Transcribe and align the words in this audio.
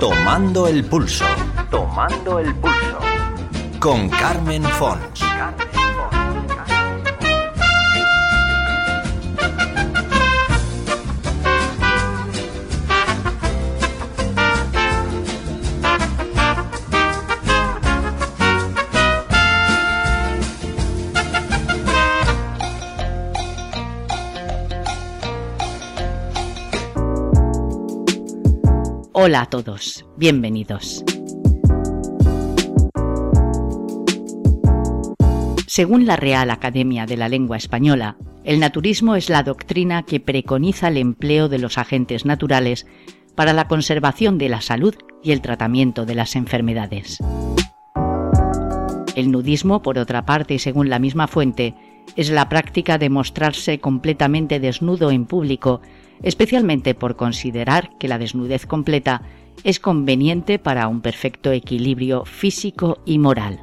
Tomando 0.00 0.68
el 0.68 0.84
pulso. 0.84 1.24
Tomando 1.70 2.38
el 2.38 2.54
pulso. 2.56 2.98
Con 3.80 4.10
Carmen 4.10 4.62
Fons. 4.62 5.25
Hola 29.18 29.40
a 29.40 29.46
todos, 29.46 30.04
bienvenidos. 30.18 31.02
Según 35.66 36.04
la 36.04 36.16
Real 36.16 36.50
Academia 36.50 37.06
de 37.06 37.16
la 37.16 37.30
Lengua 37.30 37.56
Española, 37.56 38.18
el 38.44 38.60
naturismo 38.60 39.16
es 39.16 39.30
la 39.30 39.42
doctrina 39.42 40.02
que 40.02 40.20
preconiza 40.20 40.88
el 40.88 40.98
empleo 40.98 41.48
de 41.48 41.58
los 41.58 41.78
agentes 41.78 42.26
naturales 42.26 42.86
para 43.34 43.54
la 43.54 43.68
conservación 43.68 44.36
de 44.36 44.50
la 44.50 44.60
salud 44.60 44.94
y 45.22 45.32
el 45.32 45.40
tratamiento 45.40 46.04
de 46.04 46.14
las 46.14 46.36
enfermedades. 46.36 47.16
El 49.14 49.30
nudismo, 49.30 49.80
por 49.80 49.98
otra 49.98 50.26
parte, 50.26 50.52
y 50.52 50.58
según 50.58 50.90
la 50.90 50.98
misma 50.98 51.26
fuente, 51.26 51.74
es 52.16 52.28
la 52.28 52.50
práctica 52.50 52.98
de 52.98 53.08
mostrarse 53.08 53.80
completamente 53.80 54.60
desnudo 54.60 55.10
en 55.10 55.24
público 55.24 55.80
especialmente 56.22 56.94
por 56.94 57.16
considerar 57.16 57.96
que 57.98 58.08
la 58.08 58.18
desnudez 58.18 58.66
completa 58.66 59.22
es 59.64 59.80
conveniente 59.80 60.58
para 60.58 60.88
un 60.88 61.00
perfecto 61.00 61.52
equilibrio 61.52 62.24
físico 62.24 62.98
y 63.04 63.18
moral. 63.18 63.60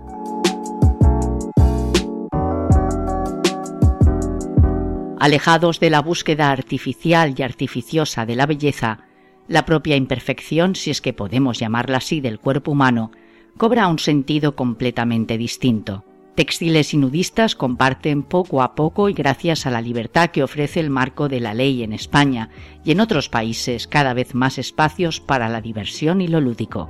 Alejados 5.20 5.80
de 5.80 5.90
la 5.90 6.02
búsqueda 6.02 6.52
artificial 6.52 7.34
y 7.38 7.44
artificiosa 7.44 8.26
de 8.26 8.36
la 8.36 8.46
belleza, 8.46 9.00
la 9.48 9.66
propia 9.66 9.96
imperfección, 9.96 10.76
si 10.76 10.92
es 10.92 11.00
que 11.00 11.14
podemos 11.14 11.60
llamarla 11.60 11.98
así, 11.98 12.20
del 12.20 12.40
cuerpo 12.40 12.72
humano, 12.72 13.12
cobra 13.58 13.88
un 13.88 14.00
sentido 14.00 14.56
completamente 14.56 15.38
distinto. 15.38 16.04
Textiles 16.36 16.96
y 16.96 16.98
nudistas 16.98 17.56
comparten 17.56 18.24
poco 18.24 18.64
a 18.64 18.74
poco 18.74 19.08
y 19.08 19.14
gracias 19.14 19.68
a 19.68 19.72
la 19.72 19.82
libertad 19.82 20.32
que 20.32 20.42
ofrece 20.42 20.80
el 20.80 20.90
marco 20.90 21.30
de 21.30 21.40
la 21.40 21.54
ley 21.54 21.84
en 21.84 21.94
España 21.94 22.50
y 22.84 22.92
en 22.92 23.02
otros 23.02 23.30
países 23.30 23.88
cada 23.88 24.16
vez 24.16 24.34
más 24.34 24.58
espacios 24.58 25.20
para 25.20 25.48
la 25.48 25.62
diversión 25.62 26.22
y 26.22 26.28
lo 26.28 26.42
lúdico. 26.42 26.90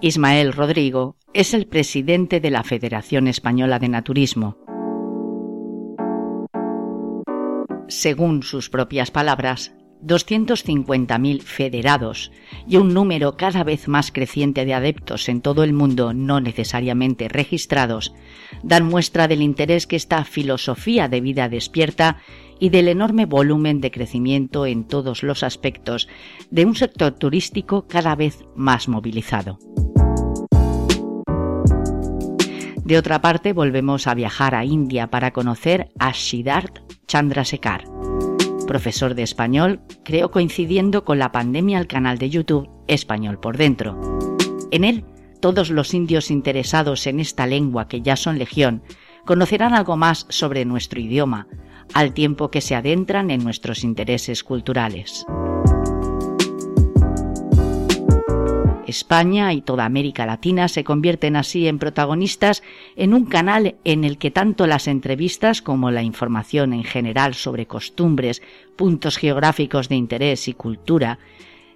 Ismael 0.00 0.52
Rodrigo 0.52 1.16
es 1.34 1.52
el 1.52 1.66
presidente 1.66 2.40
de 2.40 2.50
la 2.50 2.62
Federación 2.62 3.28
Española 3.28 3.78
de 3.78 3.88
Naturismo. 3.88 4.56
Según 7.88 8.42
sus 8.42 8.70
propias 8.70 9.10
palabras, 9.10 9.74
250.000 10.02 11.42
federados 11.42 12.30
y 12.66 12.76
un 12.76 12.94
número 12.94 13.36
cada 13.36 13.64
vez 13.64 13.88
más 13.88 14.12
creciente 14.12 14.64
de 14.64 14.74
adeptos 14.74 15.28
en 15.28 15.40
todo 15.40 15.64
el 15.64 15.72
mundo 15.72 16.14
no 16.14 16.40
necesariamente 16.40 17.28
registrados 17.28 18.14
dan 18.62 18.84
muestra 18.84 19.28
del 19.28 19.42
interés 19.42 19.86
que 19.86 19.96
esta 19.96 20.24
filosofía 20.24 21.08
de 21.08 21.20
vida 21.20 21.48
despierta 21.48 22.18
y 22.60 22.70
del 22.70 22.88
enorme 22.88 23.26
volumen 23.26 23.80
de 23.80 23.90
crecimiento 23.90 24.66
en 24.66 24.84
todos 24.84 25.22
los 25.22 25.42
aspectos 25.42 26.08
de 26.50 26.64
un 26.64 26.74
sector 26.74 27.12
turístico 27.12 27.86
cada 27.86 28.14
vez 28.16 28.44
más 28.56 28.88
movilizado. 28.88 29.58
De 32.84 32.96
otra 32.96 33.20
parte, 33.20 33.52
volvemos 33.52 34.06
a 34.06 34.14
viajar 34.14 34.54
a 34.54 34.64
India 34.64 35.08
para 35.08 35.32
conocer 35.32 35.90
a 35.98 36.14
Siddharth 36.14 36.80
Chandrasekhar 37.06 37.97
profesor 38.68 39.16
de 39.16 39.24
español, 39.24 39.80
creó 40.04 40.30
coincidiendo 40.30 41.04
con 41.04 41.18
la 41.18 41.32
pandemia 41.32 41.80
el 41.80 41.88
canal 41.88 42.18
de 42.18 42.30
YouTube 42.30 42.70
Español 42.86 43.40
por 43.40 43.56
Dentro. 43.56 43.98
En 44.70 44.84
él, 44.84 45.04
todos 45.40 45.70
los 45.70 45.94
indios 45.94 46.30
interesados 46.30 47.08
en 47.08 47.18
esta 47.18 47.46
lengua 47.46 47.88
que 47.88 48.02
ya 48.02 48.14
son 48.14 48.38
legión 48.38 48.82
conocerán 49.24 49.74
algo 49.74 49.96
más 49.96 50.26
sobre 50.28 50.64
nuestro 50.64 51.00
idioma, 51.00 51.48
al 51.94 52.12
tiempo 52.12 52.50
que 52.50 52.60
se 52.60 52.74
adentran 52.74 53.30
en 53.30 53.42
nuestros 53.42 53.82
intereses 53.82 54.44
culturales. 54.44 55.24
España 58.88 59.52
y 59.52 59.60
toda 59.60 59.84
América 59.84 60.26
Latina 60.26 60.68
se 60.68 60.84
convierten 60.84 61.36
así 61.36 61.68
en 61.68 61.78
protagonistas 61.78 62.62
en 62.96 63.14
un 63.14 63.26
canal 63.26 63.76
en 63.84 64.04
el 64.04 64.18
que 64.18 64.30
tanto 64.30 64.66
las 64.66 64.88
entrevistas 64.88 65.62
como 65.62 65.90
la 65.90 66.02
información 66.02 66.72
en 66.72 66.84
general 66.84 67.34
sobre 67.34 67.66
costumbres, 67.66 68.42
puntos 68.76 69.16
geográficos 69.16 69.88
de 69.88 69.96
interés 69.96 70.48
y 70.48 70.54
cultura 70.54 71.18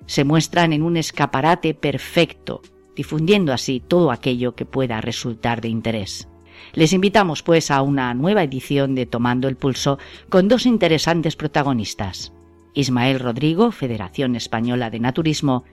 se 0.06 0.24
muestran 0.24 0.72
en 0.72 0.82
un 0.82 0.96
escaparate 0.96 1.74
perfecto, 1.74 2.62
difundiendo 2.96 3.52
así 3.52 3.80
todo 3.80 4.10
aquello 4.10 4.54
que 4.54 4.64
pueda 4.64 5.00
resultar 5.00 5.60
de 5.60 5.68
interés. 5.68 6.28
Les 6.72 6.92
invitamos 6.92 7.42
pues 7.42 7.70
a 7.70 7.82
una 7.82 8.14
nueva 8.14 8.42
edición 8.42 8.94
de 8.94 9.06
Tomando 9.06 9.48
el 9.48 9.56
Pulso 9.56 9.98
con 10.28 10.48
dos 10.48 10.66
interesantes 10.66 11.36
protagonistas. 11.36 12.32
Ismael 12.74 13.20
Rodrigo, 13.20 13.70
Federación 13.70 14.34
Española 14.34 14.88
de 14.88 15.00
Naturismo, 15.00 15.64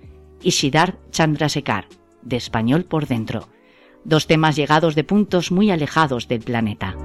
y 0.42 0.52
Siddharth 0.52 0.98
Chandrasekhar, 1.12 1.88
de 2.22 2.38
Español 2.38 2.86
por 2.86 3.08
Dentro, 3.08 3.50
dos 4.04 4.28
temas 4.28 4.56
llegados 4.56 4.96
de 4.96 5.04
puntos 5.04 5.52
muy 5.52 5.72
alejados 5.72 6.28
del 6.28 6.42
planeta. 6.42 6.96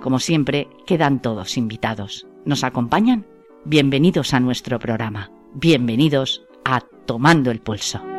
Como 0.00 0.18
siempre, 0.18 0.68
quedan 0.86 1.20
todos 1.20 1.56
invitados. 1.56 2.26
¿Nos 2.44 2.64
acompañan? 2.64 3.26
Bienvenidos 3.64 4.32
a 4.32 4.40
nuestro 4.40 4.78
programa. 4.78 5.30
Bienvenidos 5.54 6.46
a 6.64 6.80
Tomando 6.80 7.50
el 7.50 7.60
Pulso. 7.60 8.09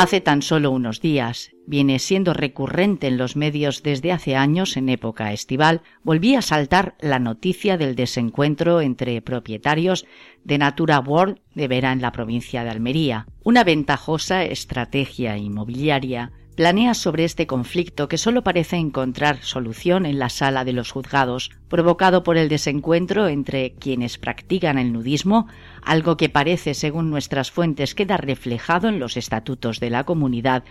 Hace 0.00 0.22
tan 0.22 0.40
solo 0.40 0.70
unos 0.70 1.02
días, 1.02 1.50
viene 1.66 1.98
siendo 1.98 2.32
recurrente 2.32 3.06
en 3.06 3.18
los 3.18 3.36
medios 3.36 3.82
desde 3.82 4.12
hace 4.12 4.34
años 4.34 4.78
en 4.78 4.88
época 4.88 5.30
estival, 5.34 5.82
volvía 6.02 6.38
a 6.38 6.42
saltar 6.42 6.94
la 7.00 7.18
noticia 7.18 7.76
del 7.76 7.96
desencuentro 7.96 8.80
entre 8.80 9.20
propietarios 9.20 10.06
de 10.42 10.56
Natura 10.56 11.00
World 11.00 11.40
de 11.54 11.68
Vera 11.68 11.92
en 11.92 12.00
la 12.00 12.12
provincia 12.12 12.64
de 12.64 12.70
Almería, 12.70 13.26
una 13.44 13.62
ventajosa 13.62 14.42
estrategia 14.42 15.36
inmobiliaria 15.36 16.32
planea 16.60 16.92
sobre 16.92 17.24
este 17.24 17.46
conflicto 17.46 18.06
que 18.06 18.18
solo 18.18 18.44
parece 18.44 18.76
encontrar 18.76 19.42
solución 19.42 20.04
en 20.04 20.18
la 20.18 20.28
sala 20.28 20.62
de 20.62 20.74
los 20.74 20.90
juzgados, 20.90 21.50
provocado 21.68 22.22
por 22.22 22.36
el 22.36 22.50
desencuentro 22.50 23.28
entre 23.28 23.72
quienes 23.72 24.18
practican 24.18 24.76
el 24.76 24.92
nudismo, 24.92 25.48
algo 25.82 26.18
que 26.18 26.28
parece, 26.28 26.74
según 26.74 27.08
nuestras 27.08 27.50
fuentes, 27.50 27.94
queda 27.94 28.18
reflejado 28.18 28.88
en 28.88 28.98
los 28.98 29.16
estatutos 29.16 29.80
de 29.80 29.88
la 29.88 30.04
comunidad, 30.04 30.64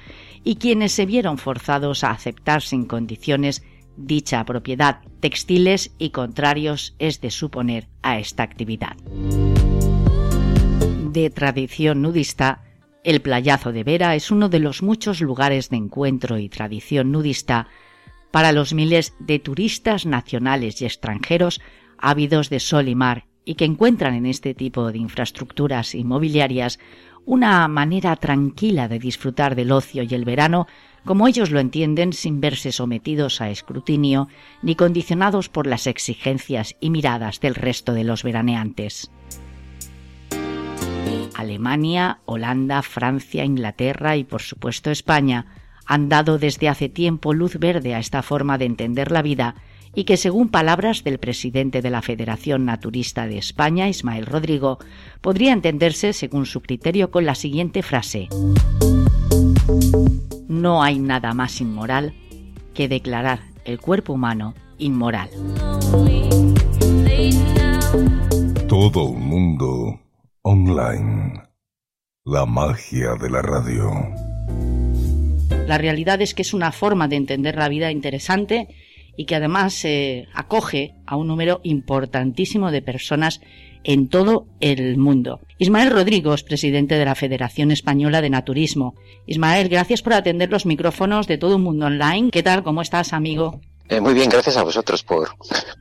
y 0.44 0.58
quienes 0.58 0.92
se 0.92 1.08
vieron 1.08 1.40
forzados 1.40 2.04
a 2.04 2.12
aceptar 2.12 2.62
sin 2.62 2.86
condiciones 2.86 3.64
dicha 3.98 4.46
propiedad, 4.46 5.00
textiles 5.22 5.96
y 5.98 6.12
contrarios 6.12 6.94
es 7.00 7.20
de 7.20 7.32
suponer 7.32 7.88
a 8.04 8.20
esta 8.20 8.44
actividad. 8.44 8.96
De 11.12 11.32
tradición 11.32 12.04
nudista, 12.04 12.69
el 13.04 13.22
playazo 13.22 13.72
de 13.72 13.84
Vera 13.84 14.16
es 14.16 14.32
uno 14.32 14.50
de 14.50 14.60
los 14.60 14.84
muchos 14.84 15.22
lugares 15.22 15.70
de 15.70 15.78
encuentro 15.78 16.38
y 16.38 16.50
tradición 16.50 17.12
nudista 17.12 17.68
para 18.32 18.52
los 18.52 18.74
miles 18.74 19.14
de 19.20 19.40
turistas 19.40 20.06
nacionales 20.06 20.82
y 20.82 20.86
extranjeros 20.86 21.62
ávidos 21.97 22.50
de 22.50 22.59
sol 22.59 22.88
y 22.88 22.96
mar 22.96 23.26
y 23.46 23.56
que 23.56 23.66
encuentran 23.66 24.14
en 24.14 24.26
este 24.26 24.53
tipo 24.53 24.91
de 24.91 25.00
infraestructuras 25.00 25.96
inmobiliarias 25.96 26.79
una 27.26 27.68
manera 27.68 28.16
tranquila 28.16 28.88
de 28.88 29.00
disfrutar 29.00 29.56
del 29.56 29.72
ocio 29.72 30.03
y 30.03 30.14
el 30.14 30.26
verano 30.26 30.68
como 31.06 31.28
ellos 31.28 31.52
lo 31.52 31.59
entienden 31.59 32.14
sin 32.14 32.41
verse 32.41 32.72
sometidos 32.72 33.41
a 33.41 33.50
escrutinio 33.50 34.28
ni 34.62 34.76
condicionados 34.76 35.50
por 35.50 35.66
las 35.66 35.88
exigencias 35.88 36.76
y 36.79 36.90
miradas 36.90 37.40
del 37.40 37.56
resto 37.56 37.94
de 37.94 38.03
los 38.03 38.23
veraneantes. 38.23 39.09
Alemania, 41.35 42.19
Holanda, 42.25 42.81
Francia, 42.81 43.46
Inglaterra 43.46 44.17
y 44.17 44.23
por 44.23 44.41
supuesto 44.41 44.91
España 44.91 45.46
han 45.85 46.09
dado 46.09 46.37
desde 46.37 46.69
hace 46.69 46.90
tiempo 46.90 47.34
luz 47.34 47.57
verde 47.57 47.96
a 47.96 47.99
esta 47.99 48.22
forma 48.22 48.57
de 48.57 48.66
entender 48.66 49.11
la 49.11 49.22
vida 49.22 49.55
y 49.96 50.03
que 50.03 50.17
según 50.17 50.49
palabras 50.49 51.03
del 51.03 51.17
presidente 51.17 51.81
de 51.81 51.90
la 51.90 52.01
Federación 52.01 52.66
Naturista 52.66 53.28
de 53.28 53.37
España, 53.37 53.90
Ismael 53.90 54.25
Rodrigo, 54.25 54.79
podría 55.22 55.51
entenderse 55.51 56.13
según 56.13 56.46
su 56.46 56.61
criterio 56.61 57.09
con 57.09 57.25
la 57.25 57.35
siguiente 57.35 57.81
frase. 57.81 58.28
No 60.47 60.84
hay 60.84 60.99
nada 60.99 61.34
más 61.34 61.59
inmoral 61.61 62.13
que 62.73 62.87
declarar 62.87 63.40
el 63.66 63.79
cuerpo 63.79 64.13
humano 64.13 64.53
inmoral. 64.78 65.29
Todo 68.67 69.05
un 69.05 69.28
mundo 69.28 69.99
online. 70.41 71.44
La 72.26 72.46
magia 72.46 73.16
de 73.16 73.30
la 73.30 73.41
radio. 73.41 73.91
La 75.68 75.78
realidad 75.78 76.22
es 76.22 76.34
que 76.34 76.44
es 76.44 76.53
una 76.53 76.72
forma 76.72 77.08
de 77.08 77.18
entender 77.18 77.56
la 77.56 77.70
vida 77.70 77.91
interesante 77.91 78.68
y 79.18 79.26
que 79.26 79.36
además 79.36 79.84
eh, 79.84 80.28
acoge 80.34 80.96
a 81.06 81.18
un 81.18 81.28
número 81.28 81.59
importantísimo 81.64 82.72
de 82.72 82.82
personas 82.82 83.41
en 83.84 84.08
todo 84.08 84.47
el 84.59 84.97
mundo. 84.97 85.41
Ismael 85.58 85.91
Rodríguez, 85.91 86.44
presidente 86.44 86.96
de 86.96 87.06
la 87.06 87.16
Federación 87.16 87.72
Española 87.72 88.22
de 88.22 88.30
Naturismo. 88.30 88.96
Ismael, 89.26 89.70
gracias 89.70 90.02
por 90.02 90.14
atender 90.14 90.50
los 90.50 90.66
micrófonos 90.66 91.28
de 91.28 91.38
todo 91.38 91.58
un 91.58 91.64
mundo 91.64 91.88
online. 91.88 92.32
¿Qué 92.32 92.44
tal? 92.44 92.64
¿Cómo 92.64 92.82
estás, 92.82 93.14
amigo? 93.14 93.62
Eh, 93.90 94.00
muy 94.00 94.14
bien, 94.14 94.30
gracias 94.30 94.56
a 94.56 94.64
vosotros 94.64 95.02
por, 95.02 95.30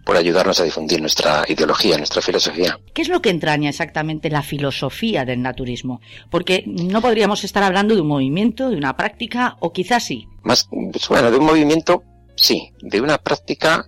por 0.05 0.17
ayudarnos 0.17 0.59
a 0.61 0.65
difundir 0.65 0.99
nuestra 0.99 1.45
ideología, 1.47 1.99
nuestra 1.99 2.23
filosofía. 2.23 2.81
¿Qué 2.95 3.03
es 3.03 3.09
lo 3.09 3.21
que 3.21 3.29
entraña 3.29 3.69
exactamente 3.69 4.31
la 4.31 4.43
filosofía 4.43 5.27
del 5.27 5.43
naturismo? 5.43 6.01
Porque 6.31 6.65
no 6.67 7.03
podríamos 7.03 7.45
estar 7.45 7.63
hablando 7.63 7.95
de 7.95 8.01
un 8.01 8.09
movimiento, 8.09 8.71
de 8.71 8.77
una 8.77 8.97
práctica, 8.97 9.59
o 9.61 9.75
quizás 9.75 10.05
sí. 10.05 10.27
Más, 10.43 10.67
pues, 10.91 11.07
bueno, 11.07 11.31
de 11.31 11.37
un 11.37 11.45
movimiento, 11.45 12.03
sí. 12.35 12.73
De 12.81 12.99
una 12.99 13.19
práctica, 13.19 13.87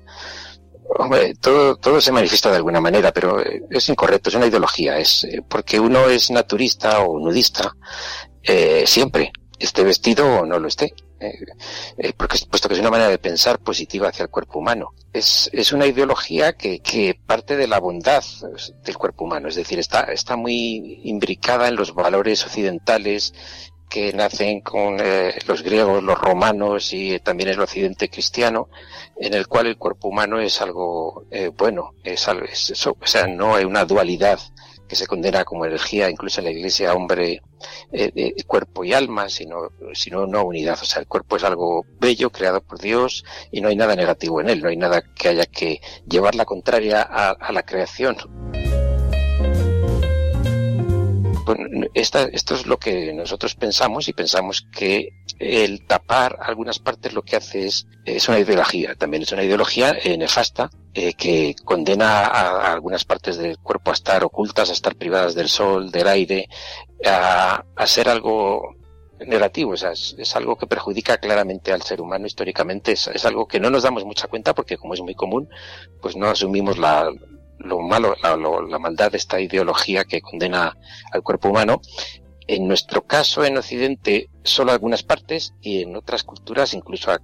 hombre, 0.99 1.35
todo, 1.37 1.77
todo 1.77 1.99
se 1.99 2.13
manifiesta 2.13 2.51
de 2.51 2.57
alguna 2.57 2.83
manera, 2.83 3.13
pero 3.13 3.41
eh, 3.41 3.63
es 3.71 3.89
incorrecto, 3.89 4.29
es 4.29 4.35
una 4.35 4.49
ideología. 4.49 4.99
Es 4.99 5.25
eh, 5.25 5.43
porque 5.49 5.81
uno 5.81 6.11
es 6.11 6.31
naturista 6.31 7.01
o 7.01 7.19
nudista, 7.19 7.75
eh, 8.43 8.85
siempre, 8.87 9.33
esté 9.59 9.83
vestido 9.83 10.27
o 10.41 10.45
no 10.45 10.59
lo 10.59 10.69
esté. 10.69 10.93
Eh, 11.21 11.39
eh, 11.99 12.13
porque 12.17 12.39
puesto 12.49 12.69
que 12.69 12.75
es 12.75 12.81
una 12.81 12.91
manera 12.91 13.11
de 13.11 13.19
pensar 13.19 13.59
positiva 13.59 14.09
hacia 14.09 14.23
el 14.23 14.31
cuerpo 14.31 14.59
humano. 14.59 14.95
Es, 15.13 15.51
es 15.53 15.73
una 15.73 15.87
ideología 15.87 16.55
que, 16.55 16.81
que 16.81 17.15
parte 17.27 17.57
de 17.57 17.67
la 17.67 17.79
bondad 17.79 18.25
del 18.85 18.97
cuerpo 18.97 19.25
humano, 19.25 19.49
es 19.49 19.57
decir, 19.57 19.79
está, 19.79 20.05
está 20.05 20.37
muy 20.37 21.01
imbricada 21.05 21.69
en 21.69 21.77
los 21.77 21.95
valores 21.95 22.45
occidentales 22.47 23.35
que 23.91 24.13
nacen 24.13 24.61
con 24.61 24.99
eh, 25.01 25.35
los 25.47 25.63
griegos, 25.63 26.03
los 26.03 26.17
romanos 26.17 26.93
y 26.93 27.19
también 27.19 27.51
el 27.51 27.61
occidente 27.61 28.09
cristiano, 28.09 28.69
en 29.17 29.35
el 29.35 29.49
cual 29.49 29.67
el 29.67 29.77
cuerpo 29.77 30.09
humano 30.09 30.41
es 30.41 30.63
algo 30.63 31.25
eh, 31.31 31.51
bueno, 31.55 31.95
es, 32.05 32.29
algo, 32.29 32.47
o 32.47 33.07
sea, 33.07 33.27
no 33.27 33.57
hay 33.57 33.65
una 33.65 33.85
dualidad 33.85 34.39
que 34.91 34.97
se 34.97 35.07
condena 35.07 35.45
como 35.45 35.65
energía, 35.65 36.11
incluso 36.11 36.41
en 36.41 36.47
la 36.47 36.51
iglesia, 36.51 36.95
hombre, 36.95 37.43
eh, 37.93 38.35
cuerpo 38.45 38.83
y 38.83 38.93
alma, 38.93 39.29
sino, 39.29 39.71
sino 39.95 40.25
una 40.25 40.43
unidad. 40.43 40.77
O 40.83 40.85
sea, 40.85 40.99
el 40.99 41.07
cuerpo 41.07 41.37
es 41.37 41.45
algo 41.45 41.87
bello, 42.01 42.31
creado 42.31 42.61
por 42.61 42.81
Dios, 42.81 43.25
y 43.53 43.61
no 43.61 43.69
hay 43.69 43.77
nada 43.77 43.95
negativo 43.95 44.41
en 44.41 44.49
él, 44.49 44.61
no 44.61 44.69
hay 44.69 44.77
nada 44.77 45.01
que 45.15 45.29
haya 45.29 45.47
que 45.47 45.81
llevar 46.09 46.35
la 46.35 46.45
contraria 46.45 47.03
a 47.03 47.53
la 47.53 47.63
creación. 47.63 48.17
Esto 51.95 52.55
es 52.55 52.67
lo 52.67 52.79
que 52.79 53.13
nosotros 53.13 53.55
pensamos 53.55 54.09
y 54.09 54.13
pensamos 54.13 54.67
que 54.73 55.11
el 55.39 55.87
tapar 55.87 56.39
algunas 56.41 56.79
partes 56.79 57.13
lo 57.13 57.23
que 57.23 57.37
hace 57.37 57.67
es, 57.67 57.87
es 58.05 58.29
una 58.29 58.39
ideología, 58.39 58.95
también 58.95 59.23
es 59.23 59.33
una 59.33 59.43
ideología 59.43 59.97
eh, 60.03 60.17
nefasta 60.19 60.71
eh, 60.95 61.15
que 61.15 61.55
condena 61.65 62.27
a, 62.27 62.73
algunas 62.73 63.05
partes 63.05 63.37
del 63.39 63.59
cuerpo 63.59 63.91
a 63.91 63.95
estar 63.95 64.25
ocultas, 64.25 64.71
a 64.71 64.73
estar 64.73 64.97
privadas 64.97 65.35
del 65.35 65.49
sol, 65.49 65.91
del 65.91 66.09
aire, 66.09 66.49
a, 67.05 67.65
ser 67.87 68.09
algo 68.09 68.77
negativo, 69.27 69.75
es, 69.75 70.37
algo 70.37 70.57
que 70.57 70.67
perjudica 70.67 71.19
claramente 71.19 71.73
al 71.73 71.83
ser 71.83 72.01
humano 72.01 72.27
históricamente, 72.27 72.93
es, 72.93 73.07
es, 73.09 73.25
algo 73.25 73.47
que 73.47 73.61
no 73.61 73.71
nos 73.71 73.83
damos 73.83 74.05
mucha 74.05 74.29
cuenta 74.29 74.55
porque 74.55 74.79
como 74.79 74.95
es 74.95 75.01
muy 75.01 75.15
común, 75.15 75.49
pues 76.01 76.17
no 76.17 76.29
asumimos 76.29 76.79
la, 76.79 77.11
lo 77.61 77.81
malo, 77.81 78.15
la, 78.23 78.37
lo, 78.37 78.67
la 78.67 78.79
maldad 78.79 79.11
de 79.13 79.19
esta 79.19 79.41
ideología 79.41 80.05
que 80.05 80.21
condena 80.21 80.77
al 81.13 81.23
cuerpo 81.23 81.49
humano. 81.49 81.81
En 82.47 82.67
nuestro 82.67 83.03
caso, 83.03 83.45
en 83.45 83.57
Occidente, 83.59 84.29
solo 84.43 84.73
algunas 84.73 85.03
partes 85.03 85.55
y 85.61 85.83
en 85.83 85.95
otras 85.95 86.25
culturas 86.25 86.75
incluso 86.75 87.13
a, 87.13 87.21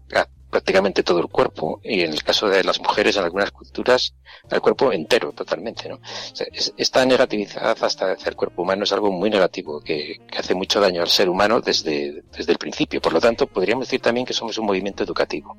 prácticamente 0.50 1.02
todo 1.02 1.20
el 1.20 1.28
cuerpo. 1.28 1.80
Y 1.82 2.02
en 2.02 2.12
el 2.12 2.22
caso 2.22 2.48
de 2.48 2.62
las 2.64 2.80
mujeres 2.80 3.16
en 3.16 3.24
algunas 3.24 3.50
culturas 3.50 4.14
el 4.50 4.60
cuerpo 4.60 4.92
entero 4.92 5.32
totalmente 5.32 5.88
no 5.88 5.98
esta 6.76 7.04
negatividad 7.04 7.76
hasta 7.82 8.12
hacer 8.12 8.28
el 8.28 8.36
cuerpo 8.36 8.62
humano. 8.62 8.84
Es 8.84 8.92
algo 8.92 9.10
muy 9.10 9.30
negativo 9.30 9.80
que, 9.80 10.20
que, 10.30 10.38
hace 10.38 10.54
mucho 10.54 10.80
daño 10.80 11.02
al 11.02 11.08
ser 11.08 11.28
humano 11.28 11.60
desde, 11.60 12.22
desde 12.36 12.52
el 12.52 12.58
principio. 12.58 13.00
Por 13.00 13.12
lo 13.12 13.20
tanto 13.20 13.46
podríamos 13.46 13.86
decir 13.86 14.00
también 14.00 14.26
que 14.26 14.32
somos 14.32 14.56
un 14.58 14.66
movimiento 14.66 15.02
educativo 15.02 15.56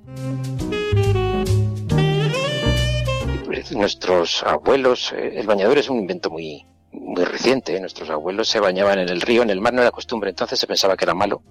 nuestros 3.72 4.44
abuelos 4.44 5.14
el 5.14 5.46
bañador 5.46 5.78
es 5.78 5.90
un 5.90 6.00
invento 6.00 6.30
muy 6.30 6.66
muy 6.92 7.24
reciente. 7.24 7.76
¿eh? 7.76 7.80
Nuestros 7.80 8.10
abuelos 8.10 8.48
se 8.48 8.60
bañaban 8.60 9.00
en 9.00 9.10
el 9.10 9.22
río, 9.22 9.44
en 9.44 9.50
el 9.50 9.62
mar 9.62 9.74
no 9.74 9.82
era 9.82 9.92
costumbre, 9.92 10.30
entonces 10.30 10.60
se 10.60 10.68
pensaba 10.68 10.96
que 10.96 11.06
era 11.06 11.14
malo, 11.14 11.42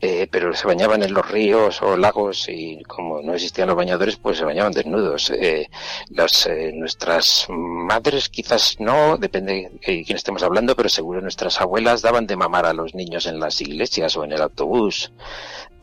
eh, 0.00 0.28
pero 0.30 0.54
se 0.54 0.66
bañaban 0.66 1.02
en 1.02 1.12
los 1.12 1.28
ríos 1.28 1.82
o 1.82 1.96
lagos 1.96 2.48
y 2.48 2.82
como 2.84 3.20
no 3.22 3.34
existían 3.34 3.68
los 3.68 3.76
bañadores, 3.76 4.16
pues 4.16 4.38
se 4.38 4.44
bañaban 4.44 4.72
desnudos. 4.72 5.30
Eh, 5.30 5.68
las, 6.10 6.46
eh, 6.46 6.72
nuestras 6.74 7.46
madres 7.48 8.28
quizás 8.28 8.76
no, 8.78 9.16
depende 9.16 9.70
de 9.84 10.04
quién 10.04 10.16
estemos 10.16 10.42
hablando, 10.42 10.76
pero 10.76 10.88
seguro 10.88 11.20
nuestras 11.20 11.60
abuelas 11.60 12.02
daban 12.02 12.26
de 12.26 12.36
mamar 12.36 12.66
a 12.66 12.72
los 12.72 12.94
niños 12.94 13.26
en 13.26 13.40
las 13.40 13.60
iglesias 13.60 14.16
o 14.16 14.24
en 14.24 14.32
el 14.32 14.42
autobús. 14.42 15.12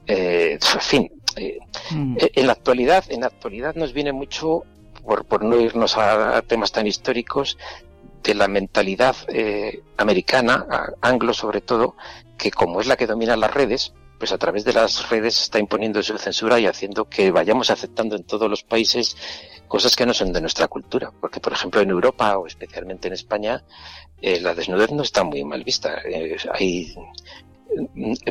en 0.07 0.59
fin, 0.61 1.11
mm. 1.91 2.17
en 2.19 2.47
la 2.47 2.53
actualidad, 2.53 3.03
en 3.09 3.21
la 3.21 3.27
actualidad 3.27 3.75
nos 3.75 3.91
viene 3.91 4.13
mucho 4.13 4.63
por, 5.05 5.25
por 5.25 5.43
no 5.43 5.59
irnos 5.59 5.97
a, 5.97 6.41
temas 6.41 6.71
tan 6.71 6.87
históricos, 6.87 7.57
de 8.23 8.33
la 8.33 8.47
mentalidad 8.47 9.15
eh, 9.27 9.83
americana, 9.97 10.65
anglo 11.01 11.31
sobre 11.33 11.61
todo, 11.61 11.95
que 12.37 12.49
como 12.49 12.81
es 12.81 12.87
la 12.87 12.97
que 12.97 13.05
domina 13.05 13.37
las 13.37 13.53
redes, 13.53 13.93
pues 14.17 14.31
a 14.31 14.37
través 14.37 14.63
de 14.63 14.73
las 14.73 15.09
redes 15.09 15.41
está 15.41 15.59
imponiendo 15.59 16.01
su 16.01 16.17
censura 16.17 16.59
y 16.59 16.65
haciendo 16.65 17.05
que 17.05 17.31
vayamos 17.31 17.69
aceptando 17.69 18.15
en 18.15 18.23
todos 18.23 18.49
los 18.49 18.63
países 18.63 19.15
cosas 19.67 19.95
que 19.95 20.05
no 20.05 20.13
son 20.13 20.31
de 20.31 20.41
nuestra 20.41 20.67
cultura. 20.67 21.11
Porque, 21.19 21.39
por 21.39 21.53
ejemplo, 21.53 21.81
en 21.81 21.89
Europa 21.89 22.37
o 22.37 22.47
especialmente 22.47 23.07
en 23.07 23.13
España, 23.13 23.63
eh, 24.21 24.39
la 24.39 24.55
desnudez 24.55 24.91
no 24.91 25.03
está 25.03 25.23
muy 25.23 25.43
mal 25.43 25.63
vista. 25.63 26.01
Eh, 26.05 26.37
hay 26.53 26.95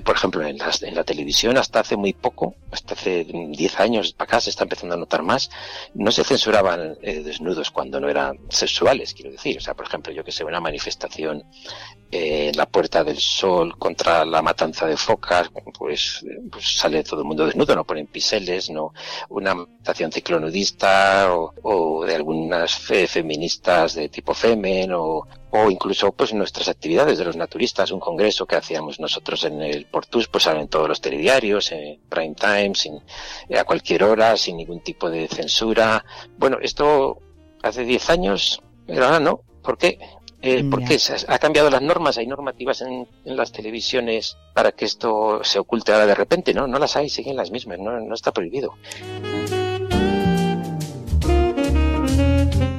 por 0.05 0.17
ejemplo, 0.17 0.43
en 0.43 0.59
la, 0.59 0.71
en 0.83 0.95
la, 0.95 1.05
televisión 1.05 1.57
hasta 1.59 1.81
hace 1.81 1.97
muy 1.97 2.13
poco, 2.13 2.55
hasta 2.71 2.95
hace 2.95 3.25
10 3.25 3.81
años 3.81 4.13
para 4.13 4.27
acá 4.27 4.41
se 4.41 4.51
está 4.51 4.65
empezando 4.65 4.95
a 4.95 4.99
notar 4.99 5.23
más, 5.23 5.51
no 5.95 6.11
se 6.13 6.25
censuraban 6.25 6.97
eh, 7.03 7.21
desnudos 7.21 7.71
cuando 7.71 8.01
no 8.01 8.09
eran 8.09 8.39
sexuales, 8.49 9.15
quiero 9.15 9.33
decir. 9.33 9.59
O 9.59 9.61
sea, 9.61 9.75
por 9.75 9.87
ejemplo, 9.87 10.13
yo 10.13 10.25
que 10.25 10.33
sé, 10.33 10.45
una 10.45 10.61
manifestación 10.61 11.45
eh, 12.11 12.53
la 12.55 12.67
Puerta 12.67 13.03
del 13.03 13.19
Sol 13.19 13.77
contra 13.79 14.25
la 14.25 14.43
matanza 14.43 14.87
de 14.87 14.97
focas, 14.97 15.51
pues, 15.79 16.25
pues, 16.51 16.77
sale 16.79 17.03
todo 17.03 17.21
el 17.21 17.27
mundo 17.27 17.47
desnudo, 17.47 17.75
no 17.75 17.85
ponen 17.85 18.07
piseles, 18.07 18.71
no 18.71 18.93
una 19.29 19.55
manifestación 19.55 20.13
ciclonudista 20.13 21.35
o, 21.35 21.53
o 21.63 22.05
de 22.05 22.15
algunas 22.15 22.75
fe, 22.75 23.07
feministas 23.07 23.95
de 23.95 24.09
tipo 24.09 24.33
femen 24.35 24.93
o, 24.93 25.27
o 25.57 25.71
incluso 25.71 26.11
pues 26.11 26.35
nuestras 26.35 26.69
actividades 26.69 27.17
de 27.17 27.25
los 27.25 27.37
naturistas, 27.37 27.93
un 27.93 28.01
congreso 28.01 28.45
que 28.45 28.57
hacíamos 28.57 28.99
nosotros 28.99 29.45
en 29.45 29.63
el 29.63 29.87
Portus, 29.87 30.27
pues 30.27 30.45
salen 30.45 30.67
todos 30.67 30.89
los 30.89 31.01
telediarios, 31.01 31.71
en 31.71 32.01
prime 32.09 32.35
time, 32.35 32.75
sin, 32.75 33.01
a 33.57 33.63
cualquier 33.63 34.03
hora, 34.03 34.37
sin 34.37 34.57
ningún 34.57 34.81
tipo 34.81 35.09
de 35.09 35.29
censura. 35.29 36.05
Bueno, 36.39 36.59
esto 36.61 37.19
hace 37.63 37.85
10 37.85 38.11
años, 38.11 38.63
pero 38.85 39.05
ahora 39.05 39.21
no. 39.21 39.43
¿Por 39.63 39.79
qué? 39.79 39.97
Eh, 40.47 40.63
¿Por 40.63 40.85
qué? 40.85 40.99
¿Ha 41.29 41.39
cambiado 41.39 41.71
las 41.71 41.81
normas? 41.81 42.19
¿Hay 42.19 42.27
normativas 42.27 42.83
en, 42.83 43.09
en, 43.25 43.37
las 43.37 43.51
televisiones 43.51 44.37
para 44.53 44.73
que 44.73 44.85
esto 44.85 45.43
se 45.43 45.59
oculte 45.59 45.91
ahora 45.91 46.05
de 46.05 46.15
repente? 46.15 46.53
No, 46.53 46.67
no 46.67 46.79
las 46.79 46.97
hay, 46.97 47.09
siguen 47.09 47.37
las 47.37 47.51
mismas, 47.51 47.79
no, 47.79 47.99
no 47.99 48.15
está 48.15 48.31
prohibido. 48.31 48.75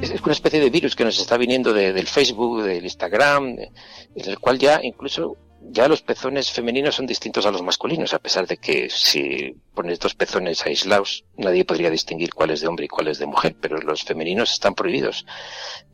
Es 0.00 0.22
una 0.22 0.32
especie 0.32 0.60
de 0.60 0.70
virus 0.70 0.94
que 0.94 1.04
nos 1.04 1.18
está 1.18 1.36
viniendo 1.36 1.72
de, 1.72 1.92
del 1.92 2.06
Facebook, 2.06 2.62
del 2.62 2.84
Instagram, 2.84 3.48
en 3.48 3.70
el 4.14 4.38
cual 4.38 4.60
ya 4.60 4.78
incluso 4.84 5.36
ya 5.60 5.88
los 5.88 6.02
pezones 6.02 6.50
femeninos 6.50 6.94
son 6.94 7.06
distintos 7.06 7.46
a 7.46 7.50
los 7.50 7.62
masculinos, 7.62 8.14
a 8.14 8.18
pesar 8.18 8.46
de 8.46 8.56
que 8.56 8.88
si 8.90 9.54
pones 9.74 9.98
dos 9.98 10.14
pezones 10.14 10.64
aislados, 10.64 11.24
nadie 11.36 11.64
podría 11.64 11.90
distinguir 11.90 12.32
cuál 12.32 12.50
es 12.50 12.60
de 12.60 12.66
hombre 12.66 12.86
y 12.86 12.88
cuál 12.88 13.08
es 13.08 13.18
de 13.18 13.26
mujer, 13.26 13.56
pero 13.60 13.78
los 13.78 14.02
femeninos 14.02 14.52
están 14.52 14.74
prohibidos. 14.74 15.26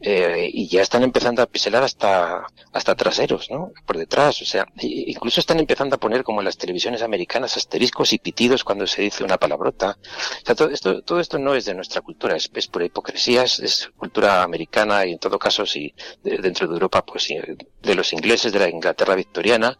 Eh, 0.00 0.50
y 0.52 0.68
ya 0.68 0.82
están 0.82 1.02
empezando 1.02 1.42
a 1.42 1.46
piselar 1.46 1.82
hasta, 1.82 2.46
hasta 2.72 2.94
traseros, 2.94 3.50
¿no? 3.50 3.72
Por 3.86 3.98
detrás, 3.98 4.42
o 4.42 4.44
sea, 4.44 4.66
incluso 4.80 5.40
están 5.40 5.58
empezando 5.58 5.96
a 5.96 6.00
poner 6.00 6.22
como 6.22 6.40
en 6.40 6.44
las 6.44 6.56
televisiones 6.56 7.02
americanas 7.02 7.56
asteriscos 7.56 8.12
y 8.12 8.18
pitidos 8.18 8.64
cuando 8.64 8.86
se 8.86 9.02
dice 9.02 9.24
una 9.24 9.38
palabrota. 9.38 9.96
O 10.00 10.46
sea, 10.46 10.54
todo 10.54 10.70
esto, 10.70 11.02
todo 11.02 11.20
esto 11.20 11.38
no 11.38 11.54
es 11.54 11.64
de 11.64 11.74
nuestra 11.74 12.00
cultura, 12.00 12.36
es, 12.36 12.50
es 12.54 12.66
por 12.68 12.82
hipocresía, 12.82 13.42
es, 13.44 13.90
cultura 13.96 14.42
americana 14.42 15.06
y 15.06 15.12
en 15.12 15.18
todo 15.18 15.38
caso, 15.38 15.64
si 15.66 15.94
dentro 16.22 16.66
de 16.66 16.74
Europa, 16.74 17.04
pues 17.04 17.28
de 17.82 17.94
los 17.94 18.12
ingleses 18.12 18.52
de 18.52 18.58
la 18.58 18.68
Inglaterra 18.68 19.14
victoriana 19.14 19.78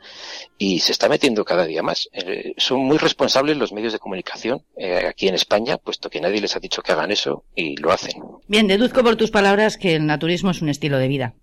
y 0.59 0.80
se 0.80 0.92
está 0.92 1.09
metiendo 1.09 1.44
cada 1.44 1.66
día 1.66 1.82
más. 1.82 2.09
Eh, 2.12 2.54
son 2.56 2.80
muy 2.80 2.99
responsables 2.99 3.56
los 3.56 3.73
medios 3.73 3.92
de 3.92 3.99
comunicación 3.99 4.64
eh, 4.76 5.06
aquí 5.06 5.28
en 5.28 5.35
España, 5.35 5.78
puesto 5.78 6.11
que 6.11 6.21
nadie 6.21 6.40
les 6.40 6.56
ha 6.56 6.61
dicho 6.61 6.82
que 6.82 6.92
hagan 6.92 7.11
eso 7.11 7.44
y 7.54 7.76
lo 7.76 7.92
hacen. 7.92 8.23
Bien, 8.49 8.66
deduzco 8.66 9.02
por 9.02 9.16
tus 9.16 9.30
palabras 9.30 9.76
que 9.76 9.94
el 9.94 10.06
naturismo 10.06 10.50
es 10.50 10.62
un 10.62 10.68
estilo 10.68 10.99
de 10.99 11.09
vida. 11.09 11.35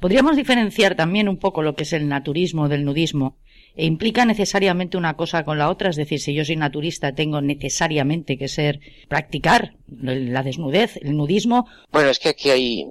Podríamos 0.00 0.36
diferenciar 0.36 0.96
también 0.96 1.28
un 1.28 1.38
poco 1.38 1.62
lo 1.62 1.74
que 1.74 1.84
es 1.84 1.92
el 1.92 2.08
naturismo 2.08 2.68
del 2.68 2.84
nudismo 2.84 3.36
e 3.76 3.86
implica 3.86 4.24
necesariamente 4.24 4.96
una 4.96 5.16
cosa 5.16 5.44
con 5.44 5.58
la 5.58 5.70
otra, 5.70 5.90
es 5.90 5.96
decir, 5.96 6.20
si 6.20 6.34
yo 6.34 6.44
soy 6.44 6.56
naturista 6.56 7.14
tengo 7.14 7.40
necesariamente 7.40 8.36
que 8.36 8.48
ser 8.48 8.80
practicar 9.08 9.74
la 9.88 10.42
desnudez, 10.42 10.96
el 10.96 11.16
nudismo. 11.16 11.66
Bueno, 11.92 12.10
es 12.10 12.18
que 12.18 12.30
aquí 12.30 12.50
hay 12.50 12.86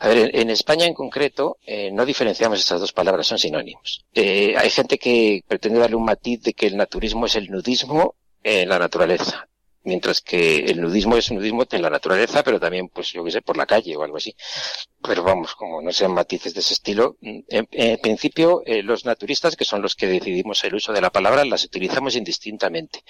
a 0.00 0.08
ver, 0.08 0.30
en, 0.34 0.50
España 0.50 0.86
en 0.86 0.94
concreto 0.94 1.58
eh, 1.64 1.90
no 1.92 2.04
diferenciamos 2.04 2.58
estas 2.58 2.80
dos 2.80 2.92
palabras, 2.92 3.26
son 3.26 3.38
sinónimos. 3.38 4.04
Eh, 4.14 4.54
hay 4.56 4.70
gente 4.70 4.98
que 4.98 5.42
pretende 5.46 5.78
darle 5.78 5.96
un 5.96 6.04
matiz 6.04 6.42
de 6.42 6.52
que 6.52 6.66
el 6.66 6.76
naturismo 6.76 7.26
es 7.26 7.36
el 7.36 7.50
nudismo 7.50 8.14
en 8.42 8.68
la 8.68 8.78
naturaleza, 8.78 9.48
mientras 9.82 10.20
que 10.20 10.58
el 10.66 10.80
nudismo 10.80 11.16
es 11.16 11.32
nudismo 11.32 11.64
en 11.70 11.82
la 11.82 11.90
naturaleza, 11.90 12.42
pero 12.42 12.60
también, 12.60 12.88
pues 12.88 13.12
yo 13.12 13.24
qué 13.24 13.30
sé, 13.30 13.42
por 13.42 13.56
la 13.56 13.66
calle 13.66 13.96
o 13.96 14.02
algo 14.02 14.18
así. 14.18 14.34
Pero 15.02 15.22
vamos, 15.22 15.54
como 15.54 15.80
no 15.80 15.92
sean 15.92 16.12
matices 16.12 16.54
de 16.54 16.60
ese 16.60 16.74
estilo, 16.74 17.16
en, 17.20 17.98
principio 17.98 18.62
eh, 18.66 18.82
los 18.82 19.04
naturistas, 19.04 19.56
que 19.56 19.64
son 19.64 19.82
los 19.82 19.94
que 19.94 20.06
decidimos 20.06 20.62
el 20.64 20.74
uso 20.74 20.92
de 20.92 21.00
la 21.00 21.10
palabra, 21.10 21.44
las 21.44 21.64
utilizamos 21.64 22.16
indistintamente. 22.16 23.02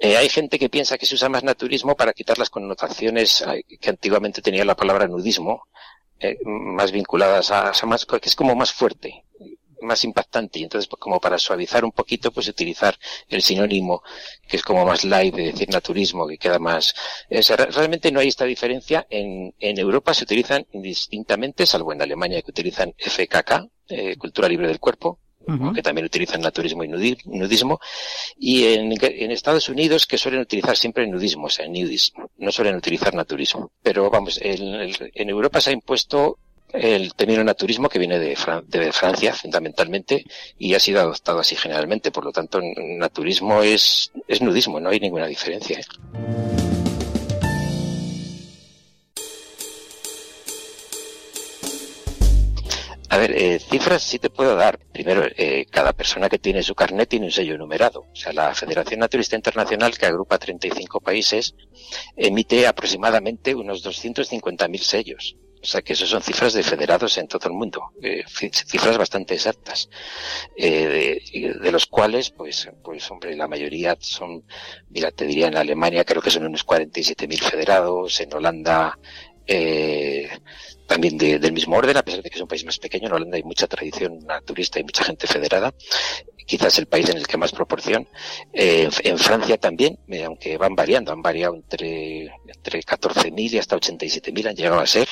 hay 0.00 0.28
gente 0.28 0.58
que 0.58 0.68
piensa 0.68 0.98
que 0.98 1.06
se 1.06 1.14
usa 1.14 1.28
más 1.28 1.44
naturismo 1.44 1.94
para 1.94 2.12
quitar 2.12 2.38
las 2.38 2.50
connotaciones 2.50 3.44
que 3.80 3.90
antiguamente 3.90 4.42
tenía 4.42 4.64
la 4.64 4.76
palabra 4.76 5.06
nudismo, 5.06 5.68
eh, 6.20 6.38
más 6.44 6.92
vinculadas 6.92 7.50
a, 7.50 7.70
a 7.70 7.86
más, 7.86 8.06
que 8.06 8.28
es 8.28 8.36
como 8.36 8.54
más 8.54 8.72
fuerte, 8.72 9.24
más 9.80 10.04
impactante. 10.04 10.58
Y 10.58 10.64
entonces 10.64 10.88
pues, 10.88 11.00
como 11.00 11.20
para 11.20 11.38
suavizar 11.38 11.84
un 11.84 11.92
poquito 11.92 12.32
pues 12.32 12.48
utilizar 12.48 12.96
el 13.28 13.42
sinónimo 13.42 14.02
que 14.48 14.56
es 14.56 14.62
como 14.62 14.84
más 14.84 15.04
light 15.04 15.34
de 15.34 15.44
decir 15.52 15.68
naturismo 15.70 16.26
que 16.26 16.38
queda 16.38 16.58
más 16.58 16.94
realmente 17.28 18.10
no 18.10 18.20
hay 18.20 18.28
esta 18.28 18.44
diferencia. 18.44 19.06
En, 19.10 19.54
en 19.58 19.78
Europa 19.78 20.14
se 20.14 20.24
utilizan 20.24 20.66
indistintamente 20.72 21.66
salvo 21.66 21.92
en 21.92 22.02
Alemania 22.02 22.42
que 22.42 22.50
utilizan 22.50 22.94
FKK 22.98 23.68
eh, 23.88 24.16
cultura 24.16 24.48
libre 24.48 24.68
del 24.68 24.80
cuerpo 24.80 25.20
que 25.74 25.82
también 25.82 26.06
utilizan 26.06 26.40
naturismo 26.40 26.84
y 26.84 26.88
nudismo, 26.88 27.80
y 28.38 28.64
en, 28.64 28.92
en, 29.00 29.30
Estados 29.30 29.68
Unidos 29.68 30.06
que 30.06 30.18
suelen 30.18 30.40
utilizar 30.40 30.76
siempre 30.76 31.06
nudismo, 31.06 31.46
o 31.46 31.50
sea, 31.50 31.66
nudismo, 31.68 32.30
no 32.38 32.50
suelen 32.50 32.76
utilizar 32.76 33.14
naturismo. 33.14 33.70
Pero 33.82 34.10
vamos, 34.10 34.38
en, 34.42 34.90
en 35.14 35.28
Europa 35.28 35.60
se 35.60 35.70
ha 35.70 35.72
impuesto 35.72 36.38
el 36.74 37.14
término 37.14 37.44
naturismo 37.44 37.88
que 37.88 37.98
viene 37.98 38.18
de, 38.18 38.36
de, 38.66 38.92
Francia 38.92 39.32
fundamentalmente 39.32 40.24
y 40.58 40.74
ha 40.74 40.80
sido 40.80 41.00
adoptado 41.00 41.38
así 41.38 41.54
generalmente. 41.54 42.10
Por 42.10 42.24
lo 42.24 42.32
tanto, 42.32 42.60
naturismo 42.98 43.62
es, 43.62 44.10
es 44.26 44.42
nudismo, 44.42 44.80
no 44.80 44.90
hay 44.90 45.00
ninguna 45.00 45.26
diferencia. 45.26 45.78
¿eh? 45.78 46.73
A 53.14 53.16
ver, 53.16 53.30
eh, 53.30 53.60
cifras 53.60 54.02
sí 54.02 54.18
te 54.18 54.28
puedo 54.28 54.56
dar. 54.56 54.76
Primero, 54.92 55.22
eh, 55.36 55.66
cada 55.70 55.92
persona 55.92 56.28
que 56.28 56.40
tiene 56.40 56.64
su 56.64 56.74
carnet 56.74 57.08
tiene 57.08 57.26
un 57.26 57.30
sello 57.30 57.56
numerado. 57.56 58.00
O 58.12 58.16
sea, 58.16 58.32
la 58.32 58.52
Federación 58.56 58.98
Naturista 58.98 59.36
Internacional, 59.36 59.96
que 59.96 60.06
agrupa 60.06 60.36
35 60.36 61.00
países, 61.00 61.54
emite 62.16 62.66
aproximadamente 62.66 63.54
unos 63.54 63.84
250.000 63.84 64.78
sellos. 64.78 65.36
O 65.62 65.66
sea 65.66 65.80
que 65.82 65.92
eso 65.92 66.06
son 66.06 66.22
cifras 66.22 66.54
de 66.54 66.64
federados 66.64 67.16
en 67.16 67.28
todo 67.28 67.48
el 67.48 67.54
mundo, 67.54 67.92
eh, 68.02 68.24
cifras 68.28 68.98
bastante 68.98 69.32
exactas, 69.32 69.88
eh, 70.56 71.22
de, 71.32 71.54
de, 71.58 71.72
los 71.72 71.86
cuales, 71.86 72.28
pues, 72.28 72.68
pues 72.82 73.10
hombre, 73.10 73.34
la 73.34 73.48
mayoría 73.48 73.96
son, 73.98 74.44
mira, 74.90 75.10
te 75.10 75.24
diría 75.24 75.46
en 75.46 75.56
Alemania 75.56 76.04
creo 76.04 76.20
que 76.20 76.30
son 76.30 76.44
unos 76.44 76.66
47.000 76.66 77.38
federados, 77.40 78.20
en 78.20 78.34
Holanda 78.34 78.98
eh, 79.46 80.28
también 80.86 81.16
del 81.16 81.52
mismo 81.52 81.76
orden, 81.76 81.96
a 81.96 82.02
pesar 82.02 82.22
de 82.22 82.30
que 82.30 82.36
es 82.36 82.42
un 82.42 82.48
país 82.48 82.64
más 82.64 82.78
pequeño, 82.78 83.08
en 83.08 83.14
Holanda 83.14 83.36
hay 83.36 83.42
mucha 83.42 83.66
tradición 83.66 84.18
naturista 84.26 84.78
y 84.78 84.84
mucha 84.84 85.04
gente 85.04 85.26
federada, 85.26 85.74
quizás 86.46 86.78
el 86.78 86.86
país 86.86 87.08
en 87.08 87.16
el 87.16 87.26
que 87.26 87.36
más 87.36 87.52
proporción. 87.52 88.06
Eh, 88.52 88.88
en 89.02 89.18
Francia 89.18 89.56
también, 89.56 89.98
eh, 90.08 90.24
aunque 90.24 90.56
van 90.58 90.74
variando, 90.74 91.12
han 91.12 91.22
variado 91.22 91.54
entre, 91.54 92.30
entre 92.46 92.82
14.000 92.82 93.52
y 93.52 93.58
hasta 93.58 93.76
87.000 93.76 94.48
han 94.48 94.56
llegado 94.56 94.80
a 94.80 94.86
ser. 94.86 95.08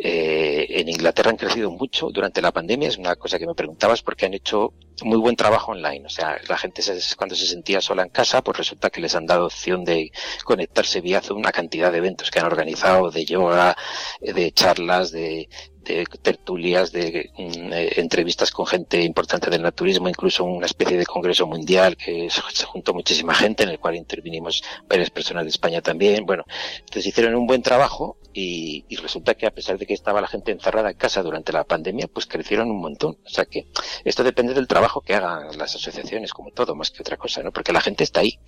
Eh, 0.00 0.66
en 0.68 0.88
Inglaterra 0.88 1.30
han 1.30 1.36
crecido 1.36 1.70
mucho 1.72 2.10
durante 2.10 2.40
la 2.40 2.52
pandemia, 2.52 2.88
es 2.88 2.98
una 2.98 3.16
cosa 3.16 3.38
que 3.38 3.46
me 3.46 3.54
preguntabas 3.54 4.02
porque 4.02 4.26
han 4.26 4.34
hecho 4.34 4.72
muy 5.02 5.18
buen 5.18 5.34
trabajo 5.34 5.72
online. 5.72 6.06
O 6.06 6.08
sea, 6.08 6.38
la 6.48 6.56
gente 6.56 6.82
cuando 7.16 7.34
se 7.34 7.46
sentía 7.46 7.80
sola 7.80 8.02
en 8.02 8.10
casa, 8.10 8.42
pues 8.42 8.58
resulta 8.58 8.90
que 8.90 9.00
les 9.00 9.14
han 9.14 9.26
dado 9.26 9.46
opción 9.46 9.84
de 9.84 10.12
conectarse 10.44 11.00
vía 11.00 11.20
Zoom 11.20 11.38
una 11.38 11.52
cantidad 11.52 11.90
de 11.90 11.98
eventos 11.98 12.30
que 12.30 12.38
han 12.38 12.46
organizado, 12.46 13.10
de 13.10 13.24
yoga, 13.24 13.76
de 14.20 14.52
charlas, 14.52 15.10
de, 15.10 15.48
de 15.88 16.04
tertulias, 16.22 16.92
de 16.92 17.30
mm, 17.36 17.72
eh, 17.72 17.92
entrevistas 17.96 18.50
con 18.50 18.66
gente 18.66 19.02
importante 19.02 19.50
del 19.50 19.62
naturismo, 19.62 20.08
incluso 20.08 20.44
una 20.44 20.66
especie 20.66 20.96
de 20.96 21.06
congreso 21.06 21.46
mundial 21.46 21.96
que 21.96 22.28
se 22.52 22.64
juntó 22.64 22.94
muchísima 22.94 23.34
gente 23.34 23.62
en 23.62 23.70
el 23.70 23.78
cual 23.78 23.96
intervinimos 23.96 24.62
varias 24.88 25.10
personas 25.10 25.44
de 25.44 25.50
España 25.50 25.80
también. 25.80 26.26
Bueno, 26.26 26.44
entonces 26.80 27.06
hicieron 27.06 27.34
un 27.34 27.46
buen 27.46 27.62
trabajo 27.62 28.18
y, 28.38 28.84
y, 28.88 28.96
resulta 28.96 29.34
que 29.34 29.46
a 29.46 29.50
pesar 29.50 29.78
de 29.78 29.86
que 29.86 29.94
estaba 29.94 30.20
la 30.20 30.28
gente 30.28 30.52
encerrada 30.52 30.90
en 30.90 30.96
casa 30.96 31.22
durante 31.22 31.52
la 31.52 31.64
pandemia, 31.64 32.06
pues 32.06 32.26
crecieron 32.26 32.70
un 32.70 32.80
montón. 32.80 33.18
O 33.24 33.28
sea 33.28 33.44
que 33.46 33.66
esto 34.04 34.22
depende 34.22 34.54
del 34.54 34.68
trabajo 34.68 35.00
que 35.00 35.14
hagan 35.14 35.58
las 35.58 35.74
asociaciones, 35.74 36.32
como 36.32 36.50
todo, 36.52 36.74
más 36.74 36.90
que 36.90 37.02
otra 37.02 37.16
cosa, 37.16 37.42
¿no? 37.42 37.50
Porque 37.52 37.72
la 37.72 37.80
gente 37.80 38.04
está 38.04 38.20
ahí. 38.20 38.38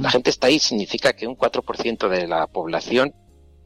La 0.00 0.10
gente 0.10 0.30
está 0.30 0.46
ahí 0.46 0.58
significa 0.58 1.12
que 1.14 1.26
un 1.26 1.36
4% 1.36 2.08
de 2.08 2.26
la 2.28 2.46
población 2.46 3.14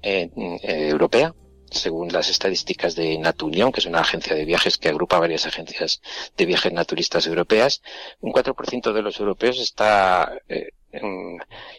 eh, 0.02 0.30
eh, 0.36 0.88
europea 0.88 1.34
según 1.70 2.12
las 2.12 2.30
estadísticas 2.30 2.94
de 2.94 3.18
Natunión, 3.18 3.72
que 3.72 3.80
es 3.80 3.86
una 3.86 4.00
agencia 4.00 4.36
de 4.36 4.44
viajes 4.44 4.78
que 4.78 4.88
agrupa 4.88 5.18
varias 5.18 5.46
agencias 5.46 6.00
de 6.36 6.46
viajes 6.46 6.72
naturistas 6.72 7.26
europeas, 7.26 7.82
un 8.20 8.32
4% 8.32 8.92
de 8.92 9.02
los 9.02 9.18
europeos 9.18 9.58
está 9.58 10.32
eh, 10.48 10.68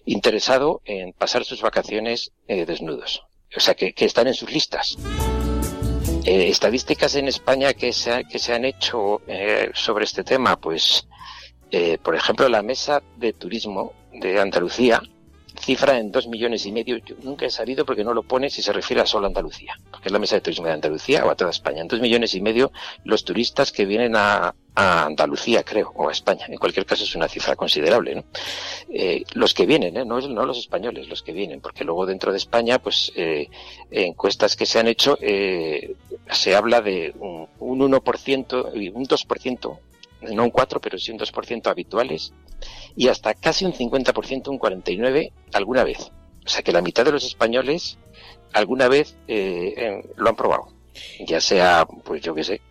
interesado 0.05 0.81
en 0.85 1.13
pasar 1.13 1.43
sus 1.43 1.61
vacaciones 1.61 2.31
eh, 2.47 2.65
desnudos. 2.65 3.26
O 3.55 3.59
sea, 3.59 3.73
que, 3.75 3.93
están 3.97 4.27
en 4.27 4.33
sus 4.33 4.51
listas. 4.51 4.97
Eh, 6.25 6.49
estadísticas 6.49 7.15
en 7.15 7.27
España 7.27 7.73
que 7.73 7.93
se, 7.93 8.25
que 8.25 8.39
se 8.39 8.53
han 8.53 8.65
hecho 8.65 9.21
sobre 9.73 10.03
este 10.05 10.23
tema, 10.23 10.57
pues, 10.57 11.07
por 12.03 12.15
ejemplo, 12.15 12.49
la 12.49 12.61
Mesa 12.61 13.01
de 13.17 13.33
Turismo 13.33 13.93
de 14.11 14.39
Andalucía 14.39 15.01
cifra 15.59 15.97
en 15.97 16.11
dos 16.11 16.27
millones 16.27 16.65
y 16.65 16.71
medio. 16.71 16.97
Yo 16.97 17.15
nunca 17.23 17.45
he 17.45 17.49
sabido 17.49 17.85
porque 17.85 18.03
no 18.03 18.13
lo 18.13 18.23
pone 18.23 18.49
si 18.49 18.61
se 18.61 18.73
refiere 18.73 19.01
a 19.01 19.05
solo 19.05 19.27
Andalucía, 19.27 19.77
porque 19.91 20.09
es 20.09 20.11
la 20.11 20.19
mesa 20.19 20.35
de 20.35 20.41
turismo 20.41 20.67
de 20.67 20.73
Andalucía 20.73 21.25
o 21.25 21.29
a 21.29 21.35
toda 21.35 21.51
España. 21.51 21.81
En 21.81 21.87
dos 21.87 21.99
millones 21.99 22.33
y 22.35 22.41
medio 22.41 22.71
los 23.03 23.23
turistas 23.23 23.71
que 23.71 23.85
vienen 23.85 24.15
a, 24.15 24.53
Andalucía, 24.79 25.63
creo, 25.63 25.91
o 25.95 26.07
a 26.07 26.11
España. 26.11 26.45
En 26.47 26.59
cualquier 26.59 26.85
caso 26.85 27.03
es 27.03 27.15
una 27.15 27.27
cifra 27.27 27.55
considerable, 27.55 28.13
¿no? 28.13 28.25
Eh, 28.93 29.23
los 29.33 29.55
que 29.55 29.65
vienen, 29.65 29.97
¿eh? 29.97 30.05
no, 30.05 30.21
no 30.21 30.45
los 30.45 30.59
españoles, 30.59 31.09
los 31.09 31.23
que 31.23 31.31
vienen, 31.31 31.61
porque 31.61 31.83
luego 31.83 32.05
dentro 32.05 32.31
de 32.31 32.37
España, 32.37 32.77
pues, 32.77 33.11
eh, 33.15 33.49
encuestas 33.89 34.55
que 34.55 34.67
se 34.67 34.77
han 34.77 34.87
hecho, 34.87 35.17
eh, 35.19 35.95
se 36.29 36.55
habla 36.55 36.81
de 36.81 37.11
un, 37.17 37.47
un 37.57 37.91
1% 37.91 38.71
y 38.75 38.89
un 38.89 39.07
2% 39.07 39.79
no 40.21 40.43
un 40.43 40.51
4, 40.51 40.79
pero 40.81 40.97
sí 40.97 41.11
un 41.11 41.19
2% 41.19 41.67
habituales, 41.67 42.33
y 42.95 43.07
hasta 43.07 43.33
casi 43.33 43.65
un 43.65 43.73
50%, 43.73 44.47
un 44.49 44.59
49% 44.59 45.31
alguna 45.53 45.83
vez. 45.83 46.11
O 46.45 46.49
sea 46.49 46.61
que 46.61 46.71
la 46.71 46.81
mitad 46.81 47.03
de 47.03 47.11
los 47.11 47.25
españoles 47.25 47.97
alguna 48.53 48.87
vez 48.87 49.17
eh, 49.27 50.01
lo 50.15 50.29
han 50.29 50.35
probado 50.35 50.76
ya 51.25 51.41
sea, 51.41 51.85
pues 51.85 52.21
yo 52.21 52.33
qué 52.33 52.43
sé, 52.43 52.61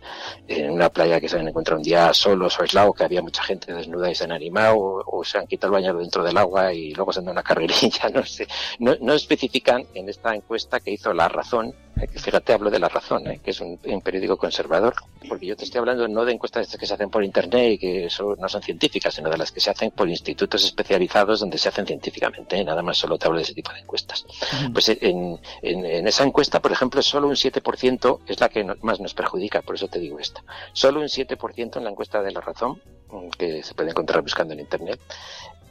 en 0.47 0.71
una 0.71 0.89
playa 0.89 1.19
que 1.19 1.29
se 1.29 1.37
han 1.37 1.47
encontrado 1.47 1.79
un 1.79 1.83
día 1.83 2.13
solos 2.13 2.57
o 2.59 2.61
aislados, 2.63 2.95
que 2.95 3.03
había 3.03 3.21
mucha 3.21 3.43
gente 3.43 3.73
desnuda 3.73 4.09
y 4.09 4.15
se 4.15 4.23
han 4.23 4.31
animado, 4.31 5.03
o, 5.05 5.23
se 5.23 5.37
han 5.37 5.47
quitado 5.47 5.75
el 5.75 5.81
baño 5.81 5.97
dentro 5.97 6.23
del 6.23 6.37
agua 6.37 6.73
y 6.73 6.93
luego 6.93 7.11
se 7.11 7.19
han 7.19 7.25
dado 7.25 7.33
una 7.33 7.43
carrerilla, 7.43 8.09
no 8.13 8.25
sé. 8.25 8.47
No, 8.79 8.95
no 9.01 9.13
especifican 9.13 9.85
en 9.93 10.09
esta 10.09 10.33
encuesta 10.33 10.79
que 10.79 10.91
hizo 10.91 11.13
La 11.13 11.27
Razón, 11.27 11.73
eh, 11.99 12.07
que 12.07 12.19
fíjate, 12.19 12.53
hablo 12.53 12.69
de 12.69 12.79
La 12.79 12.89
Razón, 12.89 13.27
eh, 13.27 13.39
que 13.43 13.51
es 13.51 13.61
un, 13.61 13.77
periódico 14.03 14.37
conservador, 14.37 14.93
porque 15.27 15.47
yo 15.47 15.55
te 15.55 15.65
estoy 15.65 15.79
hablando 15.79 16.07
no 16.07 16.25
de 16.25 16.33
encuestas 16.33 16.75
que 16.77 16.85
se 16.85 16.93
hacen 16.93 17.09
por 17.09 17.23
internet 17.23 17.73
y 17.73 17.77
que 17.77 18.07
no 18.37 18.49
son 18.49 18.61
científicas, 18.61 19.15
sino 19.15 19.29
de 19.29 19.37
las 19.37 19.51
que 19.51 19.59
se 19.59 19.71
hacen 19.71 19.91
por 19.91 20.07
institutos 20.07 20.63
especializados 20.63 21.39
donde 21.39 21.57
se 21.57 21.69
hacen 21.69 21.85
científicamente, 21.85 22.57
¿eh? 22.57 22.63
nada 22.63 22.81
más 22.81 22.97
solo 22.97 23.17
te 23.17 23.25
hablo 23.27 23.37
de 23.37 23.43
ese 23.43 23.53
tipo 23.53 23.71
de 23.73 23.79
encuestas. 23.79 24.25
Pues 24.71 24.89
en, 24.89 25.39
en, 25.61 25.85
en, 25.85 26.07
esa 26.07 26.23
encuesta, 26.23 26.61
por 26.61 26.71
ejemplo, 26.71 27.01
solo 27.01 27.27
un 27.27 27.35
7% 27.35 28.16
es 28.25 28.39
la 28.39 28.49
que 28.49 28.63
más 28.81 28.99
nos 28.99 29.13
perjudica, 29.13 29.61
por 29.61 29.75
eso 29.75 29.87
te 29.87 29.99
digo 29.99 30.19
esto. 30.19 30.41
Solo 30.73 31.01
un 31.01 31.07
7% 31.07 31.77
en 31.77 31.83
la 31.83 31.89
encuesta 31.89 32.21
de 32.21 32.31
la 32.31 32.41
razón, 32.41 32.81
mm, 33.09 33.29
que 33.37 33.63
se 33.63 33.73
puede 33.73 33.91
encontrar 33.91 34.21
buscando 34.21 34.53
en 34.53 34.59
Internet, 34.59 34.99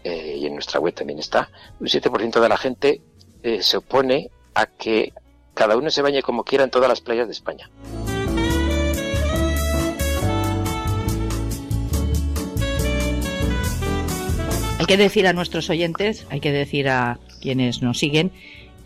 eh, 0.05 0.37
y 0.39 0.47
en 0.47 0.55
nuestra 0.55 0.79
web 0.81 0.95
también 0.95 1.19
está, 1.19 1.51
un 1.81 1.89
7% 1.89 2.41
de 2.41 2.49
la 2.49 2.57
gente 2.57 3.01
eh, 3.43 3.63
se 3.63 3.77
opone 3.77 4.31
a 4.55 4.67
que 4.67 5.13
cada 5.55 5.77
uno 5.77 5.91
se 5.91 6.03
bañe 6.03 6.23
como 6.23 6.45
quiera 6.45 6.65
en 6.65 6.71
todas 6.71 6.89
las 6.89 7.01
playas 7.01 7.27
de 7.27 7.33
España. 7.33 7.71
Hay 14.79 14.87
que 14.87 14.97
decir 14.97 15.27
a 15.27 15.33
nuestros 15.33 15.71
oyentes, 15.71 16.27
hay 16.31 16.41
que 16.41 16.53
decir 16.53 16.89
a 16.89 17.19
quienes 17.41 17.83
nos 17.83 17.99
siguen, 17.99 18.31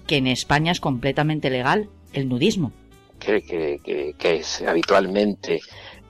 que 0.06 0.16
en 0.16 0.26
España 0.26 0.72
es 0.72 0.80
completamente 0.80 1.50
legal 1.50 1.88
el 2.12 2.28
nudismo. 2.28 2.72
Que, 3.20 3.42
que, 3.42 4.14
que, 4.18 4.34
es 4.36 4.62
habitualmente 4.62 5.60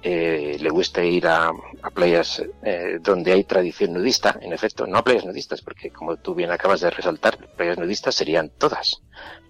eh, 0.02 0.56
le 0.58 0.70
gusta 0.70 1.04
ir 1.04 1.26
a, 1.26 1.52
playas 1.92 2.42
eh, 2.62 2.98
donde 3.00 3.32
hay 3.32 3.44
tradición 3.44 3.92
nudista, 3.92 4.38
en 4.40 4.52
efecto, 4.52 4.86
no 4.86 4.98
a 4.98 5.04
playas 5.04 5.26
nudistas, 5.26 5.60
porque 5.60 5.90
como 5.90 6.16
tú 6.16 6.34
bien 6.34 6.50
acabas 6.50 6.80
de 6.80 6.90
resaltar, 6.90 7.36
playas 7.56 7.78
nudistas 7.78 8.14
serían 8.14 8.50
todas, 8.50 9.02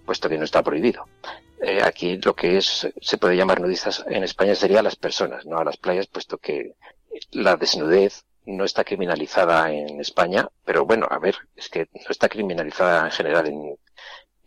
puesto 0.05 0.27
que 0.27 0.37
no 0.37 0.43
está 0.43 0.61
prohibido. 0.61 1.07
Eh, 1.61 1.81
aquí 1.81 2.17
lo 2.17 2.35
que 2.35 2.57
es 2.57 2.91
se 2.99 3.17
puede 3.17 3.37
llamar 3.37 3.61
nudistas 3.61 4.03
en 4.07 4.23
España 4.23 4.55
sería 4.55 4.79
a 4.79 4.83
las 4.83 4.95
personas, 4.95 5.45
no 5.45 5.57
a 5.59 5.63
las 5.63 5.77
playas, 5.77 6.07
puesto 6.07 6.37
que 6.37 6.73
la 7.31 7.55
desnudez 7.55 8.25
no 8.45 8.65
está 8.65 8.83
criminalizada 8.83 9.71
en 9.71 10.01
España, 10.01 10.49
pero 10.65 10.85
bueno, 10.85 11.07
a 11.09 11.19
ver, 11.19 11.35
es 11.55 11.69
que 11.69 11.87
no 11.93 12.09
está 12.09 12.27
criminalizada 12.27 13.05
en 13.05 13.11
general 13.11 13.47
en, 13.47 13.77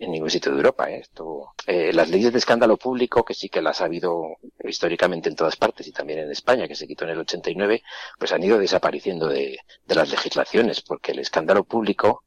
en 0.04 0.12
ningún 0.12 0.30
sitio 0.30 0.52
de 0.52 0.58
Europa. 0.58 0.90
¿eh? 0.90 1.00
Esto, 1.00 1.54
eh, 1.66 1.92
las 1.92 2.08
leyes 2.10 2.32
de 2.32 2.38
escándalo 2.38 2.76
público, 2.76 3.24
que 3.24 3.34
sí 3.34 3.48
que 3.48 3.62
las 3.62 3.80
ha 3.80 3.86
habido 3.86 4.36
históricamente 4.62 5.28
en 5.28 5.36
todas 5.36 5.56
partes 5.56 5.86
y 5.86 5.92
también 5.92 6.20
en 6.20 6.30
España, 6.30 6.68
que 6.68 6.74
se 6.74 6.86
quitó 6.86 7.04
en 7.04 7.10
el 7.10 7.18
89, 7.18 7.82
pues 8.18 8.32
han 8.32 8.42
ido 8.42 8.58
desapareciendo 8.58 9.28
de, 9.28 9.58
las 9.86 10.10
legislaciones, 10.10 10.80
porque 10.82 11.12
el 11.12 11.18
escándalo 11.18 11.64
público 11.64 12.24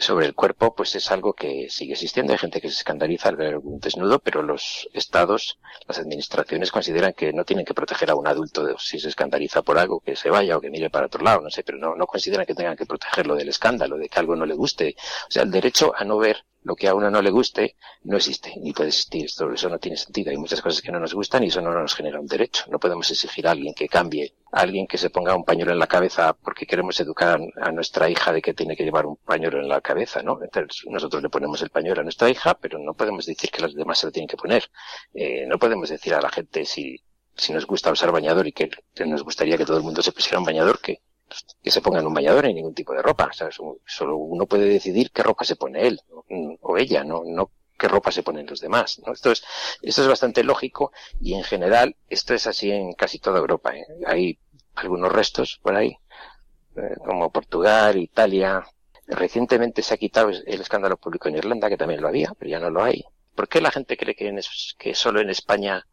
sobre 0.00 0.26
el 0.26 0.34
cuerpo, 0.34 0.74
pues 0.74 0.96
es 0.96 1.10
algo 1.12 1.34
que 1.34 1.68
sigue 1.70 1.92
existiendo. 1.92 2.32
Hay 2.32 2.38
gente 2.38 2.60
que 2.60 2.68
se 2.68 2.74
escandaliza 2.74 3.28
al 3.28 3.36
ver 3.36 3.58
un 3.58 3.78
desnudo, 3.78 4.18
pero 4.18 4.42
los 4.42 4.88
estados, 4.92 5.60
las 5.86 5.98
administraciones 5.98 6.72
consideran 6.72 7.12
que 7.12 7.32
no 7.32 7.44
tienen 7.44 7.64
que 7.64 7.74
proteger 7.74 8.10
a 8.10 8.16
un 8.16 8.26
adulto 8.26 8.64
de, 8.64 8.74
si 8.78 8.98
se 8.98 9.08
escandaliza 9.08 9.62
por 9.62 9.78
algo, 9.78 10.00
que 10.00 10.16
se 10.16 10.30
vaya 10.30 10.56
o 10.56 10.60
que 10.60 10.70
mire 10.70 10.90
para 10.90 11.06
otro 11.06 11.22
lado, 11.22 11.42
no 11.42 11.50
sé, 11.50 11.62
pero 11.62 11.78
no 11.78 12.06
consideran 12.06 12.44
que 12.44 12.54
tengan 12.54 12.76
que 12.76 12.86
protegerlo 12.86 13.36
del 13.36 13.50
escándalo, 13.50 13.96
de 13.96 14.08
que 14.08 14.18
algo 14.18 14.34
no 14.34 14.46
le 14.46 14.54
guste. 14.54 14.96
O 15.28 15.30
sea, 15.30 15.44
el 15.44 15.52
derecho 15.52 15.92
a 15.96 16.04
no 16.04 16.18
ver 16.18 16.44
lo 16.64 16.74
que 16.74 16.88
a 16.88 16.94
uno 16.94 17.10
no 17.10 17.22
le 17.22 17.30
guste 17.30 17.76
no 18.04 18.16
existe, 18.16 18.54
ni 18.56 18.72
puede 18.72 18.88
existir. 18.88 19.26
Esto, 19.26 19.52
eso 19.52 19.68
no 19.68 19.78
tiene 19.78 19.96
sentido. 19.96 20.30
Hay 20.30 20.38
muchas 20.38 20.60
cosas 20.60 20.82
que 20.82 20.90
no 20.90 20.98
nos 20.98 21.14
gustan 21.14 21.44
y 21.44 21.48
eso 21.48 21.60
no 21.60 21.72
nos 21.72 21.94
genera 21.94 22.18
un 22.18 22.26
derecho. 22.26 22.64
No 22.68 22.78
podemos 22.78 23.10
exigir 23.10 23.46
a 23.46 23.50
alguien 23.52 23.74
que 23.74 23.86
cambie, 23.86 24.34
a 24.50 24.60
alguien 24.60 24.86
que 24.86 24.98
se 24.98 25.10
ponga 25.10 25.36
un 25.36 25.44
pañuelo 25.44 25.72
en 25.72 25.78
la 25.78 25.86
cabeza 25.86 26.32
porque 26.32 26.66
queremos 26.66 26.98
educar 27.00 27.38
a, 27.60 27.70
nuestra 27.70 28.08
hija 28.08 28.32
de 28.32 28.40
que 28.40 28.54
tiene 28.54 28.76
que 28.76 28.84
llevar 28.84 29.06
un 29.06 29.16
pañuelo 29.16 29.60
en 29.60 29.68
la 29.68 29.80
cabeza, 29.82 30.22
¿no? 30.22 30.38
Entonces 30.42 30.84
nosotros 30.88 31.22
le 31.22 31.28
ponemos 31.28 31.60
el 31.62 31.70
pañuelo 31.70 32.00
a 32.00 32.04
nuestra 32.04 32.30
hija, 32.30 32.54
pero 32.54 32.78
no 32.78 32.94
podemos 32.94 33.26
decir 33.26 33.50
que 33.50 33.62
los 33.62 33.74
demás 33.74 33.98
se 33.98 34.06
lo 34.06 34.12
tienen 34.12 34.28
que 34.28 34.36
poner. 34.36 34.70
Eh, 35.12 35.44
no 35.46 35.58
podemos 35.58 35.90
decir 35.90 36.14
a 36.14 36.20
la 36.20 36.30
gente 36.30 36.64
si, 36.64 36.98
si 37.36 37.52
nos 37.52 37.66
gusta 37.66 37.90
usar 37.90 38.12
bañador 38.12 38.46
y 38.46 38.52
que, 38.52 38.70
nos 39.04 39.22
gustaría 39.22 39.58
que 39.58 39.66
todo 39.66 39.76
el 39.76 39.82
mundo 39.82 40.02
se 40.02 40.12
pusiera 40.12 40.38
un 40.38 40.44
bañador, 40.44 40.80
que 40.80 41.02
que 41.62 41.70
se 41.70 41.80
pongan 41.80 42.06
un 42.06 42.14
bañador 42.14 42.46
en 42.46 42.56
ningún 42.56 42.74
tipo 42.74 42.92
de 42.92 43.02
ropa. 43.02 43.30
Solo 43.86 44.16
uno 44.16 44.46
puede 44.46 44.66
decidir 44.66 45.10
qué 45.10 45.22
ropa 45.22 45.44
se 45.44 45.56
pone 45.56 45.86
él 45.86 46.00
o 46.60 46.76
ella, 46.78 47.04
no, 47.04 47.22
no 47.24 47.50
qué 47.78 47.88
ropa 47.88 48.12
se 48.12 48.22
ponen 48.22 48.46
los 48.46 48.60
demás. 48.60 49.00
¿no? 49.04 49.12
Esto, 49.12 49.32
es, 49.32 49.44
esto 49.82 50.02
es 50.02 50.08
bastante 50.08 50.44
lógico 50.44 50.92
y 51.20 51.34
en 51.34 51.44
general 51.44 51.96
esto 52.08 52.34
es 52.34 52.46
así 52.46 52.70
en 52.70 52.92
casi 52.92 53.18
toda 53.18 53.38
Europa. 53.38 53.76
¿eh? 53.76 53.86
Hay 54.06 54.38
algunos 54.74 55.12
restos 55.12 55.60
por 55.62 55.74
ahí, 55.76 55.98
eh, 56.76 56.94
como 57.04 57.30
Portugal, 57.30 57.96
Italia. 57.96 58.64
Recientemente 59.06 59.82
se 59.82 59.94
ha 59.94 59.98
quitado 59.98 60.30
el 60.30 60.60
escándalo 60.60 60.96
público 60.96 61.28
en 61.28 61.36
Irlanda, 61.36 61.68
que 61.68 61.76
también 61.76 62.00
lo 62.00 62.08
había, 62.08 62.32
pero 62.38 62.50
ya 62.50 62.58
no 62.58 62.70
lo 62.70 62.82
hay. 62.82 63.04
¿Por 63.34 63.48
qué 63.48 63.60
la 63.60 63.70
gente 63.70 63.96
cree 63.96 64.14
que, 64.14 64.28
en 64.28 64.40
que 64.78 64.94
solo 64.94 65.20
en 65.20 65.28
España 65.28 65.86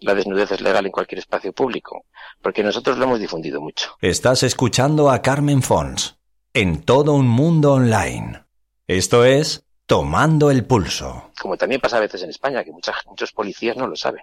la 0.00 0.14
desnudez 0.14 0.50
es 0.52 0.60
legal 0.60 0.86
en 0.86 0.92
cualquier 0.92 1.18
espacio 1.18 1.52
público, 1.52 2.04
porque 2.40 2.62
nosotros 2.62 2.98
lo 2.98 3.04
hemos 3.04 3.20
difundido 3.20 3.60
mucho. 3.60 3.96
Estás 4.00 4.42
escuchando 4.42 5.10
a 5.10 5.22
Carmen 5.22 5.62
Fons 5.62 6.18
en 6.54 6.82
todo 6.82 7.14
un 7.14 7.28
mundo 7.28 7.72
online. 7.72 8.44
Esto 8.86 9.24
es 9.24 9.64
Tomando 9.86 10.50
el 10.50 10.66
Pulso. 10.66 11.30
Como 11.40 11.56
también 11.56 11.80
pasa 11.80 11.96
a 11.96 12.00
veces 12.00 12.22
en 12.22 12.30
España, 12.30 12.62
que 12.62 12.72
muchas, 12.72 12.96
muchos 13.06 13.32
policías 13.32 13.76
no 13.76 13.86
lo 13.86 13.96
saben. 13.96 14.22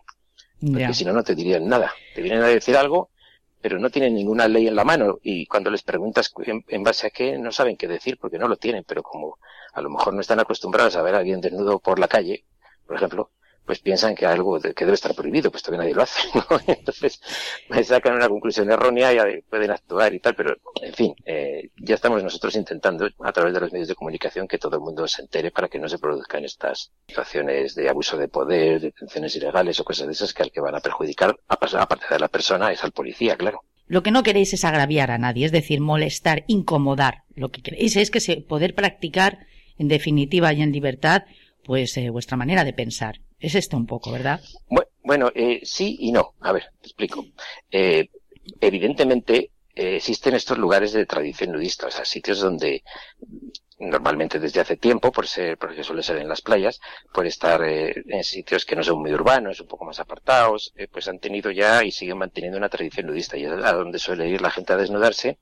Porque 0.59 0.93
si 0.93 1.05
no, 1.05 1.13
no 1.13 1.23
te 1.23 1.35
dirían 1.35 1.67
nada. 1.67 1.93
Te 2.13 2.21
vienen 2.21 2.41
a 2.41 2.47
decir 2.47 2.77
algo, 2.77 3.09
pero 3.61 3.79
no 3.79 3.89
tienen 3.89 4.15
ninguna 4.15 4.47
ley 4.47 4.67
en 4.67 4.75
la 4.75 4.83
mano. 4.83 5.17
Y 5.21 5.45
cuando 5.47 5.69
les 5.69 5.83
preguntas 5.83 6.31
en, 6.67 6.83
base 6.83 7.07
a 7.07 7.09
qué, 7.09 7.37
no 7.37 7.51
saben 7.51 7.77
qué 7.77 7.87
decir 7.87 8.17
porque 8.19 8.37
no 8.37 8.47
lo 8.47 8.57
tienen. 8.57 8.83
Pero 8.87 9.03
como 9.03 9.37
a 9.73 9.81
lo 9.81 9.89
mejor 9.89 10.13
no 10.13 10.21
están 10.21 10.39
acostumbrados 10.39 10.95
a 10.95 11.01
ver 11.01 11.15
a 11.15 11.19
alguien 11.19 11.41
desnudo 11.41 11.79
por 11.79 11.99
la 11.99 12.07
calle, 12.07 12.45
por 12.85 12.95
ejemplo, 12.95 13.31
pues 13.65 13.79
piensan 13.79 14.15
que 14.15 14.25
algo 14.25 14.59
que 14.59 14.85
debe 14.85 14.93
estar 14.93 15.15
prohibido, 15.15 15.51
pues 15.51 15.63
todavía 15.63 15.83
nadie 15.83 15.95
lo 15.95 16.03
hace, 16.03 16.27
¿no? 16.35 16.59
Entonces, 16.67 17.19
sacan 17.83 18.15
una 18.15 18.29
conclusión 18.29 18.69
errónea 18.69 19.13
y 19.13 19.41
pueden 19.41 19.71
actuar 19.71 20.13
y 20.13 20.19
tal, 20.19 20.35
pero, 20.35 20.55
en 20.81 20.93
fin, 20.93 21.15
eh, 21.25 21.69
ya 21.77 21.95
estamos 21.95 22.23
nosotros 22.23 22.55
intentando, 22.55 23.07
a 23.19 23.31
través 23.31 23.53
de 23.53 23.59
los 23.59 23.71
medios 23.71 23.87
de 23.87 23.95
comunicación, 23.95 24.47
que 24.47 24.57
todo 24.57 24.75
el 24.75 24.81
mundo 24.81 25.07
se 25.07 25.21
entere 25.21 25.51
para 25.51 25.67
que 25.67 25.79
no 25.79 25.89
se 25.89 25.97
produzcan 25.97 26.45
estas 26.45 26.91
situaciones 27.07 27.75
de 27.75 27.89
abuso 27.89 28.17
de 28.17 28.27
poder, 28.27 28.81
detenciones 28.81 29.35
ilegales 29.35 29.79
o 29.79 29.83
cosas 29.83 30.07
de 30.07 30.13
esas 30.13 30.33
que 30.33 30.43
al 30.43 30.51
que 30.51 30.61
van 30.61 30.75
a 30.75 30.79
perjudicar, 30.79 31.35
aparte 31.47 32.05
de 32.09 32.19
la 32.19 32.27
persona, 32.27 32.71
es 32.71 32.83
al 32.83 32.91
policía, 32.91 33.35
claro. 33.35 33.63
Lo 33.87 34.01
que 34.01 34.11
no 34.11 34.23
queréis 34.23 34.53
es 34.53 34.65
agraviar 34.65 35.11
a 35.11 35.19
nadie, 35.19 35.45
es 35.45 35.51
decir, 35.51 35.79
molestar, 35.79 36.43
incomodar. 36.47 37.23
Lo 37.35 37.49
que 37.49 37.61
queréis 37.61 37.95
es 37.95 38.09
que 38.09 38.19
se 38.19 38.37
poder 38.37 38.73
practicar, 38.73 39.45
en 39.77 39.87
definitiva 39.87 40.53
y 40.53 40.61
en 40.61 40.71
libertad, 40.71 41.23
pues 41.63 41.95
eh, 41.97 42.09
vuestra 42.09 42.37
manera 42.37 42.63
de 42.63 42.73
pensar. 42.73 43.19
Es 43.45 43.53
esto 43.53 43.77
un 43.77 43.85
poco, 43.85 44.11
¿verdad? 44.11 44.41
Bueno, 45.03 45.31
eh, 45.35 45.59
sí 45.63 45.97
y 45.99 46.11
no. 46.11 46.33
A 46.39 46.51
ver, 46.51 46.71
te 46.81 46.87
explico. 46.87 47.23
Eh, 47.69 48.09
evidentemente 48.59 49.51
eh, 49.75 49.97
existen 49.97 50.33
estos 50.33 50.57
lugares 50.57 50.93
de 50.93 51.05
tradición 51.05 51.51
nudista, 51.51 51.85
o 51.85 51.91
sea, 51.91 52.05
sitios 52.05 52.39
donde 52.39 52.83
normalmente 53.77 54.39
desde 54.39 54.61
hace 54.61 54.77
tiempo, 54.77 55.11
por 55.11 55.27
ser, 55.27 55.59
porque 55.59 55.83
suele 55.83 56.01
ser 56.01 56.17
en 56.17 56.27
las 56.27 56.41
playas, 56.41 56.81
por 57.13 57.27
estar 57.27 57.63
en 57.63 58.23
sitios 58.23 58.65
que 58.65 58.75
no 58.75 58.83
son 58.83 58.99
muy 58.99 59.13
urbanos, 59.13 59.61
un 59.61 59.67
poco 59.67 59.85
más 59.85 59.99
apartados, 59.99 60.73
pues 60.91 61.07
han 61.07 61.19
tenido 61.19 61.51
ya 61.51 61.83
y 61.83 61.91
siguen 61.91 62.17
manteniendo 62.17 62.57
una 62.57 62.69
tradición 62.69 63.05
nudista 63.05 63.37
y 63.37 63.45
es 63.45 63.51
a 63.51 63.73
donde 63.73 63.99
suele 63.99 64.27
ir 64.27 64.41
la 64.41 64.49
gente 64.49 64.73
a 64.73 64.77
desnudarse 64.77 65.37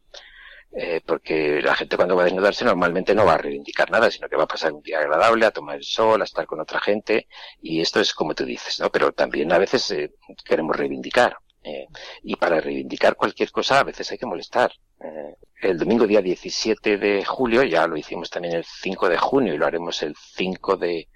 eh, 0.75 1.01
porque 1.05 1.61
la 1.61 1.75
gente 1.75 1.95
cuando 1.95 2.15
va 2.15 2.23
a 2.23 2.25
desnudarse 2.25 2.65
normalmente 2.65 3.15
no 3.15 3.25
va 3.25 3.33
a 3.33 3.37
reivindicar 3.37 3.91
nada, 3.91 4.09
sino 4.11 4.27
que 4.29 4.35
va 4.35 4.43
a 4.43 4.47
pasar 4.47 4.73
un 4.73 4.81
día 4.81 4.99
agradable, 4.99 5.45
a 5.45 5.51
tomar 5.51 5.77
el 5.77 5.83
sol, 5.83 6.21
a 6.21 6.25
estar 6.25 6.45
con 6.45 6.59
otra 6.59 6.79
gente, 6.79 7.27
y 7.61 7.81
esto 7.81 7.99
es 7.99 8.13
como 8.13 8.33
tú 8.35 8.45
dices, 8.45 8.79
¿no? 8.79 8.89
Pero 8.89 9.11
también 9.11 9.51
a 9.51 9.57
veces 9.57 9.89
eh, 9.91 10.13
queremos 10.45 10.75
reivindicar, 10.75 11.37
eh, 11.63 11.87
y 12.23 12.35
para 12.35 12.59
reivindicar 12.59 13.15
cualquier 13.15 13.51
cosa 13.51 13.79
a 13.79 13.83
veces 13.83 14.11
hay 14.11 14.17
que 14.17 14.25
molestar. 14.25 14.73
Eh, 14.99 15.35
el 15.61 15.77
domingo 15.77 16.05
día 16.05 16.21
17 16.21 16.97
de 16.97 17.23
julio, 17.23 17.63
ya 17.63 17.87
lo 17.87 17.95
hicimos 17.95 18.29
también 18.29 18.55
el 18.55 18.65
5 18.65 19.07
de 19.09 19.17
junio 19.17 19.53
y 19.53 19.57
lo 19.57 19.65
haremos 19.65 20.01
el 20.03 20.13
5 20.15 20.75
de, 20.75 21.07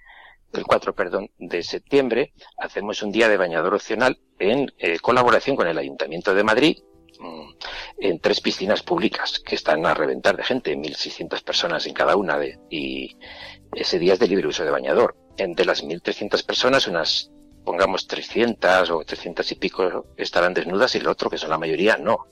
el 0.54 0.64
4, 0.64 0.94
perdón, 0.94 1.30
de 1.38 1.62
septiembre, 1.62 2.32
hacemos 2.56 3.02
un 3.02 3.12
día 3.12 3.28
de 3.28 3.36
bañador 3.36 3.74
opcional 3.74 4.18
en 4.38 4.72
eh, 4.78 4.98
colaboración 5.00 5.54
con 5.54 5.68
el 5.68 5.76
Ayuntamiento 5.76 6.34
de 6.34 6.44
Madrid 6.44 6.78
en 7.98 8.20
tres 8.20 8.40
piscinas 8.40 8.82
públicas 8.82 9.40
que 9.44 9.54
están 9.54 9.84
a 9.86 9.94
reventar 9.94 10.36
de 10.36 10.44
gente, 10.44 10.76
1.600 10.76 11.42
personas 11.42 11.86
en 11.86 11.94
cada 11.94 12.16
una, 12.16 12.38
y 12.70 13.16
ese 13.72 13.98
día 13.98 14.14
es 14.14 14.18
de 14.18 14.28
libre 14.28 14.48
uso 14.48 14.64
de 14.64 14.70
bañador. 14.70 15.16
De 15.36 15.64
las 15.64 15.84
1.300 15.84 16.44
personas, 16.44 16.86
unas, 16.86 17.30
pongamos 17.64 18.06
300 18.06 18.90
o 18.90 19.04
300 19.04 19.52
y 19.52 19.54
pico 19.54 20.06
estarán 20.16 20.54
desnudas 20.54 20.94
y 20.94 20.98
el 20.98 21.08
otro, 21.08 21.30
que 21.30 21.38
son 21.38 21.50
la 21.50 21.58
mayoría, 21.58 21.96
no 21.96 22.26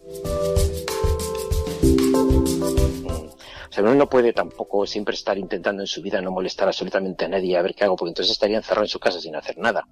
uno 3.83 3.95
no 3.95 4.09
puede 4.09 4.33
tampoco 4.33 4.87
siempre 4.87 5.15
estar 5.15 5.37
intentando 5.39 5.83
en 5.83 5.87
su 5.87 6.03
vida 6.03 6.21
no 6.21 6.31
molestar 6.31 6.69
absolutamente 6.69 7.25
a 7.25 7.29
nadie 7.29 7.57
a 7.57 7.63
ver 7.63 7.75
qué 7.75 7.85
hago, 7.85 7.97
porque 7.97 8.11
entonces 8.11 8.33
estaría 8.33 8.57
encerrado 8.57 8.85
en 8.85 8.89
su 8.89 8.99
casa 8.99 9.21
sin 9.21 9.37
hacer 9.37 9.59
nada. 9.59 9.87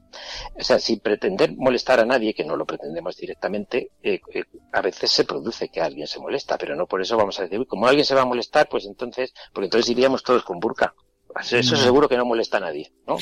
O 0.58 0.62
sea, 0.62 0.78
sin 0.78 1.00
pretender 1.00 1.54
molestar 1.56 2.00
a 2.00 2.06
nadie, 2.06 2.34
que 2.34 2.44
no 2.44 2.56
lo 2.56 2.66
pretendemos 2.66 3.16
directamente, 3.16 3.90
eh, 4.02 4.20
eh, 4.32 4.44
a 4.72 4.80
veces 4.80 5.10
se 5.10 5.24
produce 5.24 5.68
que 5.68 5.80
alguien 5.80 6.06
se 6.06 6.20
molesta, 6.20 6.58
pero 6.58 6.76
no 6.76 6.86
por 6.86 7.00
eso 7.00 7.16
vamos 7.16 7.38
a 7.38 7.42
decir, 7.42 7.66
como 7.66 7.86
alguien 7.86 8.04
se 8.04 8.14
va 8.14 8.22
a 8.22 8.26
molestar, 8.26 8.68
pues 8.68 8.86
entonces, 8.86 9.32
porque 9.52 9.66
entonces 9.66 9.90
iríamos 9.90 10.22
todos 10.22 10.44
con 10.44 10.60
burka. 10.60 10.94
Eso 11.40 11.76
seguro 11.76 12.08
que 12.08 12.16
no 12.16 12.24
molesta 12.24 12.58
a 12.58 12.60
nadie, 12.60 12.92
¿no? 13.06 13.16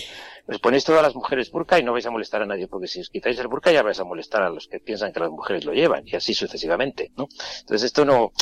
Os 0.46 0.59
ponéis 0.59 0.85
todas 0.85 1.03
las 1.03 1.14
mujeres 1.14 1.51
burka 1.51 1.79
y 1.79 1.85
no 1.85 1.92
vais 1.92 2.05
a 2.05 2.11
molestar 2.11 2.42
a 2.42 2.46
nadie, 2.46 2.68
porque 2.68 2.88
si 2.88 3.01
os 3.01 3.09
quitáis 3.09 3.38
el 3.38 3.48
burka 3.48 3.72
ya 3.72 3.83
vais 3.83 4.01
a 4.01 4.05
molestar 4.05 4.42
a 4.42 4.51
los 4.51 4.66
que 4.66 4.81
piensan 4.81 5.12
que 5.12 5.20
las 5.20 5.31
mujeres 5.31 5.64
lo 5.64 5.72
llevan, 5.72 6.03
y 6.07 6.16
así 6.16 6.35
sucesivamente, 6.35 7.12
¿no? 7.16 7.29
Entonces 7.61 7.87
esto 7.87 8.05
no, 8.05 8.33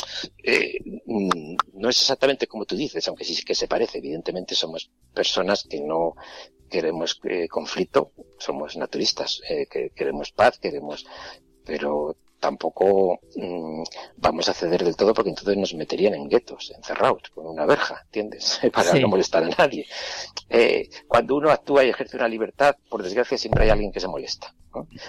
eh, 0.43 0.79
no 1.05 1.89
es 1.89 2.01
exactamente 2.01 2.47
como 2.47 2.65
tú 2.65 2.75
dices, 2.75 3.07
aunque 3.07 3.23
sí 3.23 3.41
que 3.43 3.55
se 3.55 3.67
parece. 3.67 3.99
Evidentemente 3.99 4.55
somos 4.55 4.91
personas 5.13 5.63
que 5.63 5.79
no 5.79 6.15
queremos 6.69 7.19
eh, 7.23 7.47
conflicto, 7.47 8.11
somos 8.39 8.75
naturistas, 8.77 9.41
eh, 9.47 9.67
que 9.69 9.91
queremos 9.91 10.31
paz, 10.31 10.57
queremos, 10.57 11.05
pero 11.63 12.17
tampoco 12.41 13.21
mm, 13.35 13.83
vamos 14.17 14.49
a 14.49 14.53
ceder 14.53 14.83
del 14.83 14.97
todo 14.97 15.13
porque 15.13 15.29
entonces 15.29 15.55
nos 15.55 15.73
meterían 15.75 16.15
en 16.15 16.27
guetos, 16.27 16.73
encerrados, 16.75 17.29
con 17.33 17.45
una 17.45 17.65
verja, 17.65 18.01
¿entiendes? 18.05 18.59
Para 18.73 18.93
no 18.95 19.07
molestar 19.07 19.43
a 19.43 19.49
nadie. 19.49 19.85
Eh, 20.49 20.89
cuando 21.07 21.35
uno 21.35 21.51
actúa 21.51 21.85
y 21.85 21.89
ejerce 21.89 22.17
una 22.17 22.27
libertad, 22.27 22.75
por 22.89 23.03
desgracia 23.03 23.37
siempre 23.37 23.63
hay 23.63 23.69
alguien 23.69 23.91
que 23.91 24.01
se 24.01 24.07
molesta. 24.09 24.53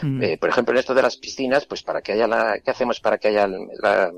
Mm. 0.03 0.23
Eh, 0.23 0.39
por 0.39 0.51
ejemplo, 0.51 0.73
en 0.75 0.79
esto 0.79 0.95
de 0.95 1.03
las 1.03 1.17
piscinas, 1.17 1.67
pues 1.67 1.83
para 1.83 2.03
que 2.03 2.13
haya 2.13 2.29
la, 2.29 2.61
¿qué 2.61 2.71
hacemos 2.71 3.01
para 3.01 3.19
que 3.19 3.29
haya 3.29 3.47
la, 3.49 4.13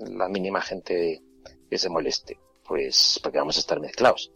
la 0.00 0.28
mínima 0.28 0.60
gente 0.60 1.22
que 1.68 1.78
se 1.78 1.88
moleste, 1.88 2.38
pues 2.66 3.20
porque 3.22 3.38
vamos 3.38 3.56
a 3.56 3.60
estar 3.60 3.80
mezclados. 3.80 4.32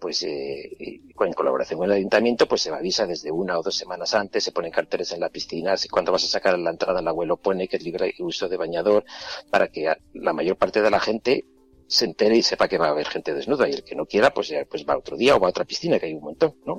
Pues 0.00 0.22
eh, 0.22 1.00
en 1.26 1.32
colaboración 1.34 1.78
con 1.78 1.90
el 1.90 1.96
ayuntamiento, 1.96 2.48
pues 2.48 2.62
se 2.62 2.70
avisa 2.70 3.06
desde 3.06 3.30
una 3.30 3.58
o 3.58 3.62
dos 3.62 3.76
semanas 3.76 4.14
antes, 4.14 4.42
se 4.42 4.52
ponen 4.52 4.72
carteles 4.72 5.12
en 5.12 5.20
la 5.20 5.28
piscina, 5.28 5.74
cuando 5.90 6.12
vas 6.12 6.24
a 6.24 6.28
sacar 6.28 6.58
la 6.58 6.70
entrada 6.70 7.00
el 7.00 7.08
abuelo 7.08 7.36
pone 7.36 7.68
que 7.68 7.76
es 7.76 7.84
libre 7.84 8.14
uso 8.18 8.48
de 8.48 8.56
bañador, 8.56 9.04
para 9.50 9.68
que 9.68 9.92
la 10.14 10.32
mayor 10.32 10.56
parte 10.56 10.80
de 10.80 10.90
la 10.90 11.00
gente 11.00 11.44
se 11.86 12.04
entere 12.04 12.36
y 12.36 12.42
sepa 12.42 12.68
que 12.68 12.78
va 12.78 12.86
a 12.86 12.90
haber 12.90 13.08
gente 13.08 13.34
desnuda 13.34 13.68
y 13.68 13.72
el 13.72 13.82
que 13.82 13.96
no 13.96 14.06
quiera 14.06 14.32
pues 14.32 14.48
ya 14.48 14.64
pues 14.64 14.86
va 14.88 14.96
otro 14.96 15.16
día 15.16 15.34
o 15.34 15.40
va 15.40 15.48
a 15.48 15.50
otra 15.50 15.64
piscina 15.64 15.98
que 15.98 16.06
hay 16.06 16.14
un 16.14 16.22
montón, 16.22 16.54
¿no? 16.64 16.76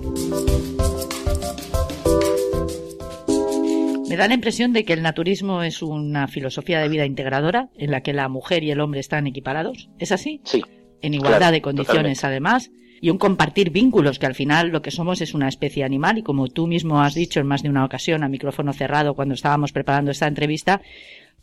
Me 4.12 4.18
da 4.18 4.28
la 4.28 4.34
impresión 4.34 4.74
de 4.74 4.84
que 4.84 4.92
el 4.92 5.02
naturismo 5.02 5.62
es 5.62 5.80
una 5.80 6.28
filosofía 6.28 6.80
de 6.80 6.88
vida 6.90 7.06
integradora 7.06 7.70
en 7.76 7.90
la 7.90 8.02
que 8.02 8.12
la 8.12 8.28
mujer 8.28 8.62
y 8.62 8.70
el 8.70 8.80
hombre 8.80 9.00
están 9.00 9.26
equiparados. 9.26 9.88
¿Es 9.98 10.12
así? 10.12 10.42
Sí. 10.44 10.62
En 11.00 11.14
igualdad 11.14 11.50
de 11.50 11.62
condiciones, 11.62 12.22
además, 12.22 12.70
y 13.02 13.10
un 13.10 13.18
compartir 13.18 13.70
vínculos, 13.70 14.20
que 14.20 14.26
al 14.26 14.36
final 14.36 14.68
lo 14.68 14.80
que 14.80 14.92
somos 14.92 15.20
es 15.20 15.34
una 15.34 15.48
especie 15.48 15.82
animal, 15.82 16.18
y 16.18 16.22
como 16.22 16.46
tú 16.46 16.68
mismo 16.68 17.02
has 17.02 17.14
dicho 17.14 17.40
en 17.40 17.48
más 17.48 17.64
de 17.64 17.68
una 17.68 17.84
ocasión 17.84 18.22
a 18.22 18.28
micrófono 18.28 18.72
cerrado 18.72 19.14
cuando 19.14 19.34
estábamos 19.34 19.72
preparando 19.72 20.12
esta 20.12 20.28
entrevista, 20.28 20.80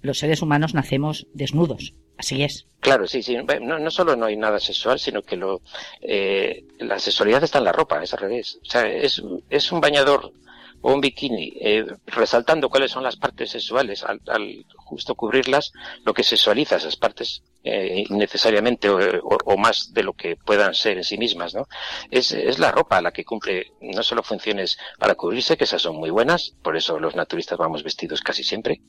los 0.01 0.19
seres 0.19 0.41
humanos 0.41 0.73
nacemos 0.73 1.27
desnudos. 1.33 1.95
Así 2.17 2.43
es. 2.43 2.65
Claro, 2.79 3.07
sí, 3.07 3.21
sí. 3.21 3.35
No, 3.61 3.77
no 3.77 3.91
solo 3.91 4.15
no 4.15 4.27
hay 4.27 4.37
nada 4.37 4.57
sexual, 4.57 4.99
sino 4.99 5.21
que 5.21 5.35
lo, 5.35 5.61
eh, 6.01 6.63
la 6.79 6.97
sexualidad 6.97 7.43
está 7.43 7.57
en 7.57 7.65
la 7.65 7.73
ropa, 7.73 8.01
es 8.01 8.13
al 8.13 8.19
revés. 8.19 8.57
O 8.61 8.65
sea, 8.65 8.87
es, 8.87 9.21
es 9.49 9.71
un 9.73 9.81
bañador 9.81 10.31
o 10.81 10.93
un 10.93 11.01
bikini, 11.01 11.53
eh, 11.59 11.85
resaltando 12.07 12.69
cuáles 12.69 12.91
son 12.91 13.03
las 13.03 13.15
partes 13.15 13.51
sexuales, 13.51 14.03
al, 14.03 14.21
al, 14.27 14.65
justo 14.75 15.15
cubrirlas, 15.15 15.71
lo 16.05 16.13
que 16.13 16.23
sexualiza 16.23 16.77
esas 16.77 16.95
partes 16.95 17.43
eh, 17.63 18.05
necesariamente 18.09 18.89
o, 18.89 18.97
o, 18.97 19.37
o, 19.45 19.57
más 19.57 19.93
de 19.93 20.03
lo 20.03 20.13
que 20.13 20.35
puedan 20.37 20.73
ser 20.73 20.97
en 20.97 21.03
sí 21.03 21.17
mismas, 21.17 21.53
¿no? 21.53 21.67
Es, 22.09 22.31
es 22.31 22.59
la 22.59 22.71
ropa 22.71 23.01
la 23.01 23.11
que 23.11 23.25
cumple 23.25 23.73
no 23.81 24.03
solo 24.03 24.23
funciones 24.23 24.77
para 24.97 25.15
cubrirse, 25.15 25.57
que 25.57 25.65
esas 25.65 25.81
son 25.81 25.97
muy 25.97 26.09
buenas, 26.09 26.53
por 26.61 26.77
eso 26.77 26.99
los 26.99 27.15
naturistas 27.15 27.57
vamos 27.57 27.83
vestidos 27.83 28.21
casi 28.21 28.43
siempre, 28.43 28.81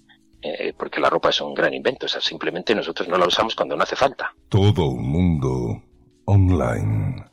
eh, 0.42 0.72
porque 0.76 1.00
la 1.00 1.11
ropa 1.11 1.31
es 1.31 1.40
un 1.40 1.55
gran 1.55 1.74
invento, 1.74 2.07
o 2.07 2.09
sea, 2.09 2.20
simplemente 2.20 2.74
nosotros 2.74 3.09
no 3.09 3.18
la 3.18 3.26
usamos 3.26 3.55
cuando 3.55 3.76
no 3.76 3.83
hace 3.83 3.96
falta. 3.96 4.33
Todo 4.48 4.87
un 4.87 5.09
mundo 5.09 5.83
online. 6.24 7.30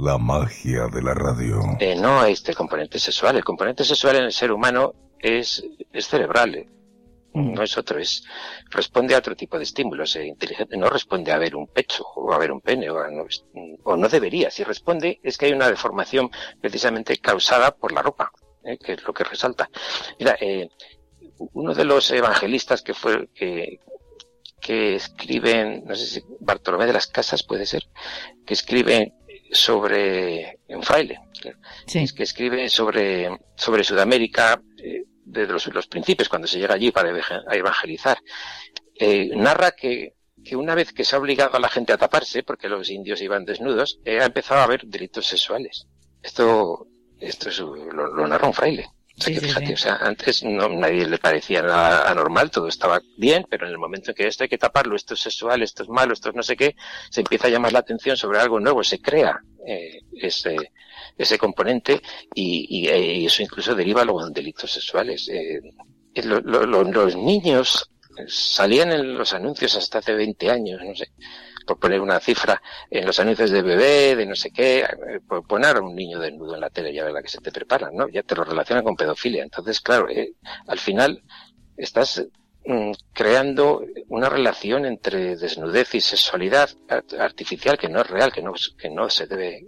La 0.00 0.16
magia 0.16 0.86
de 0.86 1.02
la 1.02 1.12
radio. 1.12 1.60
Eh, 1.78 1.94
no 1.94 2.24
este 2.24 2.54
componente 2.54 2.98
sexual. 2.98 3.36
El 3.36 3.44
componente 3.44 3.84
sexual 3.84 4.16
en 4.16 4.24
el 4.24 4.32
ser 4.32 4.50
humano 4.50 4.94
es, 5.18 5.62
es 5.92 6.08
cerebral. 6.08 6.54
Eh. 6.54 6.68
Mm. 7.34 7.52
No 7.52 7.62
es 7.62 7.76
otro, 7.76 7.98
es, 7.98 8.24
responde 8.70 9.14
a 9.14 9.18
otro 9.18 9.36
tipo 9.36 9.58
de 9.58 9.64
estímulos. 9.64 10.16
Eh, 10.16 10.24
inteligente 10.24 10.78
no 10.78 10.88
responde 10.88 11.32
a 11.32 11.38
ver 11.38 11.54
un 11.54 11.66
pecho 11.66 12.04
o 12.16 12.32
a 12.32 12.38
ver 12.38 12.50
un 12.50 12.62
pene 12.62 12.88
o, 12.88 12.98
a 12.98 13.10
no, 13.10 13.26
o 13.84 13.96
no 13.96 14.08
debería. 14.08 14.50
Si 14.50 14.64
responde 14.64 15.20
es 15.22 15.36
que 15.36 15.46
hay 15.46 15.52
una 15.52 15.68
deformación 15.68 16.30
precisamente 16.62 17.18
causada 17.18 17.76
por 17.76 17.92
la 17.92 18.00
ropa, 18.00 18.32
eh, 18.64 18.78
que 18.78 18.94
es 18.94 19.04
lo 19.04 19.12
que 19.12 19.24
resalta. 19.24 19.68
Mira, 20.18 20.34
eh, 20.40 20.70
uno 21.52 21.74
de 21.74 21.84
los 21.84 22.10
evangelistas 22.10 22.80
que 22.80 22.94
fue 22.94 23.28
que, 23.34 23.80
que 24.62 24.94
escriben, 24.94 25.84
no 25.84 25.94
sé 25.94 26.06
si 26.06 26.24
Bartolomé 26.40 26.86
de 26.86 26.94
las 26.94 27.06
Casas 27.06 27.42
puede 27.42 27.66
ser, 27.66 27.82
que 28.46 28.54
escribe 28.54 29.12
sobre 29.50 30.60
un 30.68 30.82
fraile, 30.82 31.20
sí. 31.86 32.04
que 32.14 32.22
escribe 32.22 32.68
sobre, 32.68 33.28
sobre 33.56 33.84
Sudamérica 33.84 34.60
eh, 34.78 35.04
desde 35.24 35.52
los, 35.52 35.66
los, 35.68 35.86
principios, 35.86 36.28
cuando 36.28 36.48
se 36.48 36.58
llega 36.58 36.74
allí 36.74 36.90
para 36.90 37.10
evangelizar. 37.52 38.18
Eh, 38.94 39.30
narra 39.34 39.72
que, 39.72 40.14
que 40.44 40.56
una 40.56 40.74
vez 40.74 40.92
que 40.92 41.04
se 41.04 41.16
ha 41.16 41.18
obligado 41.18 41.56
a 41.56 41.60
la 41.60 41.68
gente 41.68 41.92
a 41.92 41.98
taparse, 41.98 42.42
porque 42.42 42.68
los 42.68 42.90
indios 42.90 43.20
iban 43.22 43.44
desnudos, 43.44 44.00
eh, 44.04 44.20
ha 44.20 44.26
empezado 44.26 44.60
a 44.60 44.64
haber 44.64 44.86
delitos 44.86 45.26
sexuales. 45.26 45.86
Esto, 46.22 46.86
esto 47.18 47.48
es, 47.48 47.58
lo, 47.58 47.86
lo 47.86 48.26
narra 48.26 48.48
un 48.48 48.54
fraile. 48.54 48.88
O 49.18 49.22
sea, 49.22 49.34
que 49.34 49.40
fíjate, 49.40 49.60
sí, 49.60 49.66
sí. 49.66 49.72
o 49.74 49.76
sea, 49.76 49.96
antes 49.96 50.42
no, 50.44 50.68
nadie 50.68 51.06
le 51.06 51.18
parecía 51.18 51.62
nada 51.62 52.10
anormal, 52.10 52.50
todo 52.50 52.68
estaba 52.68 53.00
bien, 53.16 53.46
pero 53.48 53.66
en 53.66 53.72
el 53.72 53.78
momento 53.78 54.10
en 54.10 54.14
que 54.14 54.26
esto 54.26 54.44
hay 54.44 54.48
que 54.48 54.58
taparlo, 54.58 54.96
esto 54.96 55.14
es 55.14 55.20
sexual, 55.20 55.62
esto 55.62 55.82
es 55.82 55.88
malo, 55.88 56.12
esto 56.12 56.30
es 56.30 56.34
no 56.34 56.42
sé 56.42 56.56
qué, 56.56 56.76
se 57.10 57.20
empieza 57.20 57.48
a 57.48 57.50
llamar 57.50 57.72
la 57.72 57.80
atención 57.80 58.16
sobre 58.16 58.38
algo 58.38 58.60
nuevo, 58.60 58.82
se 58.82 59.00
crea 59.00 59.38
eh, 59.66 60.00
ese, 60.12 60.56
ese 61.18 61.38
componente 61.38 62.00
y, 62.34 62.66
y, 62.68 62.90
y, 62.90 63.26
eso 63.26 63.42
incluso 63.42 63.74
deriva 63.74 64.04
luego 64.04 64.26
en 64.26 64.32
delitos 64.32 64.70
sexuales. 64.72 65.28
Eh, 65.28 65.60
lo, 66.22 66.40
lo, 66.40 66.66
lo, 66.66 66.82
los 66.84 67.16
niños 67.16 67.90
salían 68.26 68.92
en 68.92 69.14
los 69.16 69.32
anuncios 69.32 69.76
hasta 69.76 69.98
hace 69.98 70.14
20 70.14 70.50
años, 70.50 70.80
no 70.84 70.94
sé, 70.94 71.12
por 71.66 71.78
poner 71.78 72.00
una 72.00 72.20
cifra, 72.20 72.60
en 72.90 73.06
los 73.06 73.18
anuncios 73.20 73.50
de 73.50 73.62
bebé, 73.62 74.16
de 74.16 74.26
no 74.26 74.34
sé 74.34 74.50
qué, 74.50 74.86
por 75.26 75.46
poner 75.46 75.76
a 75.76 75.80
un 75.80 75.94
niño 75.94 76.18
desnudo 76.18 76.54
en 76.54 76.60
la 76.60 76.70
tele, 76.70 76.92
ya 76.92 77.08
la 77.08 77.22
que 77.22 77.28
se 77.28 77.40
te 77.40 77.52
preparan, 77.52 77.94
¿no? 77.94 78.08
Ya 78.08 78.22
te 78.22 78.34
lo 78.34 78.44
relacionan 78.44 78.84
con 78.84 78.96
pedofilia. 78.96 79.42
Entonces, 79.42 79.80
claro, 79.80 80.08
eh, 80.08 80.34
al 80.66 80.78
final 80.78 81.22
estás 81.76 82.26
mm, 82.64 82.92
creando 83.12 83.84
una 84.08 84.28
relación 84.28 84.86
entre 84.86 85.36
desnudez 85.36 85.94
y 85.94 86.00
sexualidad 86.00 86.70
artificial 87.18 87.78
que 87.78 87.88
no 87.88 88.00
es 88.00 88.06
real, 88.08 88.32
que 88.32 88.42
no, 88.42 88.52
que 88.78 88.90
no 88.90 89.08
se 89.10 89.26
debe 89.26 89.66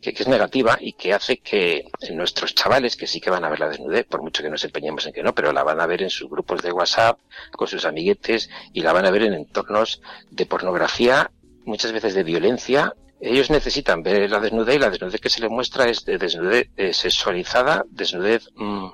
que, 0.00 0.12
que, 0.12 0.22
es 0.22 0.28
negativa 0.28 0.76
y 0.80 0.92
que 0.92 1.12
hace 1.14 1.38
que 1.38 1.86
nuestros 2.12 2.54
chavales, 2.54 2.96
que 2.96 3.06
sí 3.06 3.20
que 3.20 3.30
van 3.30 3.44
a 3.44 3.48
ver 3.48 3.60
la 3.60 3.68
desnudez, 3.68 4.04
por 4.06 4.22
mucho 4.22 4.42
que 4.42 4.50
nos 4.50 4.64
empeñemos 4.64 5.06
en 5.06 5.12
que 5.12 5.22
no, 5.22 5.34
pero 5.34 5.52
la 5.52 5.62
van 5.62 5.80
a 5.80 5.86
ver 5.86 6.02
en 6.02 6.10
sus 6.10 6.28
grupos 6.28 6.62
de 6.62 6.72
WhatsApp, 6.72 7.18
con 7.52 7.66
sus 7.66 7.84
amiguetes, 7.84 8.50
y 8.72 8.82
la 8.82 8.92
van 8.92 9.06
a 9.06 9.10
ver 9.10 9.22
en 9.22 9.34
entornos 9.34 10.02
de 10.30 10.46
pornografía, 10.46 11.30
muchas 11.64 11.92
veces 11.92 12.14
de 12.14 12.24
violencia. 12.24 12.94
Ellos 13.20 13.50
necesitan 13.50 14.02
ver 14.02 14.30
la 14.30 14.40
desnudez 14.40 14.76
y 14.76 14.78
la 14.78 14.90
desnudez 14.90 15.20
que 15.20 15.30
se 15.30 15.40
les 15.40 15.50
muestra 15.50 15.86
es 15.86 16.04
de 16.04 16.18
desnudez 16.18 16.68
eh, 16.76 16.92
sexualizada, 16.92 17.84
desnudez 17.88 18.48
mmm, 18.54 18.88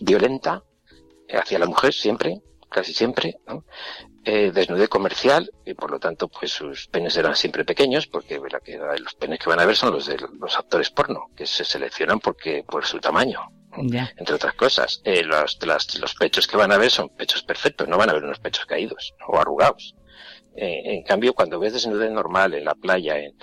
violenta 0.00 0.62
hacia 1.30 1.58
la 1.58 1.66
mujer 1.66 1.94
siempre, 1.94 2.42
casi 2.68 2.92
siempre, 2.92 3.38
¿no? 3.46 3.64
Eh, 4.30 4.52
desnudez 4.52 4.90
comercial 4.90 5.50
y 5.64 5.72
por 5.72 5.90
lo 5.90 5.98
tanto 5.98 6.28
pues 6.28 6.52
sus 6.52 6.86
penes 6.88 7.16
eran 7.16 7.34
siempre 7.34 7.64
pequeños 7.64 8.06
porque 8.06 8.38
la 8.50 8.60
que, 8.60 8.78
los 9.00 9.14
penes 9.14 9.38
que 9.38 9.48
van 9.48 9.58
a 9.58 9.64
ver 9.64 9.74
son 9.74 9.92
los 9.92 10.04
de 10.04 10.18
los 10.38 10.54
actores 10.58 10.90
porno 10.90 11.30
que 11.34 11.46
se 11.46 11.64
seleccionan 11.64 12.20
porque 12.20 12.62
por 12.62 12.84
su 12.84 12.98
tamaño 12.98 13.40
entre 14.16 14.34
otras 14.34 14.54
cosas. 14.54 15.00
Eh, 15.04 15.24
los, 15.24 15.58
las, 15.64 15.98
los 15.98 16.14
pechos 16.14 16.46
que 16.46 16.58
van 16.58 16.72
a 16.72 16.76
ver 16.76 16.90
son 16.90 17.08
pechos 17.08 17.42
perfectos 17.42 17.88
no 17.88 17.96
van 17.96 18.10
a 18.10 18.12
ver 18.12 18.24
unos 18.24 18.38
pechos 18.38 18.66
caídos 18.66 19.14
o 19.26 19.38
arrugados. 19.38 19.94
Eh, 20.56 20.82
en 20.96 21.04
cambio 21.04 21.32
cuando 21.32 21.58
ves 21.58 21.72
desnudez 21.72 22.10
normal 22.10 22.52
en 22.52 22.64
la 22.64 22.74
playa 22.74 23.18
en, 23.18 23.34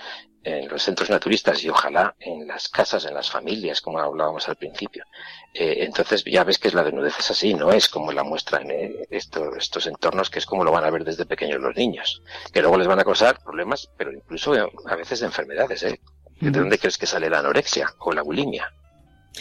en 0.46 0.68
los 0.68 0.80
centros 0.80 1.10
naturistas 1.10 1.62
y 1.64 1.68
ojalá 1.68 2.14
en 2.20 2.46
las 2.46 2.68
casas, 2.68 3.04
en 3.04 3.14
las 3.14 3.28
familias, 3.28 3.80
como 3.80 3.98
hablábamos 3.98 4.48
al 4.48 4.54
principio. 4.54 5.04
Eh, 5.52 5.78
entonces 5.80 6.22
ya 6.24 6.44
ves 6.44 6.58
que 6.58 6.70
la 6.70 6.84
desnudez 6.84 7.18
es 7.18 7.30
así, 7.32 7.52
no 7.52 7.72
es 7.72 7.88
como 7.88 8.12
la 8.12 8.22
muestran 8.22 8.70
eh, 8.70 9.06
esto, 9.10 9.56
estos 9.56 9.88
entornos, 9.88 10.30
que 10.30 10.38
es 10.38 10.46
como 10.46 10.62
lo 10.62 10.70
van 10.70 10.84
a 10.84 10.90
ver 10.90 11.02
desde 11.02 11.26
pequeños 11.26 11.60
los 11.60 11.74
niños, 11.74 12.22
que 12.52 12.60
luego 12.60 12.78
les 12.78 12.86
van 12.86 13.00
a 13.00 13.04
causar 13.04 13.42
problemas, 13.42 13.90
pero 13.96 14.12
incluso 14.12 14.54
eh, 14.54 14.64
a 14.86 14.94
veces 14.94 15.18
de 15.18 15.26
enfermedades. 15.26 15.82
¿eh? 15.82 16.00
¿De 16.40 16.50
dónde 16.50 16.78
crees 16.78 16.96
que 16.96 17.06
sale 17.06 17.28
la 17.28 17.40
anorexia 17.40 17.92
o 17.98 18.12
la 18.12 18.22
bulimia? 18.22 18.72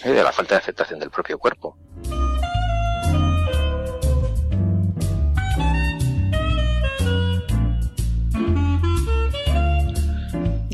¿Eh? 0.03 0.09
De 0.09 0.23
la 0.23 0.31
falta 0.31 0.55
de 0.55 0.61
aceptación 0.61 0.99
del 0.99 1.11
propio 1.11 1.37
cuerpo. 1.37 1.77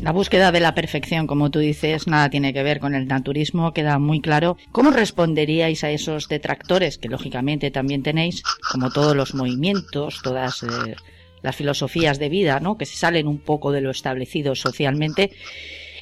La 0.02 0.10
búsqueda 0.10 0.50
de 0.50 0.58
la 0.58 0.74
perfección, 0.74 1.28
como 1.28 1.52
tú 1.52 1.60
dices, 1.60 2.08
nada 2.08 2.28
tiene 2.28 2.52
que 2.52 2.64
ver 2.64 2.80
con 2.80 2.96
el 2.96 3.06
naturismo, 3.06 3.72
queda 3.72 4.00
muy 4.00 4.20
claro. 4.20 4.56
¿Cómo 4.72 4.90
responderíais 4.90 5.84
a 5.84 5.90
esos 5.90 6.26
detractores 6.26 6.98
que 6.98 7.08
lógicamente 7.08 7.70
también 7.70 8.02
tenéis, 8.02 8.42
como 8.72 8.90
todos 8.90 9.14
los 9.14 9.32
movimientos, 9.36 10.20
todas 10.20 10.64
eh, 10.64 10.96
las 11.40 11.54
filosofías 11.54 12.18
de 12.18 12.30
vida, 12.30 12.58
¿no? 12.58 12.76
que 12.76 12.84
se 12.84 12.96
salen 12.96 13.28
un 13.28 13.38
poco 13.38 13.70
de 13.70 13.80
lo 13.80 13.92
establecido 13.92 14.56
socialmente, 14.56 15.30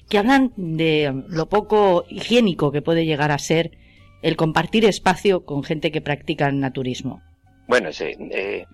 que 0.09 0.17
hablan 0.17 0.55
de 0.57 1.13
lo 1.29 1.51
poco 1.51 2.07
higiénico 2.09 2.73
que 2.73 2.81
puede 2.81 3.05
llegar 3.05 3.31
a 3.31 3.39
ser 3.39 3.73
el 4.23 4.35
compartir 4.35 4.87
espacio 4.87 5.45
con 5.45 5.63
gente 5.63 5.93
que 5.93 6.01
practica 6.01 6.49
el 6.49 6.59
naturismo? 6.59 7.21
Bueno, 7.69 7.93
sí, 7.93 8.15
eh, 8.31 8.65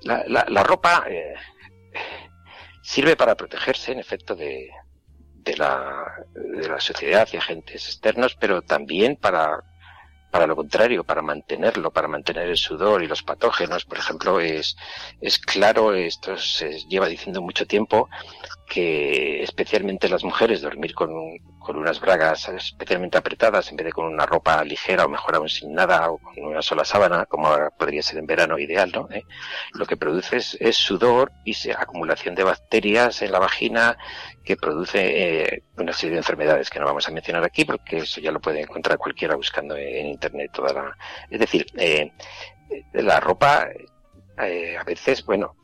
la, 0.00 0.24
la, 0.26 0.46
la, 0.48 0.62
ropa 0.62 1.04
eh, 1.10 1.34
sirve 2.82 3.16
para 3.16 3.36
protegerse, 3.36 3.92
en 3.92 4.00
efecto, 4.00 4.34
de, 4.34 4.70
de, 5.34 5.56
la, 5.56 6.24
de 6.34 6.68
la 6.68 6.80
sociedad 6.80 7.28
y 7.32 7.36
agentes 7.36 7.86
externos, 7.86 8.36
pero 8.38 8.62
también 8.62 9.16
para, 9.16 9.62
para 10.30 10.46
lo 10.46 10.56
contrario, 10.56 11.04
para 11.04 11.22
mantenerlo, 11.22 11.90
para 11.90 12.08
mantener 12.08 12.48
el 12.48 12.56
sudor 12.56 13.02
y 13.02 13.06
los 13.06 13.22
patógenos. 13.22 13.84
Por 13.84 13.98
ejemplo, 13.98 14.40
es, 14.40 14.76
es 15.20 15.38
claro, 15.38 15.94
esto 15.94 16.36
se 16.36 16.80
lleva 16.88 17.06
diciendo 17.06 17.40
mucho 17.42 17.66
tiempo, 17.66 18.08
que 18.72 19.42
especialmente 19.42 20.08
las 20.08 20.24
mujeres 20.24 20.62
dormir 20.62 20.94
con, 20.94 21.10
con 21.58 21.76
unas 21.76 22.00
bragas 22.00 22.48
especialmente 22.48 23.18
apretadas 23.18 23.70
en 23.70 23.76
vez 23.76 23.84
de 23.84 23.92
con 23.92 24.06
una 24.06 24.24
ropa 24.24 24.64
ligera 24.64 25.04
o 25.04 25.10
mejor 25.10 25.34
aún 25.34 25.50
sin 25.50 25.74
nada 25.74 26.10
o 26.10 26.16
con 26.16 26.42
una 26.42 26.62
sola 26.62 26.82
sábana, 26.82 27.26
como 27.26 27.50
podría 27.78 28.02
ser 28.02 28.16
en 28.16 28.26
verano 28.26 28.58
ideal, 28.58 28.90
¿no? 28.90 29.10
¿Eh? 29.10 29.24
Lo 29.74 29.84
que 29.84 29.98
produce 29.98 30.38
es, 30.38 30.76
sudor 30.76 31.32
y 31.44 31.54
acumulación 31.70 32.34
de 32.34 32.44
bacterias 32.44 33.20
en 33.20 33.32
la 33.32 33.40
vagina 33.40 33.98
que 34.42 34.56
produce 34.56 35.00
eh, 35.02 35.62
una 35.76 35.92
serie 35.92 36.12
de 36.12 36.20
enfermedades 36.20 36.70
que 36.70 36.80
no 36.80 36.86
vamos 36.86 37.06
a 37.06 37.10
mencionar 37.10 37.44
aquí 37.44 37.66
porque 37.66 37.98
eso 37.98 38.22
ya 38.22 38.32
lo 38.32 38.40
puede 38.40 38.62
encontrar 38.62 38.96
cualquiera 38.96 39.36
buscando 39.36 39.76
en 39.76 40.06
internet 40.06 40.50
toda 40.50 40.72
la... 40.72 40.96
Es 41.28 41.38
decir, 41.38 41.66
eh, 41.76 42.10
la 42.94 43.20
ropa 43.20 43.68
eh, 44.38 44.76
a 44.76 44.84
veces, 44.84 45.24
bueno, 45.24 45.56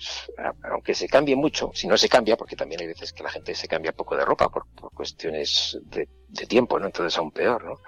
aunque 0.70 0.94
se 0.94 1.08
cambie 1.08 1.34
mucho, 1.34 1.70
si 1.74 1.86
no 1.86 1.96
se 1.96 2.08
cambia, 2.08 2.36
porque 2.36 2.56
también 2.56 2.80
hay 2.82 2.88
veces 2.88 3.12
que 3.12 3.22
la 3.22 3.30
gente 3.30 3.54
se 3.54 3.66
cambia 3.66 3.92
poco 3.92 4.16
de 4.16 4.24
ropa 4.24 4.48
por, 4.50 4.66
cuestiones 4.94 5.78
de, 5.84 6.08
tiempo, 6.46 6.78
¿no? 6.78 6.86
Entonces 6.86 7.16
aún 7.18 7.30
peor, 7.30 7.64
¿no? 7.64 7.80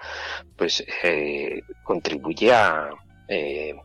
Pues 0.57 0.83
eh, 1.03 1.61
contribuye 1.83 2.51
a, 2.51 2.89
eh, 3.27 3.75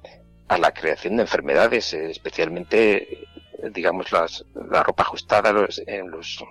la 0.49 0.73
creación 0.73 1.17
de 1.17 1.23
enfermedades, 1.23 1.93
especialmente 1.93 3.27
digamos 3.73 4.13
las, 4.13 4.45
la 4.71 4.83
ropa 4.83 5.03
ajustada 5.03 5.53
los, 5.53 5.83
en 5.87 6.11
los 6.11 6.45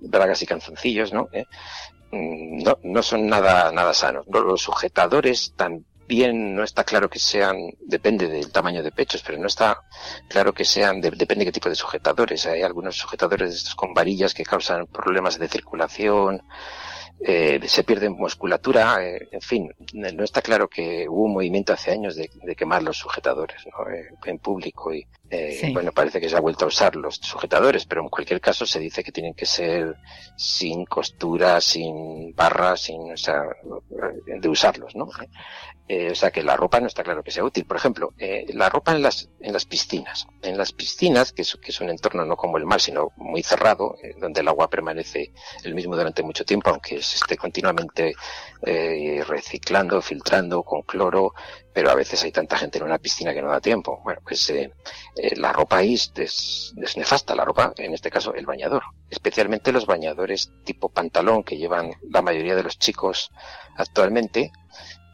bragas 0.00 0.42
y 0.42 0.46
canzoncillos, 0.46 1.12
¿no? 1.12 1.28
Mm, 2.10 2.62
no, 2.62 2.78
no 2.82 3.02
son 3.02 3.26
nada, 3.26 3.70
nada 3.72 3.94
sanos. 3.94 4.26
Los 4.28 4.62
sujetadores 4.62 5.54
tan 5.56 5.84
bien 6.06 6.54
no 6.54 6.62
está 6.64 6.84
claro 6.84 7.08
que 7.08 7.18
sean, 7.18 7.56
depende 7.80 8.28
del 8.28 8.50
tamaño 8.52 8.82
de 8.82 8.92
pechos, 8.92 9.22
pero 9.24 9.38
no 9.38 9.46
está 9.46 9.82
claro 10.28 10.52
que 10.52 10.64
sean, 10.64 11.00
depende 11.00 11.36
de 11.36 11.44
qué 11.46 11.52
tipo 11.52 11.68
de 11.68 11.74
sujetadores. 11.74 12.46
Hay 12.46 12.62
algunos 12.62 12.96
sujetadores 12.96 13.50
de 13.50 13.56
estos 13.56 13.74
con 13.74 13.94
varillas 13.94 14.34
que 14.34 14.44
causan 14.44 14.86
problemas 14.86 15.38
de 15.38 15.48
circulación, 15.48 16.42
eh, 17.20 17.60
se 17.66 17.84
pierde 17.84 18.10
musculatura, 18.10 19.02
eh, 19.02 19.28
en 19.30 19.40
fin, 19.40 19.72
no 19.92 20.24
está 20.24 20.42
claro 20.42 20.68
que 20.68 21.08
hubo 21.08 21.24
un 21.24 21.32
movimiento 21.34 21.72
hace 21.72 21.92
años 21.92 22.16
de, 22.16 22.28
quemar 22.56 22.82
los 22.82 22.98
sujetadores 22.98 23.64
¿no? 23.66 23.88
eh, 23.90 24.10
en 24.24 24.38
público 24.38 24.92
y 24.92 25.06
bueno, 25.72 25.92
parece 25.92 26.20
que 26.20 26.28
se 26.28 26.36
ha 26.36 26.40
vuelto 26.40 26.64
a 26.64 26.68
usar 26.68 26.94
los 26.96 27.16
sujetadores, 27.16 27.86
pero 27.86 28.02
en 28.02 28.08
cualquier 28.08 28.40
caso 28.40 28.66
se 28.66 28.78
dice 28.78 29.02
que 29.02 29.10
tienen 29.10 29.34
que 29.34 29.46
ser 29.46 29.96
sin 30.36 30.84
costura, 30.84 31.60
sin 31.60 32.34
barras, 32.34 32.82
sin, 32.82 33.12
o 33.12 33.16
sea, 33.16 33.42
de 34.26 34.48
usarlos, 34.48 34.94
¿no? 34.94 35.08
Eh, 35.86 36.12
o 36.12 36.14
sea 36.14 36.30
que 36.30 36.42
la 36.42 36.56
ropa 36.56 36.80
no 36.80 36.86
está 36.86 37.02
claro 37.02 37.22
que 37.22 37.30
sea 37.30 37.44
útil. 37.44 37.66
Por 37.66 37.76
ejemplo, 37.76 38.14
eh, 38.18 38.46
la 38.54 38.70
ropa 38.70 38.92
en 38.92 39.02
las, 39.02 39.28
en 39.40 39.52
las 39.52 39.66
piscinas. 39.66 40.26
En 40.42 40.56
las 40.56 40.72
piscinas, 40.72 41.32
que 41.32 41.42
es, 41.42 41.56
que 41.56 41.72
es 41.72 41.80
un 41.80 41.90
entorno 41.90 42.24
no 42.24 42.36
como 42.36 42.56
el 42.56 42.64
mar, 42.64 42.80
sino 42.80 43.12
muy 43.16 43.42
cerrado, 43.42 43.96
eh, 44.02 44.14
donde 44.18 44.40
el 44.40 44.48
agua 44.48 44.70
permanece 44.70 45.32
el 45.62 45.74
mismo 45.74 45.94
durante 45.94 46.22
mucho 46.22 46.44
tiempo, 46.44 46.70
aunque 46.70 47.02
se 47.02 47.16
esté 47.16 47.36
continuamente 47.36 48.14
reciclando, 49.26 50.00
filtrando 50.00 50.62
con 50.62 50.82
cloro, 50.82 51.34
pero 51.74 51.90
a 51.90 51.94
veces 51.94 52.22
hay 52.22 52.32
tanta 52.32 52.56
gente 52.56 52.78
en 52.78 52.84
una 52.84 52.98
piscina 52.98 53.34
que 53.34 53.42
no 53.42 53.48
da 53.48 53.60
tiempo. 53.60 54.00
Bueno, 54.02 54.20
pues 54.24 54.50
la 55.36 55.52
ropa 55.52 55.78
ahí 55.78 55.94
es, 55.94 56.12
es 56.16 56.96
nefasta, 56.96 57.34
la 57.34 57.44
ropa, 57.44 57.74
en 57.76 57.92
este 57.92 58.10
caso 58.10 58.32
el 58.32 58.46
bañador. 58.46 58.84
Especialmente 59.10 59.72
los 59.72 59.84
bañadores 59.84 60.50
tipo 60.64 60.88
pantalón 60.88 61.42
que 61.42 61.58
llevan 61.58 61.90
la 62.08 62.22
mayoría 62.22 62.54
de 62.54 62.62
los 62.62 62.78
chicos 62.78 63.30
actualmente, 63.76 64.52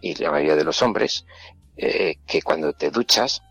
y 0.01 0.15
la 0.17 0.31
mayoría 0.31 0.57
de 0.57 0.65
los 0.65 0.83
hombres, 0.83 1.27
eh, 1.77 2.17
que 2.27 2.43
cuando 2.43 2.73
te 2.73 2.91
duchas, 2.91 3.43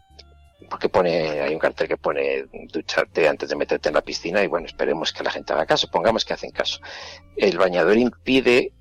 porque 0.70 0.90
pone, 0.90 1.42
hay 1.42 1.54
un 1.54 1.60
cartel 1.60 1.88
que 1.88 1.98
pone 1.98 2.46
ducharte 2.72 3.28
antes 3.28 3.50
de 3.50 3.56
meterte 3.56 3.90
en 3.90 3.96
la 3.96 4.02
piscina 4.02 4.44
y 4.44 4.48
bueno, 4.48 4.68
esperemos 4.68 5.14
que 5.14 5.24
la 5.24 5.32
gente 5.32 5.54
haga 5.54 5.66
caso, 5.66 5.90
pongamos 5.90 6.26
que 6.26 6.34
hacen 6.34 6.52
caso. 6.52 6.80
El 7.36 7.58
bañador 7.58 7.98
impide 7.98 8.74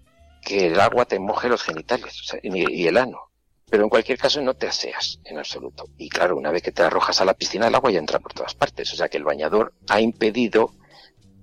que 0.42 0.66
el 0.66 0.80
agua 0.80 1.04
te 1.04 1.18
moje 1.18 1.48
los 1.48 1.62
genitales 1.62 2.36
y, 2.42 2.86
el 2.86 2.96
ano. 2.96 3.27
Pero 3.70 3.82
en 3.82 3.88
cualquier 3.88 4.18
caso 4.18 4.40
no 4.40 4.54
te 4.54 4.66
aseas 4.66 5.20
en 5.24 5.38
absoluto. 5.38 5.84
Y 5.98 6.08
claro, 6.08 6.36
una 6.36 6.50
vez 6.50 6.62
que 6.62 6.72
te 6.72 6.82
arrojas 6.82 7.20
a 7.20 7.24
la 7.24 7.34
piscina, 7.34 7.68
el 7.68 7.74
agua 7.74 7.90
ya 7.90 7.98
entra 7.98 8.18
por 8.18 8.32
todas 8.32 8.54
partes. 8.54 8.92
O 8.92 8.96
sea 8.96 9.08
que 9.08 9.18
el 9.18 9.24
bañador 9.24 9.74
ha 9.88 10.00
impedido 10.00 10.72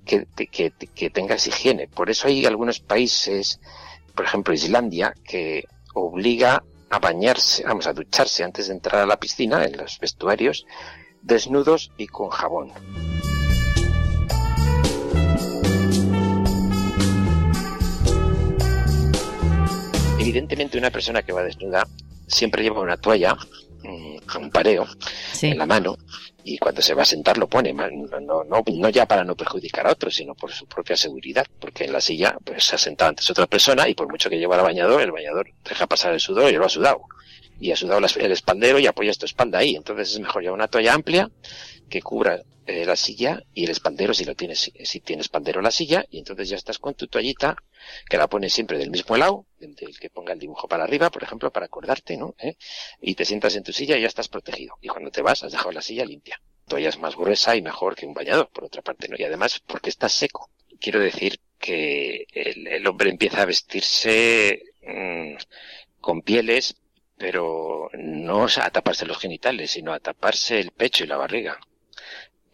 que, 0.06 0.28
que, 0.52 0.72
que 0.72 1.10
tengas 1.10 1.48
higiene. 1.48 1.88
Por 1.88 2.10
eso 2.10 2.28
hay 2.28 2.46
algunos 2.46 2.80
países, 2.80 3.60
por 4.16 4.26
ejemplo 4.26 4.54
Islandia, 4.54 5.14
que 5.24 5.66
obliga 5.94 6.64
a 6.90 7.00
bañarse, 7.00 7.64
vamos, 7.64 7.88
a 7.88 7.94
ducharse 7.94 8.44
antes 8.44 8.68
de 8.68 8.74
entrar 8.74 9.02
a 9.02 9.06
la 9.06 9.20
piscina, 9.20 9.66
en 9.66 9.78
los 9.78 10.00
vestuarios, 10.00 10.66
desnudos 11.22 11.92
y 11.98 12.08
con 12.08 12.30
jabón. 12.30 12.72
Evidentemente 20.20 20.78
una 20.78 20.92
persona 20.92 21.22
que 21.22 21.34
va 21.34 21.44
desnuda 21.44 21.88
siempre 22.28 22.64
lleva 22.64 22.82
una 22.82 22.98
toalla, 22.98 23.36
mm, 23.84 24.18
un 24.40 24.50
pareo, 24.50 24.86
en 25.42 25.58
la 25.58 25.66
mano, 25.66 25.98
y 26.44 26.60
cuando 26.60 26.82
se 26.82 26.94
va 26.94 27.02
a 27.02 27.06
sentar 27.06 27.38
lo 27.40 27.48
pone, 27.48 27.74
no, 27.74 27.90
no, 28.20 28.44
no, 28.44 28.90
ya 28.90 29.08
para 29.08 29.24
no 29.24 29.36
perjudicar 29.36 29.88
a 29.88 29.92
otros, 29.92 30.16
sino 30.16 30.36
por 30.36 30.52
su 30.52 30.68
propia 30.68 30.96
seguridad, 30.96 31.46
porque 31.60 31.86
en 31.86 31.94
la 31.94 32.00
silla 32.00 32.38
pues 32.44 32.64
se 32.64 32.76
ha 32.76 32.78
sentado 32.78 33.10
antes 33.10 33.28
otra 33.32 33.48
persona 33.48 33.90
y 33.90 33.96
por 33.96 34.08
mucho 34.08 34.30
que 34.30 34.38
lleva 34.38 34.56
el 34.56 34.62
bañador, 34.62 35.02
el 35.02 35.12
bañador 35.12 35.48
deja 35.68 35.88
pasar 35.88 36.14
el 36.14 36.20
sudor 36.20 36.52
y 36.52 36.56
lo 36.56 36.66
ha 36.66 36.70
sudado. 36.70 37.02
Y 37.60 37.72
ha 37.72 37.76
sudado 37.76 38.06
el 38.18 38.32
espaldero 38.32 38.78
y 38.80 38.86
apoya 38.86 39.14
tu 39.14 39.26
espalda 39.26 39.60
ahí. 39.60 39.78
Entonces 39.78 40.12
es 40.12 40.20
mejor 40.20 40.42
llevar 40.42 40.58
una 40.58 40.68
toalla 40.68 40.94
amplia 40.94 41.32
que 41.90 42.02
cubra 42.02 42.44
eh, 42.68 42.84
la 42.84 42.96
silla 42.96 43.44
y 43.54 43.66
el 43.66 43.70
espaldero 43.70 44.14
si 44.14 44.26
lo 44.26 44.34
tienes, 44.34 44.72
si 44.84 45.00
tienes 45.00 45.28
espaldero 45.28 45.62
la 45.62 45.70
silla 45.70 46.04
y 46.10 46.18
entonces 46.18 46.50
ya 46.50 46.56
estás 46.56 46.80
con 46.80 46.96
tu 46.96 47.06
toallita 47.08 47.56
que 48.10 48.18
la 48.18 48.28
pones 48.28 48.54
siempre 48.54 48.80
del 48.80 48.90
mismo 48.90 49.16
lado, 49.18 49.46
del 49.60 50.00
que 50.00 50.10
ponga 50.10 50.34
el 50.34 50.40
dibujo 50.40 50.68
para 50.68 50.84
arriba, 50.84 51.12
por 51.12 51.22
ejemplo, 51.22 51.52
para 51.52 51.68
acordarte, 51.68 52.18
¿no? 52.18 52.34
¿Eh? 52.40 52.56
Y 53.02 53.14
te 53.14 53.24
sientas 53.24 53.56
en 53.56 53.64
tu 53.64 53.72
silla 53.72 53.98
y 53.98 54.02
ya 54.02 54.08
estás 54.08 54.30
protegido. 54.30 54.78
Y 54.82 54.88
cuando 54.88 55.12
te 55.12 55.22
vas, 55.22 55.44
has 55.44 55.52
dejado 55.52 55.72
la 55.72 55.84
silla 55.84 56.06
limpia. 56.06 56.42
Toalla 56.68 56.90
es 56.90 56.98
más 56.98 57.16
gruesa 57.16 57.56
y 57.56 57.62
mejor 57.62 57.96
que 57.96 58.08
un 58.08 58.16
bañador, 58.16 58.50
por 58.50 58.64
otra 58.64 58.82
parte, 58.82 59.08
¿no? 59.08 59.16
Y 59.16 59.24
además, 59.24 59.60
porque 59.60 59.92
está 59.92 60.10
seco. 60.10 60.50
Quiero 60.80 61.00
decir 61.00 61.40
que 61.60 62.26
el, 62.32 62.88
hombre 62.88 63.12
empieza 63.12 63.44
a 63.44 63.46
vestirse 63.46 64.64
mm, 64.82 65.36
con 66.02 66.24
pieles, 66.24 66.76
pero 67.16 67.90
no 67.94 68.46
a 68.46 68.70
taparse 68.72 69.06
los 69.06 69.20
genitales, 69.20 69.70
sino 69.70 69.94
a 69.94 70.00
taparse 70.00 70.60
el 70.60 70.72
pecho 70.72 71.04
y 71.04 71.08
la 71.08 71.18
barriga 71.18 71.60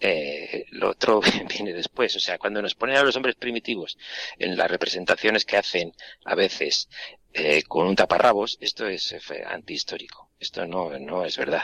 eh, 0.01 0.65
lo 0.71 0.89
otro 0.89 1.21
viene 1.47 1.73
después. 1.73 2.15
O 2.15 2.19
sea, 2.19 2.37
cuando 2.37 2.61
nos 2.61 2.75
ponen 2.75 2.97
a 2.97 3.03
los 3.03 3.15
hombres 3.15 3.35
primitivos 3.35 3.97
en 4.37 4.57
las 4.57 4.69
representaciones 4.69 5.45
que 5.45 5.57
hacen 5.57 5.93
a 6.25 6.35
veces 6.35 6.89
eh, 7.33 7.63
con 7.63 7.87
un 7.87 7.95
taparrabos, 7.95 8.57
esto 8.59 8.87
es 8.87 9.13
eh, 9.13 9.43
antihistórico. 9.45 10.31
Esto 10.39 10.65
no, 10.65 10.97
no 10.99 11.23
es 11.23 11.37
verdad. 11.37 11.63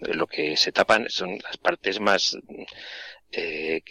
Lo 0.00 0.26
que 0.26 0.56
se 0.56 0.72
tapan 0.72 1.08
son 1.08 1.38
las 1.38 1.56
partes 1.56 2.00
más 2.00 2.36
eh, 3.32 3.82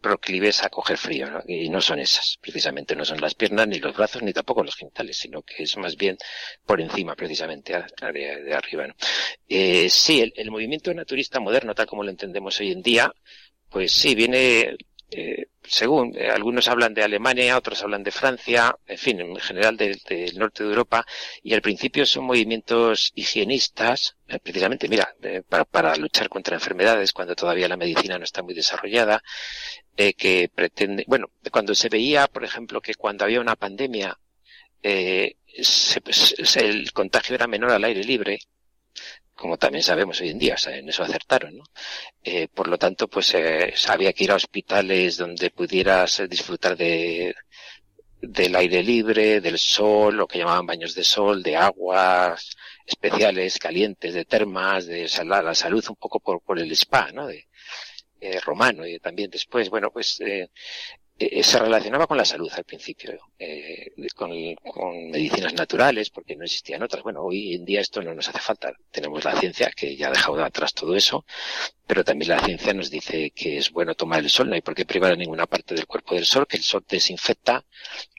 proclives 0.00 0.62
a 0.62 0.70
coger 0.70 0.96
frío, 0.96 1.42
y 1.46 1.68
no 1.68 1.80
son 1.80 1.98
esas, 1.98 2.38
precisamente 2.40 2.96
no 2.96 3.04
son 3.04 3.20
las 3.20 3.34
piernas, 3.34 3.68
ni 3.68 3.78
los 3.78 3.96
brazos, 3.96 4.22
ni 4.22 4.32
tampoco 4.32 4.64
los 4.64 4.76
genitales, 4.76 5.16
sino 5.16 5.42
que 5.42 5.62
es 5.62 5.76
más 5.76 5.96
bien 5.96 6.16
por 6.64 6.80
encima, 6.80 7.14
precisamente, 7.14 7.72
de, 7.72 8.54
arriba. 8.54 8.86
¿no? 8.86 8.94
Eh, 9.48 9.88
sí, 9.90 10.32
el, 10.34 10.50
movimiento 10.50 10.92
naturista 10.94 11.40
moderno, 11.40 11.74
tal 11.74 11.86
como 11.86 12.02
lo 12.02 12.10
entendemos 12.10 12.58
hoy 12.60 12.72
en 12.72 12.82
día, 12.82 13.12
pues 13.68 13.92
sí, 13.92 14.14
viene 14.14 14.76
eh, 15.16 15.46
según 15.62 16.12
eh, 16.16 16.28
algunos 16.28 16.66
hablan 16.66 16.92
de 16.92 17.04
Alemania, 17.04 17.56
otros 17.56 17.80
hablan 17.84 18.02
de 18.02 18.10
Francia, 18.10 18.76
en 18.84 18.98
fin, 18.98 19.20
en 19.20 19.36
general 19.36 19.76
del, 19.76 20.00
norte 20.36 20.64
de 20.64 20.70
Europa, 20.70 21.06
y 21.40 21.54
al 21.54 21.62
principio 21.62 22.04
son 22.04 22.24
movimientos 22.24 23.12
higienistas, 23.14 24.16
eh, 24.26 24.40
precisamente, 24.40 24.88
mira, 24.88 25.14
para, 25.70 25.94
luchar 25.96 26.28
contra 26.28 26.56
enfermedades 26.56 27.12
cuando 27.12 27.36
todavía 27.36 27.68
la 27.68 27.76
medicina 27.76 28.18
no 28.18 28.24
está 28.24 28.42
muy 28.42 28.54
desarrollada, 28.54 29.22
que 29.96 30.50
pretende, 30.52 31.04
bueno, 31.06 31.30
cuando 31.52 31.76
se 31.76 31.88
veía, 31.88 32.26
por 32.26 32.42
ejemplo, 32.42 32.80
que 32.80 32.96
cuando 32.96 33.24
había 33.24 33.40
una 33.40 33.54
pandemia, 33.54 34.18
el 34.82 35.36
contagio 36.92 37.36
era 37.36 37.46
menor 37.46 37.70
al 37.70 37.84
aire 37.84 38.02
libre, 38.02 38.40
como 39.34 39.56
también 39.58 39.82
sabemos 39.82 40.20
hoy 40.20 40.30
en 40.30 40.38
día, 40.38 40.56
en 40.66 40.88
eso 40.88 41.02
acertaron, 41.02 41.56
¿no? 41.56 41.64
Eh, 42.22 42.48
por 42.48 42.68
lo 42.68 42.78
tanto, 42.78 43.08
pues 43.08 43.34
eh, 43.34 43.74
había 43.88 44.12
que 44.12 44.24
ir 44.24 44.30
a 44.32 44.36
hospitales 44.36 45.16
donde 45.16 45.50
pudieras 45.50 46.22
disfrutar 46.28 46.76
de 46.76 47.34
del 48.20 48.56
aire 48.56 48.82
libre, 48.82 49.40
del 49.42 49.58
sol, 49.58 50.16
lo 50.16 50.26
que 50.26 50.38
llamaban 50.38 50.66
baños 50.66 50.94
de 50.94 51.04
sol, 51.04 51.42
de 51.42 51.56
aguas 51.56 52.56
especiales, 52.86 53.58
calientes, 53.58 54.14
de 54.14 54.24
termas, 54.24 54.86
de 54.86 55.08
la, 55.24 55.54
salud 55.54 55.84
un 55.90 55.96
poco 55.96 56.20
por, 56.20 56.40
por 56.40 56.58
el 56.58 56.72
spa, 56.72 57.10
¿no? 57.12 57.26
De, 57.26 57.46
eh, 58.24 58.40
romano 58.40 58.86
y 58.86 58.98
también 59.00 59.28
después, 59.30 59.68
bueno, 59.68 59.90
pues 59.90 60.18
eh, 60.20 60.48
eh, 61.18 61.42
se 61.42 61.58
relacionaba 61.58 62.06
con 62.06 62.16
la 62.16 62.24
salud 62.24 62.50
al 62.54 62.64
principio. 62.64 63.18
Eh, 63.38 63.92
con, 64.14 64.30
medicinas 65.10 65.54
naturales, 65.54 66.10
porque 66.10 66.36
no 66.36 66.44
existían 66.44 66.82
otras. 66.82 67.02
Bueno, 67.02 67.22
hoy 67.22 67.54
en 67.54 67.64
día 67.64 67.80
esto 67.80 68.02
no 68.02 68.14
nos 68.14 68.28
hace 68.28 68.38
falta. 68.38 68.72
Tenemos 68.90 69.24
la 69.24 69.38
ciencia 69.38 69.70
que 69.74 69.96
ya 69.96 70.08
ha 70.08 70.10
dejado 70.10 70.36
de 70.36 70.44
atrás 70.44 70.74
todo 70.74 70.94
eso, 70.94 71.24
pero 71.86 72.04
también 72.04 72.30
la 72.30 72.44
ciencia 72.44 72.74
nos 72.74 72.90
dice 72.90 73.30
que 73.30 73.58
es 73.58 73.70
bueno 73.70 73.94
tomar 73.94 74.20
el 74.20 74.30
sol, 74.30 74.48
no 74.48 74.54
hay 74.54 74.62
por 74.62 74.74
qué 74.74 74.84
privar 74.84 75.12
a 75.12 75.16
ninguna 75.16 75.46
parte 75.46 75.74
del 75.74 75.86
cuerpo 75.86 76.14
del 76.14 76.24
sol, 76.24 76.46
que 76.46 76.56
el 76.56 76.62
sol 76.62 76.84
desinfecta, 76.88 77.64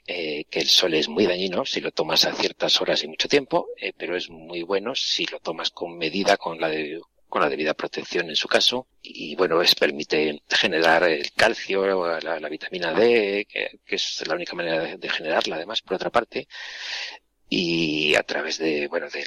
eh, 0.06 0.44
que 0.50 0.60
el 0.60 0.68
sol 0.68 0.94
es 0.94 1.08
muy 1.08 1.26
dañino 1.26 1.64
si 1.64 1.80
lo 1.80 1.90
tomas 1.92 2.24
a 2.24 2.34
ciertas 2.34 2.80
horas 2.80 3.02
y 3.02 3.08
mucho 3.08 3.28
tiempo, 3.28 3.68
eh, 3.80 3.92
pero 3.96 4.16
es 4.16 4.30
muy 4.30 4.62
bueno 4.62 4.94
si 4.94 5.26
lo 5.26 5.40
tomas 5.40 5.70
con 5.70 5.96
medida, 5.98 6.36
con 6.36 6.60
la 6.60 6.68
de 6.68 7.00
con 7.28 7.42
la 7.42 7.48
debida 7.48 7.74
protección 7.74 8.28
en 8.28 8.36
su 8.36 8.48
caso 8.48 8.86
y 9.02 9.34
bueno 9.36 9.60
es 9.62 9.74
permite 9.74 10.42
generar 10.48 11.04
el 11.04 11.32
calcio 11.32 11.86
la, 12.20 12.40
la 12.40 12.48
vitamina 12.48 12.92
D 12.92 13.46
que, 13.48 13.78
es 13.86 14.26
la 14.26 14.34
única 14.34 14.54
manera 14.54 14.96
de, 14.96 15.08
generarla 15.08 15.56
además 15.56 15.82
por 15.82 15.94
otra 15.94 16.10
parte 16.10 16.46
y 17.48 18.14
a 18.16 18.22
través 18.24 18.58
de 18.58 18.88
bueno 18.88 19.08
de, 19.08 19.24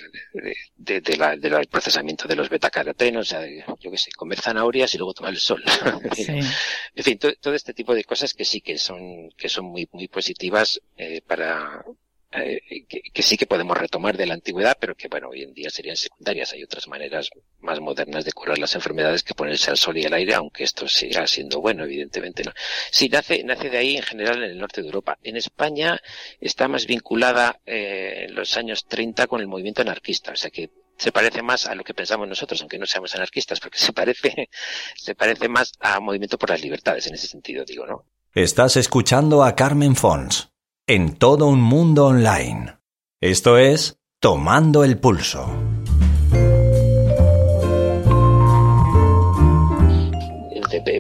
de, 0.75 1.01
de 1.01 1.17
la, 1.17 1.35
del 1.35 1.67
procesamiento 1.67 2.27
de 2.27 2.35
los 2.35 2.49
betacarotenos 2.49 3.35
yo 3.79 3.91
qué 3.91 3.97
sé 3.97 4.12
comer 4.12 4.39
zanahorias 4.41 4.93
y 4.93 4.97
luego 4.97 5.13
tomar 5.13 5.33
el 5.33 5.39
sol 5.39 5.63
en 6.95 7.03
fin. 7.03 7.19
Todo, 7.19 7.55
este 7.55 7.73
tipo 7.73 7.93
de 7.93 8.03
cosas 8.03 8.33
que 8.33 8.43
sí 8.43 8.62
que 8.62 8.77
son 8.77 9.29
que 9.38 9.47
son 9.47 9.65
muy 9.65 9.88
muy 9.91 10.07
positivas 10.07 10.81
eh, 10.97 11.21
para 11.21 11.85
eh, 12.31 12.85
que, 12.87 13.23
sí 13.23 13.37
que 13.37 13.47
podemos 13.47 13.75
retomar 13.75 14.15
de 14.15 14.27
la 14.27 14.35
antigüedad, 14.35 14.77
pero 14.79 14.95
que 14.95 15.07
bueno, 15.07 15.29
hoy 15.29 15.43
en 15.43 15.53
día 15.53 15.69
serían 15.69 15.95
secundarias. 15.95 16.53
Hay 16.53 16.63
otras 16.63 16.87
maneras 16.87 17.29
más 17.59 17.79
modernas 17.79 18.23
de 18.23 18.31
curar 18.31 18.59
las 18.59 18.75
enfermedades 18.75 19.23
que 19.23 19.33
ponerse 19.33 19.71
al 19.71 19.77
sol 19.77 19.97
y 19.97 20.05
al 20.05 20.13
aire, 20.13 20.35
aunque 20.35 20.63
esto 20.63 20.87
siga 20.87 21.25
siendo 21.25 21.59
bueno, 21.59 21.85
evidentemente 21.85 22.43
no. 22.43 22.51
Sí, 22.91 23.09
nace, 23.09 23.43
nace 23.43 23.69
de 23.69 23.77
ahí 23.77 23.97
en 23.97 24.03
general 24.03 24.43
en 24.43 24.51
el 24.51 24.59
norte 24.59 24.81
de 24.81 24.87
Europa. 24.87 25.17
En 25.23 25.37
España 25.37 25.99
está 26.39 26.67
más 26.67 26.85
vinculada 26.85 27.59
eh, 27.65 28.25
en 28.27 28.35
los 28.35 28.55
años 28.57 28.85
30 28.87 29.25
con 29.27 29.41
el 29.41 29.47
movimiento 29.47 29.81
anarquista, 29.81 30.31
o 30.31 30.35
sea 30.35 30.51
que 30.51 30.69
se 30.97 31.11
parece 31.11 31.41
más 31.41 31.65
a 31.65 31.73
lo 31.75 31.83
que 31.83 31.93
pensamos 31.93 32.27
nosotros, 32.27 32.61
aunque 32.61 32.77
no 32.77 32.85
seamos 32.85 33.15
anarquistas, 33.15 33.59
porque 33.59 33.79
se 33.79 33.93
parece, 33.93 34.49
se 34.95 35.15
parece 35.15 35.47
más 35.47 35.73
a 35.79 35.99
movimiento 35.99 36.37
por 36.37 36.49
las 36.49 36.61
libertades 36.61 37.07
en 37.07 37.15
ese 37.15 37.27
sentido, 37.27 37.65
digo, 37.65 37.87
¿no? 37.87 38.05
Estás 38.33 38.75
escuchando 38.77 39.43
a 39.43 39.55
Carmen 39.55 39.95
Fons 39.95 40.48
en 40.89 41.13
todo 41.13 41.45
un 41.45 41.62
mundo 41.62 42.08
online. 42.08 42.80
Esto 43.21 43.60
es 43.60 43.99
Tomando 44.19 44.84
el 44.84 44.97
Pulso. 44.97 45.45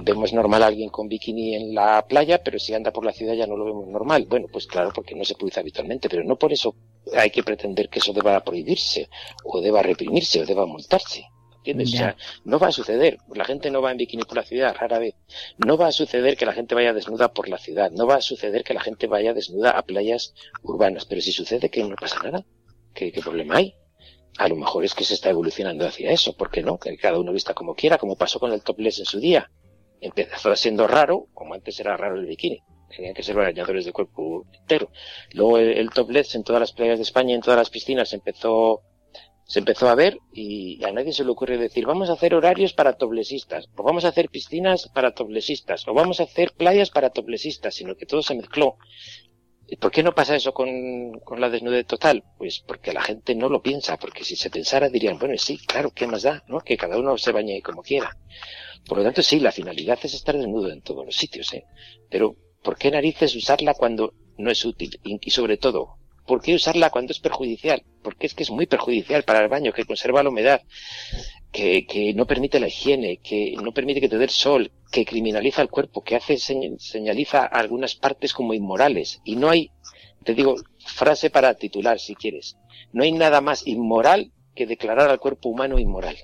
Vemos 0.03 0.31
normal 0.31 0.61
a 0.61 0.67
alguien 0.67 0.89
con 0.89 1.07
bikini 1.07 1.55
en 1.55 1.73
la 1.73 2.05
playa, 2.07 2.43
pero 2.43 2.59
si 2.59 2.75
anda 2.75 2.91
por 2.91 3.03
la 3.03 3.11
ciudad 3.11 3.33
ya 3.33 3.47
no 3.47 3.57
lo 3.57 3.65
vemos 3.65 3.87
normal. 3.87 4.27
Bueno, 4.29 4.45
pues 4.51 4.67
claro, 4.67 4.91
porque 4.93 5.15
no 5.15 5.25
se 5.25 5.33
produce 5.33 5.59
habitualmente, 5.59 6.07
pero 6.07 6.23
no 6.23 6.35
por 6.35 6.53
eso 6.53 6.75
hay 7.17 7.31
que 7.31 7.41
pretender 7.41 7.89
que 7.89 7.97
eso 7.97 8.13
deba 8.13 8.39
prohibirse, 8.43 9.09
o 9.43 9.59
deba 9.59 9.81
reprimirse, 9.81 10.41
o 10.41 10.45
deba 10.45 10.67
multarse. 10.67 11.25
¿Entiendes? 11.71 11.93
O 11.93 11.97
sea, 11.97 12.15
no 12.45 12.59
va 12.59 12.67
a 12.67 12.71
suceder. 12.71 13.17
La 13.33 13.45
gente 13.45 13.69
no 13.69 13.81
va 13.81 13.91
en 13.91 13.97
bikini 13.97 14.23
por 14.23 14.37
la 14.37 14.43
ciudad, 14.43 14.75
rara 14.75 14.99
vez. 14.99 15.15
No 15.57 15.77
va 15.77 15.87
a 15.87 15.91
suceder 15.91 16.35
que 16.35 16.45
la 16.45 16.53
gente 16.53 16.75
vaya 16.75 16.93
desnuda 16.93 17.33
por 17.33 17.47
la 17.47 17.57
ciudad. 17.57 17.91
No 17.91 18.07
va 18.07 18.15
a 18.15 18.21
suceder 18.21 18.63
que 18.63 18.73
la 18.73 18.81
gente 18.81 19.07
vaya 19.07 19.33
desnuda 19.33 19.71
a 19.71 19.83
playas 19.83 20.33
urbanas. 20.63 21.05
Pero 21.05 21.21
si 21.21 21.31
sucede 21.31 21.69
que 21.69 21.83
no 21.83 21.95
pasa 21.95 22.19
nada, 22.23 22.45
¿qué, 22.93 23.11
problema 23.21 23.57
hay? 23.57 23.75
A 24.37 24.47
lo 24.47 24.55
mejor 24.55 24.85
es 24.85 24.95
que 24.95 25.03
se 25.03 25.13
está 25.13 25.29
evolucionando 25.29 25.85
hacia 25.85 26.11
eso. 26.11 26.35
¿Por 26.35 26.49
qué 26.49 26.63
no? 26.63 26.79
Que 26.79 26.97
cada 26.97 27.19
uno 27.19 27.31
vista 27.31 27.53
como 27.53 27.75
quiera, 27.75 27.97
como 27.97 28.15
pasó 28.15 28.39
con 28.39 28.51
el 28.51 28.61
topless 28.61 28.99
en 28.99 29.05
su 29.05 29.19
día. 29.19 29.51
Empezó 30.01 30.55
siendo 30.55 30.87
raro, 30.87 31.27
como 31.33 31.53
antes 31.53 31.79
era 31.79 31.97
raro 31.97 32.19
el 32.19 32.25
bikini 32.25 32.61
tenían 32.89 33.13
que 33.13 33.21
ser 33.21 33.35
bañadores 33.35 33.85
de 33.85 33.91
cuerpo 33.91 34.47
entero. 34.51 34.89
Luego 35.33 35.59
el, 35.59 35.77
el, 35.77 35.91
topless 35.91 36.33
en 36.33 36.43
todas 36.43 36.59
las 36.59 36.71
playas 36.71 36.97
de 36.97 37.03
España, 37.03 37.35
en 37.35 37.41
todas 37.41 37.59
las 37.59 37.69
piscinas, 37.69 38.13
empezó 38.13 38.81
se 39.49 39.57
empezó 39.57 39.89
a 39.89 39.95
ver 39.95 40.19
y 40.31 40.83
a 40.85 40.91
nadie 40.91 41.11
se 41.11 41.23
le 41.23 41.31
ocurre 41.31 41.57
decir 41.57 41.87
vamos 41.87 42.11
a 42.11 42.13
hacer 42.13 42.35
horarios 42.35 42.73
para 42.73 42.93
toplesistas, 42.93 43.67
o 43.75 43.81
vamos 43.81 44.05
a 44.05 44.09
hacer 44.09 44.29
piscinas 44.29 44.87
para 44.93 45.15
toplesistas, 45.15 45.87
o 45.87 45.93
vamos 45.95 46.19
a 46.19 46.23
hacer 46.23 46.51
playas 46.51 46.91
para 46.91 47.09
toplesistas, 47.09 47.73
sino 47.73 47.95
que 47.95 48.05
todo 48.05 48.21
se 48.21 48.35
mezcló. 48.35 48.77
¿Por 49.79 49.91
qué 49.91 50.03
no 50.03 50.13
pasa 50.13 50.35
eso 50.35 50.53
con, 50.53 51.19
con 51.21 51.41
la 51.41 51.49
desnudez 51.49 51.87
total? 51.87 52.23
Pues 52.37 52.59
porque 52.59 52.93
la 52.93 53.01
gente 53.01 53.33
no 53.33 53.49
lo 53.49 53.63
piensa, 53.63 53.97
porque 53.97 54.23
si 54.23 54.35
se 54.35 54.51
pensara 54.51 54.87
dirían, 54.87 55.17
bueno, 55.17 55.35
sí, 55.37 55.57
claro, 55.57 55.89
¿qué 55.95 56.05
más 56.05 56.21
da? 56.21 56.43
¿no? 56.47 56.59
Que 56.59 56.77
cada 56.77 56.99
uno 56.99 57.17
se 57.17 57.31
bañe 57.31 57.59
como 57.63 57.81
quiera. 57.81 58.15
Por 58.85 58.99
lo 58.99 59.03
tanto, 59.03 59.23
sí, 59.23 59.39
la 59.39 59.51
finalidad 59.51 59.97
es 60.03 60.13
estar 60.13 60.37
desnudo 60.37 60.71
en 60.71 60.81
todos 60.81 61.03
los 61.05 61.15
sitios, 61.15 61.51
¿eh? 61.53 61.65
Pero, 62.07 62.35
¿por 62.63 62.77
qué 62.77 62.91
narices 62.91 63.35
usarla 63.35 63.73
cuando 63.73 64.13
no 64.37 64.51
es 64.51 64.63
útil? 64.63 64.99
y 65.03 65.31
sobre 65.31 65.57
todo, 65.57 65.98
¿Por 66.29 66.43
qué 66.43 66.53
usarla 66.53 66.91
cuando 66.91 67.11
es 67.11 67.19
perjudicial? 67.19 67.81
Porque 68.03 68.27
es 68.27 68.35
que 68.35 68.43
es 68.43 68.51
muy 68.51 68.67
perjudicial 68.67 69.23
para 69.23 69.39
el 69.39 69.47
baño, 69.47 69.73
que 69.73 69.83
conserva 69.83 70.21
la 70.21 70.29
humedad, 70.29 70.61
que, 71.51 71.87
que 71.87 72.13
no 72.13 72.27
permite 72.27 72.59
la 72.59 72.67
higiene, 72.67 73.17
que 73.17 73.55
no 73.59 73.71
permite 73.71 73.99
que 73.99 74.09
te 74.09 74.19
dé 74.19 74.25
el 74.25 74.29
sol, 74.29 74.71
que 74.91 75.05
criminaliza 75.05 75.63
el 75.63 75.71
cuerpo, 75.71 76.03
que 76.03 76.15
hace 76.15 76.37
señaliza 76.37 77.45
algunas 77.47 77.95
partes 77.95 78.31
como 78.31 78.53
inmorales. 78.53 79.21
Y 79.23 79.37
no 79.37 79.49
hay, 79.49 79.71
te 80.23 80.35
digo, 80.35 80.53
frase 80.85 81.31
para 81.31 81.55
titular 81.55 81.99
si 81.99 82.13
quieres, 82.13 82.57
no 82.93 83.01
hay 83.01 83.11
nada 83.11 83.41
más 83.41 83.65
inmoral 83.65 84.31
que 84.53 84.67
declarar 84.67 85.09
al 85.09 85.19
cuerpo 85.19 85.49
humano 85.49 85.79
inmoral. 85.79 86.15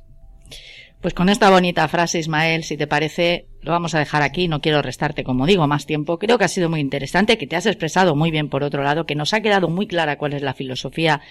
Pues 1.05 1.13
con 1.13 1.29
esta 1.29 1.51
bonita 1.51 1.87
frase, 1.87 2.17
Ismael, 2.17 2.63
si 2.63 2.77
te 2.77 2.87
parece, 2.87 3.45
lo 3.61 3.73
vamos 3.73 3.93
a 3.93 3.99
dejar 3.99 4.23
aquí. 4.23 4.47
No 4.47 4.59
quiero 4.59 4.81
restarte, 4.81 5.23
como 5.23 5.45
digo, 5.45 5.67
más 5.67 5.85
tiempo. 5.85 6.17
Creo 6.17 6.39
que 6.39 6.45
ha 6.45 6.47
sido 6.47 6.67
muy 6.67 6.79
interesante, 6.79 7.37
que 7.37 7.45
te 7.45 7.55
has 7.55 7.67
expresado 7.67 8.15
muy 8.15 8.31
bien 8.31 8.49
por 8.49 8.63
otro 8.63 8.81
lado, 8.81 9.05
que 9.05 9.13
nos 9.13 9.31
ha 9.35 9.41
quedado 9.41 9.69
muy 9.69 9.85
clara 9.85 10.17
cuál 10.17 10.33
es 10.33 10.41
la 10.41 10.55
filosofía 10.55 11.21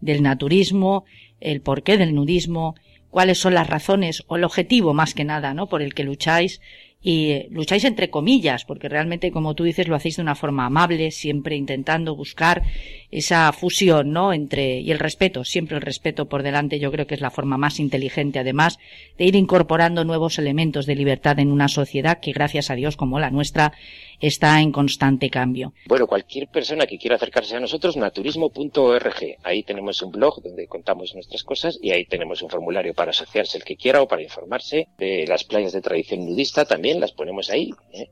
del 0.00 0.22
naturismo, 0.22 1.04
el 1.40 1.60
porqué 1.60 1.98
del 1.98 2.14
nudismo, 2.14 2.74
cuáles 3.10 3.36
son 3.36 3.52
las 3.52 3.66
razones 3.66 4.24
o 4.28 4.36
el 4.36 4.44
objetivo 4.44 4.94
más 4.94 5.12
que 5.12 5.24
nada, 5.24 5.52
¿no? 5.52 5.66
Por 5.66 5.82
el 5.82 5.92
que 5.92 6.04
lucháis 6.04 6.62
y 7.00 7.48
lucháis 7.50 7.84
entre 7.84 8.10
comillas, 8.10 8.64
porque 8.64 8.88
realmente, 8.88 9.30
como 9.30 9.54
tú 9.54 9.62
dices, 9.62 9.86
lo 9.86 9.94
hacéis 9.94 10.16
de 10.16 10.22
una 10.22 10.34
forma 10.34 10.66
amable, 10.66 11.12
siempre 11.12 11.54
intentando 11.54 12.16
buscar 12.16 12.62
esa 13.10 13.52
fusión, 13.52 14.12
¿no? 14.12 14.32
Entre, 14.32 14.80
y 14.80 14.90
el 14.90 14.98
respeto, 14.98 15.44
siempre 15.44 15.76
el 15.76 15.82
respeto 15.82 16.28
por 16.28 16.42
delante, 16.42 16.80
yo 16.80 16.90
creo 16.90 17.06
que 17.06 17.14
es 17.14 17.20
la 17.20 17.30
forma 17.30 17.56
más 17.56 17.78
inteligente, 17.78 18.40
además, 18.40 18.78
de 19.16 19.26
ir 19.26 19.36
incorporando 19.36 20.04
nuevos 20.04 20.38
elementos 20.38 20.86
de 20.86 20.96
libertad 20.96 21.38
en 21.38 21.52
una 21.52 21.68
sociedad 21.68 22.18
que, 22.20 22.32
gracias 22.32 22.70
a 22.70 22.74
Dios, 22.74 22.96
como 22.96 23.20
la 23.20 23.30
nuestra, 23.30 23.72
está 24.20 24.60
en 24.60 24.72
constante 24.72 25.30
cambio. 25.30 25.72
Bueno, 25.86 26.06
cualquier 26.06 26.48
persona 26.48 26.86
que 26.86 26.98
quiera 26.98 27.16
acercarse 27.16 27.56
a 27.56 27.60
nosotros, 27.60 27.96
naturismo.org. 27.96 29.36
Ahí 29.42 29.62
tenemos 29.62 30.02
un 30.02 30.12
blog 30.12 30.42
donde 30.42 30.66
contamos 30.66 31.14
nuestras 31.14 31.42
cosas 31.44 31.78
y 31.80 31.90
ahí 31.92 32.04
tenemos 32.04 32.42
un 32.42 32.50
formulario 32.50 32.94
para 32.94 33.10
asociarse 33.10 33.58
el 33.58 33.64
que 33.64 33.76
quiera 33.76 34.02
o 34.02 34.08
para 34.08 34.22
informarse 34.22 34.88
de 34.98 35.26
las 35.26 35.44
playas 35.44 35.72
de 35.72 35.80
tradición 35.80 36.24
nudista, 36.26 36.64
también 36.64 37.00
las 37.00 37.12
ponemos 37.12 37.50
ahí. 37.50 37.70
¿eh? 37.92 38.10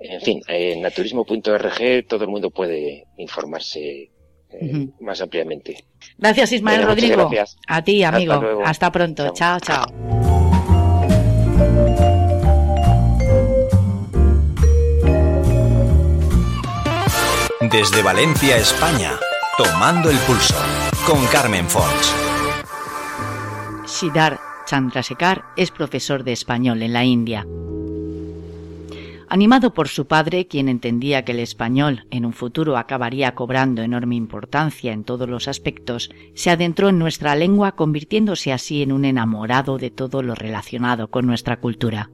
En 0.00 0.20
fin, 0.20 0.42
en 0.48 0.82
naturismo.org 0.82 2.06
todo 2.08 2.24
el 2.24 2.30
mundo 2.30 2.50
puede 2.50 3.06
informarse 3.18 4.10
eh, 4.50 4.88
más 5.00 5.20
ampliamente. 5.20 5.84
Gracias 6.18 6.52
Ismael 6.52 6.82
Rodrigo. 6.82 7.30
A 7.68 7.82
ti, 7.82 8.02
amigo. 8.02 8.62
Hasta, 8.64 8.90
pronto. 8.90 9.32
chao. 9.34 9.58
chao. 9.60 10.31
Desde 17.70 18.02
Valencia, 18.02 18.56
España, 18.56 19.12
tomando 19.56 20.10
el 20.10 20.16
pulso 20.18 20.56
con 21.06 21.24
Carmen 21.26 21.68
Fons. 21.68 22.12
Siddhar 23.86 24.40
Chandrasekhar 24.66 25.44
es 25.56 25.70
profesor 25.70 26.24
de 26.24 26.32
español 26.32 26.82
en 26.82 26.92
la 26.92 27.04
India. 27.04 27.46
Animado 29.28 29.72
por 29.72 29.86
su 29.86 30.08
padre, 30.08 30.48
quien 30.48 30.68
entendía 30.68 31.24
que 31.24 31.30
el 31.30 31.38
español 31.38 32.04
en 32.10 32.26
un 32.26 32.32
futuro 32.32 32.76
acabaría 32.76 33.36
cobrando 33.36 33.82
enorme 33.82 34.16
importancia 34.16 34.92
en 34.92 35.04
todos 35.04 35.28
los 35.28 35.46
aspectos, 35.46 36.10
se 36.34 36.50
adentró 36.50 36.88
en 36.88 36.98
nuestra 36.98 37.36
lengua 37.36 37.76
convirtiéndose 37.76 38.52
así 38.52 38.82
en 38.82 38.90
un 38.90 39.04
enamorado 39.04 39.78
de 39.78 39.90
todo 39.90 40.24
lo 40.24 40.34
relacionado 40.34 41.12
con 41.12 41.26
nuestra 41.26 41.60
cultura. 41.60 42.10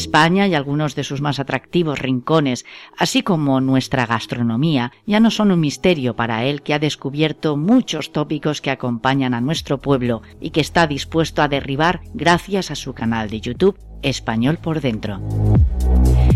España 0.00 0.48
y 0.48 0.54
algunos 0.54 0.94
de 0.94 1.04
sus 1.04 1.20
más 1.20 1.38
atractivos 1.40 1.98
rincones, 1.98 2.64
así 2.96 3.22
como 3.22 3.60
nuestra 3.60 4.06
gastronomía, 4.06 4.92
ya 5.06 5.20
no 5.20 5.30
son 5.30 5.50
un 5.50 5.60
misterio 5.60 6.16
para 6.16 6.44
él 6.44 6.62
que 6.62 6.72
ha 6.72 6.78
descubierto 6.78 7.58
muchos 7.58 8.10
tópicos 8.10 8.62
que 8.62 8.70
acompañan 8.70 9.34
a 9.34 9.42
nuestro 9.42 9.78
pueblo 9.78 10.22
y 10.40 10.50
que 10.50 10.62
está 10.62 10.86
dispuesto 10.86 11.42
a 11.42 11.48
derribar 11.48 12.00
gracias 12.14 12.70
a 12.70 12.76
su 12.76 12.94
canal 12.94 13.28
de 13.28 13.42
YouTube 13.42 13.78
Español 14.02 14.56
por 14.56 14.80
Dentro. 14.80 15.20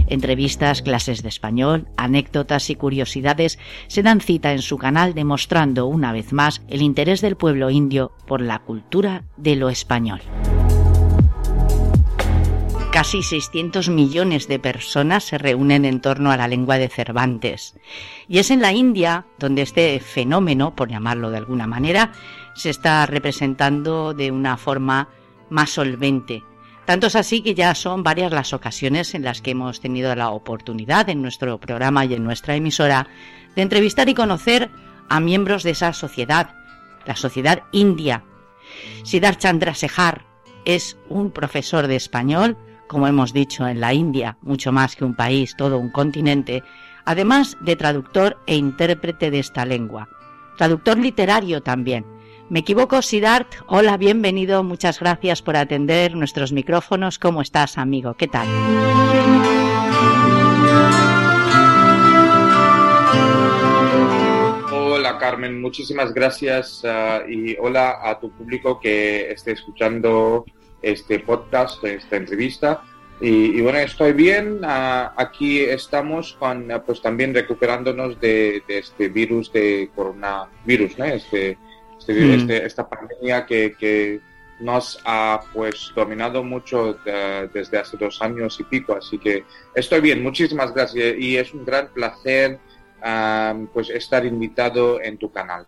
Entrevistas, 0.08 0.82
clases 0.82 1.22
de 1.22 1.30
español, 1.30 1.88
anécdotas 1.96 2.68
y 2.68 2.74
curiosidades 2.74 3.58
se 3.86 4.02
dan 4.02 4.20
cita 4.20 4.52
en 4.52 4.60
su 4.60 4.76
canal 4.76 5.14
demostrando 5.14 5.86
una 5.86 6.12
vez 6.12 6.34
más 6.34 6.60
el 6.68 6.82
interés 6.82 7.22
del 7.22 7.36
pueblo 7.36 7.70
indio 7.70 8.12
por 8.26 8.42
la 8.42 8.58
cultura 8.58 9.24
de 9.38 9.56
lo 9.56 9.70
español. 9.70 10.20
Casi 12.94 13.24
600 13.24 13.88
millones 13.88 14.46
de 14.46 14.60
personas 14.60 15.24
se 15.24 15.36
reúnen 15.36 15.84
en 15.84 16.00
torno 16.00 16.30
a 16.30 16.36
la 16.36 16.46
lengua 16.46 16.78
de 16.78 16.88
Cervantes. 16.88 17.74
Y 18.28 18.38
es 18.38 18.52
en 18.52 18.62
la 18.62 18.72
India 18.72 19.26
donde 19.36 19.62
este 19.62 19.98
fenómeno, 19.98 20.76
por 20.76 20.90
llamarlo 20.90 21.32
de 21.32 21.38
alguna 21.38 21.66
manera, 21.66 22.12
se 22.54 22.70
está 22.70 23.04
representando 23.06 24.14
de 24.14 24.30
una 24.30 24.56
forma 24.56 25.08
más 25.50 25.70
solvente. 25.70 26.44
Tanto 26.84 27.08
es 27.08 27.16
así 27.16 27.42
que 27.42 27.56
ya 27.56 27.74
son 27.74 28.04
varias 28.04 28.30
las 28.30 28.52
ocasiones 28.52 29.16
en 29.16 29.24
las 29.24 29.42
que 29.42 29.50
hemos 29.50 29.80
tenido 29.80 30.14
la 30.14 30.30
oportunidad 30.30 31.08
en 31.08 31.20
nuestro 31.20 31.58
programa 31.58 32.04
y 32.04 32.14
en 32.14 32.22
nuestra 32.22 32.54
emisora 32.54 33.08
de 33.56 33.62
entrevistar 33.62 34.08
y 34.08 34.14
conocer 34.14 34.70
a 35.08 35.18
miembros 35.18 35.64
de 35.64 35.70
esa 35.70 35.92
sociedad, 35.94 36.54
la 37.06 37.16
sociedad 37.16 37.64
india. 37.72 38.22
Siddharth 39.02 39.40
Chandrasekhar 39.40 40.26
es 40.64 40.96
un 41.08 41.32
profesor 41.32 41.88
de 41.88 41.96
español, 41.96 42.56
como 42.88 43.06
hemos 43.06 43.32
dicho 43.32 43.66
en 43.66 43.80
la 43.80 43.94
India, 43.94 44.36
mucho 44.42 44.72
más 44.72 44.96
que 44.96 45.04
un 45.04 45.14
país, 45.14 45.54
todo 45.56 45.78
un 45.78 45.90
continente, 45.90 46.62
además 47.04 47.56
de 47.60 47.76
traductor 47.76 48.38
e 48.46 48.56
intérprete 48.56 49.30
de 49.30 49.38
esta 49.38 49.64
lengua. 49.64 50.08
Traductor 50.56 50.98
literario 50.98 51.62
también. 51.62 52.04
Me 52.50 52.60
equivoco, 52.60 53.00
Siddharth. 53.00 53.54
Hola, 53.66 53.96
bienvenido. 53.96 54.62
Muchas 54.62 55.00
gracias 55.00 55.40
por 55.40 55.56
atender 55.56 56.14
nuestros 56.14 56.52
micrófonos. 56.52 57.18
¿Cómo 57.18 57.40
estás, 57.40 57.78
amigo? 57.78 58.14
¿Qué 58.14 58.28
tal? 58.28 58.46
Hola, 64.70 65.18
Carmen. 65.18 65.60
Muchísimas 65.60 66.12
gracias 66.12 66.84
uh, 66.84 67.28
y 67.28 67.56
hola 67.58 67.98
a 68.02 68.20
tu 68.20 68.30
público 68.30 68.78
que 68.78 69.32
esté 69.32 69.52
escuchando 69.52 70.44
este 70.84 71.20
podcast, 71.20 71.82
esta 71.84 72.16
entrevista. 72.16 72.82
Y, 73.20 73.58
y 73.58 73.60
bueno, 73.60 73.78
estoy 73.78 74.12
bien. 74.12 74.64
Uh, 74.64 75.10
aquí 75.16 75.60
estamos 75.60 76.34
con, 76.38 76.68
pues 76.84 77.00
también 77.00 77.34
recuperándonos 77.34 78.20
de, 78.20 78.62
de 78.66 78.78
este 78.78 79.08
virus 79.08 79.52
de 79.52 79.90
coronavirus, 79.94 80.98
¿no? 80.98 81.04
Este, 81.04 81.56
este, 81.98 82.12
mm. 82.12 82.30
este, 82.32 82.66
esta 82.66 82.88
pandemia 82.88 83.46
que, 83.46 83.74
que, 83.78 84.20
nos 84.60 85.00
ha 85.04 85.42
pues 85.52 85.92
dominado 85.96 86.44
mucho 86.44 86.94
de, 87.04 87.48
desde 87.52 87.78
hace 87.78 87.96
dos 87.96 88.22
años 88.22 88.58
y 88.60 88.64
pico. 88.64 88.96
Así 88.96 89.18
que 89.18 89.44
estoy 89.74 90.00
bien, 90.00 90.22
muchísimas 90.22 90.72
gracias 90.72 91.16
y 91.18 91.36
es 91.36 91.52
un 91.52 91.64
gran 91.64 91.88
placer 91.88 92.58
um, 93.04 93.66
pues 93.66 93.90
estar 93.90 94.24
invitado 94.24 95.00
en 95.02 95.18
tu 95.18 95.30
canal. 95.32 95.66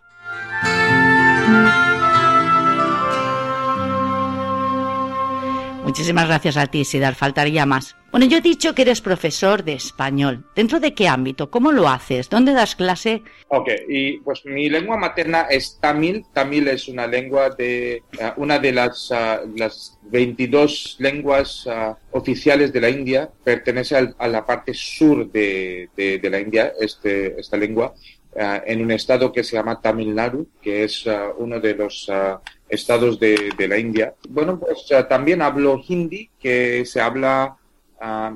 Muchísimas 5.87 6.27
gracias 6.27 6.57
a 6.57 6.67
ti, 6.67 6.83
Sidar. 6.83 7.15
Faltaría 7.15 7.65
más. 7.65 7.95
Bueno, 8.11 8.25
yo 8.25 8.39
he 8.39 8.41
dicho 8.41 8.75
que 8.75 8.81
eres 8.81 8.99
profesor 8.99 9.63
de 9.63 9.73
español. 9.73 10.45
¿Dentro 10.53 10.81
de 10.81 10.93
qué 10.93 11.07
ámbito? 11.07 11.49
¿Cómo 11.49 11.71
lo 11.71 11.87
haces? 11.87 12.29
¿Dónde 12.29 12.51
das 12.51 12.75
clase? 12.75 13.23
Ok, 13.47 13.69
y 13.87 14.17
pues 14.19 14.45
mi 14.45 14.69
lengua 14.69 14.97
materna 14.97 15.43
es 15.43 15.79
tamil. 15.79 16.25
Tamil 16.33 16.67
es 16.67 16.89
una 16.89 17.07
lengua 17.07 17.51
de 17.51 18.03
uh, 18.19 18.41
una 18.41 18.59
de 18.59 18.73
las, 18.73 19.11
uh, 19.11 19.47
las 19.55 19.97
22 20.03 20.97
lenguas 20.99 21.65
uh, 21.67 21.95
oficiales 22.11 22.73
de 22.73 22.81
la 22.81 22.89
India. 22.89 23.29
Pertenece 23.45 23.95
al, 23.95 24.13
a 24.19 24.27
la 24.27 24.45
parte 24.45 24.73
sur 24.73 25.31
de, 25.31 25.89
de, 25.95 26.19
de 26.19 26.29
la 26.29 26.41
India, 26.41 26.73
este, 26.81 27.39
esta 27.39 27.55
lengua. 27.55 27.93
Uh, 28.33 28.61
en 28.67 28.83
un 28.83 28.91
estado 28.91 29.31
que 29.31 29.43
se 29.43 29.55
llama 29.55 29.81
Tamil 29.81 30.13
Nadu, 30.13 30.47
que 30.61 30.83
es 30.83 31.07
uh, 31.07 31.33
uno 31.39 31.59
de 31.59 31.73
los 31.73 32.07
uh, 32.09 32.37
estados 32.69 33.19
de, 33.19 33.51
la 33.67 33.79
India. 33.79 34.13
Bueno, 34.29 34.59
pues 34.59 34.85
también 35.09 35.41
hablo 35.41 35.81
hindi, 35.87 36.29
que 36.39 36.85
se 36.85 37.01
habla 37.01 37.57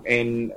en 0.05 0.51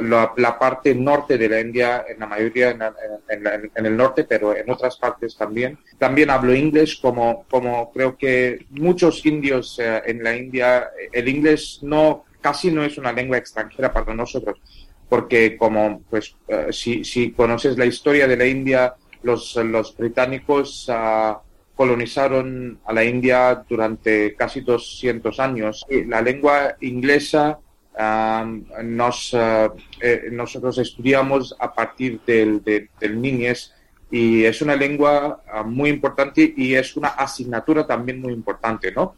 la, 0.00 0.58
parte 0.58 0.94
norte 0.94 1.38
de 1.38 1.48
la 1.48 1.60
India, 1.60 2.04
en 2.08 2.18
la 2.18 2.26
mayoría 2.26 2.70
en, 2.70 3.86
el 3.86 3.96
norte, 3.96 4.24
pero 4.24 4.56
en 4.56 4.70
otras 4.70 4.96
partes 4.96 5.36
también. 5.36 5.78
También 5.98 6.30
hablo 6.30 6.54
inglés, 6.54 6.96
como, 6.96 7.44
como 7.50 7.92
creo 7.92 8.16
que 8.16 8.66
muchos 8.70 9.24
indios 9.24 9.78
eh, 9.78 10.02
en 10.06 10.22
la 10.22 10.36
India, 10.36 10.90
el 11.12 11.28
inglés 11.28 11.80
no, 11.82 12.24
casi 12.40 12.70
no 12.70 12.84
es 12.84 12.98
una 12.98 13.12
lengua 13.12 13.38
extranjera 13.38 13.92
para 13.92 14.14
nosotros, 14.14 14.58
porque 15.08 15.56
como, 15.56 16.02
pues, 16.10 16.36
uh, 16.48 16.72
si, 16.72 17.32
conoces 17.32 17.78
la 17.78 17.86
historia 17.86 18.26
de 18.26 18.36
la 18.36 18.46
India, 18.46 18.94
los, 19.22 19.56
británicos 19.96 20.88
uh, 20.88 21.36
colonizaron 21.74 22.78
a 22.84 22.92
la 22.92 23.04
India 23.04 23.62
durante 23.68 24.34
casi 24.34 24.60
200 24.60 25.40
años. 25.40 25.84
La 25.88 26.22
lengua 26.22 26.76
inglesa 26.80 27.58
Um, 27.98 28.66
nos, 28.84 29.32
uh, 29.32 29.72
nosotros 30.30 30.76
estudiamos 30.76 31.56
a 31.58 31.72
partir 31.72 32.20
del, 32.26 32.62
del, 32.62 32.90
del, 33.00 33.18
niñez 33.18 33.72
y 34.10 34.44
es 34.44 34.60
una 34.60 34.76
lengua 34.76 35.42
uh, 35.48 35.64
muy 35.64 35.88
importante 35.88 36.52
y 36.54 36.74
es 36.74 36.94
una 36.94 37.08
asignatura 37.08 37.86
también 37.86 38.20
muy 38.20 38.34
importante, 38.34 38.92
¿no? 38.92 39.16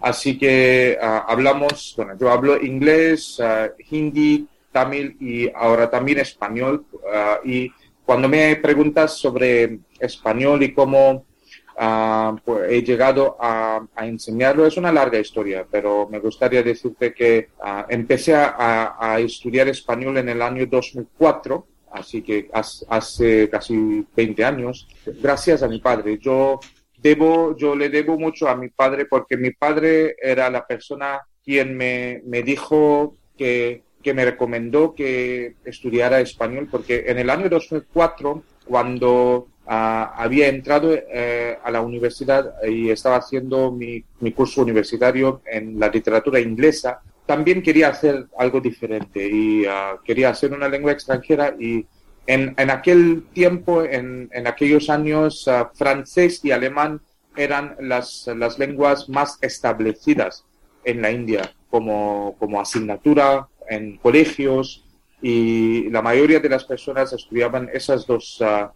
Así 0.00 0.36
que 0.36 0.98
uh, 1.00 1.30
hablamos, 1.30 1.94
bueno, 1.96 2.18
yo 2.18 2.28
hablo 2.28 2.60
inglés, 2.60 3.40
hindi, 3.90 4.48
tamil 4.76 5.16
y 5.20 5.50
ahora 5.54 5.88
también 5.88 6.18
español. 6.18 6.84
y 7.44 7.70
cuando 8.04 8.28
me 8.28 8.56
preguntas 8.56 9.08
sobre 9.24 9.80
español 9.98 10.62
y 10.62 10.72
cómo 10.72 11.24
Uh, 11.78 12.34
pues 12.42 12.72
he 12.72 12.82
llegado 12.82 13.36
a, 13.38 13.86
enseñarlo. 14.00 14.64
Es 14.64 14.78
una 14.78 14.90
larga 14.90 15.18
historia, 15.18 15.66
pero 15.70 16.08
me 16.08 16.20
gustaría 16.20 16.62
decirte 16.62 17.12
que 17.12 17.50
uh, 17.58 17.84
empecé 17.90 18.34
a, 18.34 18.96
a, 18.98 19.20
estudiar 19.20 19.68
español 19.68 20.16
en 20.16 20.30
el 20.30 20.40
año 20.40 20.64
2004, 20.64 21.66
así 21.92 22.22
que 22.22 22.48
hace 22.88 23.50
casi 23.50 24.06
20 24.16 24.42
años, 24.42 24.88
gracias 25.20 25.62
a 25.62 25.68
mi 25.68 25.78
padre. 25.78 26.18
Yo 26.18 26.60
debo, 26.96 27.54
yo 27.58 27.76
le 27.76 27.90
debo 27.90 28.18
mucho 28.18 28.48
a 28.48 28.56
mi 28.56 28.70
padre 28.70 29.04
porque 29.04 29.36
mi 29.36 29.50
padre 29.50 30.16
era 30.20 30.48
la 30.48 30.66
persona 30.66 31.20
quien 31.44 31.76
me, 31.76 32.22
me 32.24 32.42
dijo 32.42 33.18
que, 33.36 33.82
que 34.06 34.14
me 34.14 34.24
recomendó 34.24 34.94
que 34.94 35.56
estudiara 35.64 36.20
español, 36.20 36.68
porque 36.70 37.06
en 37.08 37.18
el 37.18 37.28
año 37.28 37.48
2004, 37.48 38.40
cuando 38.64 39.48
Uh, 39.68 40.06
había 40.14 40.46
entrado 40.46 40.94
uh, 40.94 41.58
a 41.64 41.72
la 41.72 41.80
universidad 41.80 42.54
y 42.64 42.88
estaba 42.90 43.16
haciendo 43.16 43.72
mi, 43.72 44.04
curso 44.32 44.62
universitario 44.62 45.42
en 45.44 45.80
la 45.80 45.88
literatura 45.88 46.38
inglesa. 46.38 47.00
También 47.26 47.64
quería 47.64 47.88
hacer 47.88 48.26
algo 48.38 48.60
diferente 48.60 49.28
y 49.28 49.66
uh, 49.66 49.98
quería 50.04 50.30
hacer 50.30 50.52
una 50.52 50.68
lengua 50.68 50.92
extranjera 50.92 51.56
y 51.58 51.84
en, 52.28 52.54
en 52.56 52.70
aquel 52.70 53.24
tiempo, 53.32 53.82
en, 53.82 54.28
en 54.30 54.46
aquellos 54.46 54.88
años, 54.88 55.50
francés 55.74 56.44
y 56.44 56.52
alemán 56.52 57.00
eran 57.36 57.74
las, 57.80 58.30
las 58.36 58.60
lenguas 58.60 59.08
más 59.08 59.36
establecidas 59.42 60.44
en 60.84 61.02
la 61.02 61.10
India 61.10 61.52
como, 61.70 62.36
como 62.38 62.60
asignatura 62.60 63.48
en 63.68 63.96
colegios 63.98 64.84
y 65.22 65.88
la 65.90 66.02
mayoría 66.02 66.40
de 66.40 66.48
las 66.48 66.64
personas 66.64 67.12
estudiaban 67.12 67.70
esas 67.72 68.06
dos 68.06 68.40
uh, 68.40 68.70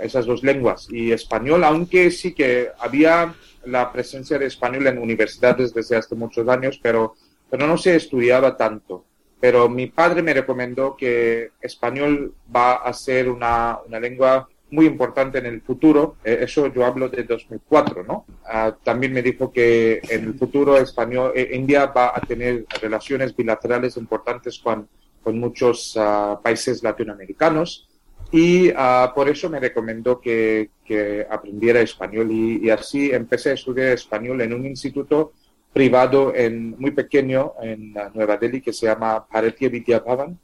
esas 0.00 0.26
dos 0.26 0.42
lenguas 0.42 0.86
y 0.90 1.12
español, 1.12 1.64
aunque 1.64 2.10
sí 2.10 2.34
que 2.34 2.70
había 2.78 3.34
la 3.64 3.92
presencia 3.92 4.38
de 4.38 4.46
español 4.46 4.86
en 4.86 4.98
universidades 4.98 5.74
desde 5.74 5.96
hace 5.96 6.14
muchos 6.14 6.48
años, 6.48 6.78
pero, 6.82 7.14
pero 7.50 7.66
no 7.66 7.76
se 7.76 7.96
estudiaba 7.96 8.56
tanto. 8.56 9.04
Pero 9.40 9.68
mi 9.68 9.86
padre 9.86 10.22
me 10.22 10.34
recomendó 10.34 10.96
que 10.96 11.50
español 11.60 12.34
va 12.54 12.74
a 12.74 12.92
ser 12.92 13.28
una, 13.28 13.78
una 13.86 13.98
lengua 13.98 14.48
muy 14.70 14.86
importante 14.86 15.38
en 15.38 15.46
el 15.46 15.60
futuro. 15.60 16.16
Eh, 16.24 16.38
eso 16.42 16.66
yo 16.68 16.84
hablo 16.84 17.08
de 17.08 17.24
2004, 17.24 18.04
¿no? 18.04 18.24
Uh, 18.44 18.72
también 18.82 19.12
me 19.12 19.22
dijo 19.22 19.52
que 19.52 20.00
en 20.08 20.24
el 20.24 20.34
futuro 20.34 20.76
español, 20.76 21.32
eh, 21.34 21.50
India 21.52 21.86
va 21.86 22.12
a 22.14 22.20
tener 22.20 22.66
relaciones 22.80 23.34
bilaterales 23.34 23.96
importantes 23.96 24.58
con, 24.58 24.88
con 25.22 25.38
muchos 25.38 25.96
uh, 25.96 26.40
países 26.42 26.82
latinoamericanos 26.82 27.88
y 28.32 28.70
uh, 28.70 29.12
por 29.14 29.28
eso 29.28 29.50
me 29.50 29.58
recomendó 29.58 30.20
que, 30.20 30.70
que 30.84 31.26
aprendiera 31.28 31.80
español 31.80 32.30
y, 32.30 32.64
y, 32.64 32.70
así 32.70 33.10
empecé 33.10 33.50
a 33.50 33.54
estudiar 33.54 33.88
español 33.88 34.40
en 34.40 34.52
un 34.52 34.66
instituto 34.66 35.32
privado 35.72 36.32
en, 36.34 36.78
muy 36.78 36.92
pequeño 36.92 37.54
en 37.60 37.92
Nueva 38.14 38.36
Delhi 38.36 38.60
que 38.60 38.72
se 38.72 38.86
llama 38.86 39.26
Bharatiya 39.32 39.68
Vidya 39.70 40.00
Bhavan 40.00 40.38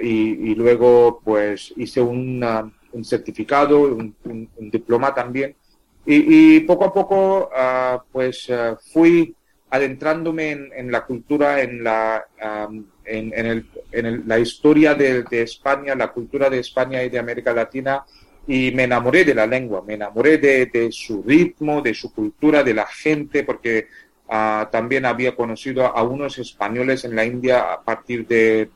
y, 0.00 0.54
luego 0.54 1.20
pues 1.24 1.72
hice 1.76 2.00
un, 2.00 2.44
certificado, 3.02 3.80
un, 3.82 4.14
diploma 4.58 5.14
también. 5.14 5.54
Y, 6.04 6.60
poco 6.60 6.84
a 6.84 6.92
poco 6.92 7.50
pues 8.12 8.50
fui 8.92 9.34
adentrándome 9.70 10.50
en, 10.74 10.92
la 10.92 11.04
cultura, 11.04 11.62
en 11.62 11.82
la 11.82 12.24
um, 12.68 12.84
en, 13.04 13.32
el, 13.34 13.66
en 13.90 14.06
el, 14.06 14.22
la 14.26 14.38
historia 14.38 14.94
de, 14.94 15.24
España, 15.30 15.94
la 15.94 16.12
cultura 16.12 16.50
de 16.50 16.58
España 16.58 17.02
y 17.02 17.08
de 17.08 17.18
América 17.18 17.54
Latina 17.54 18.04
y 18.46 18.70
me 18.72 18.84
enamoré 18.84 19.24
de 19.24 19.34
la 19.34 19.46
lengua, 19.46 19.82
me 19.86 19.94
enamoré 19.94 20.38
de, 20.38 20.66
de, 20.66 20.92
su 20.92 21.22
ritmo, 21.22 21.80
de 21.80 21.94
su 21.94 22.12
cultura, 22.12 22.62
de 22.62 22.74
la 22.74 22.86
gente, 22.86 23.44
porque 23.44 23.88
también 24.70 25.04
había 25.04 25.36
conocido 25.36 25.86
a 25.86 26.02
unos 26.02 26.38
españoles 26.38 27.04
en 27.04 27.14
la 27.14 27.24
India 27.24 27.72
a 27.72 27.82
partir 27.82 28.26
de 28.26 28.70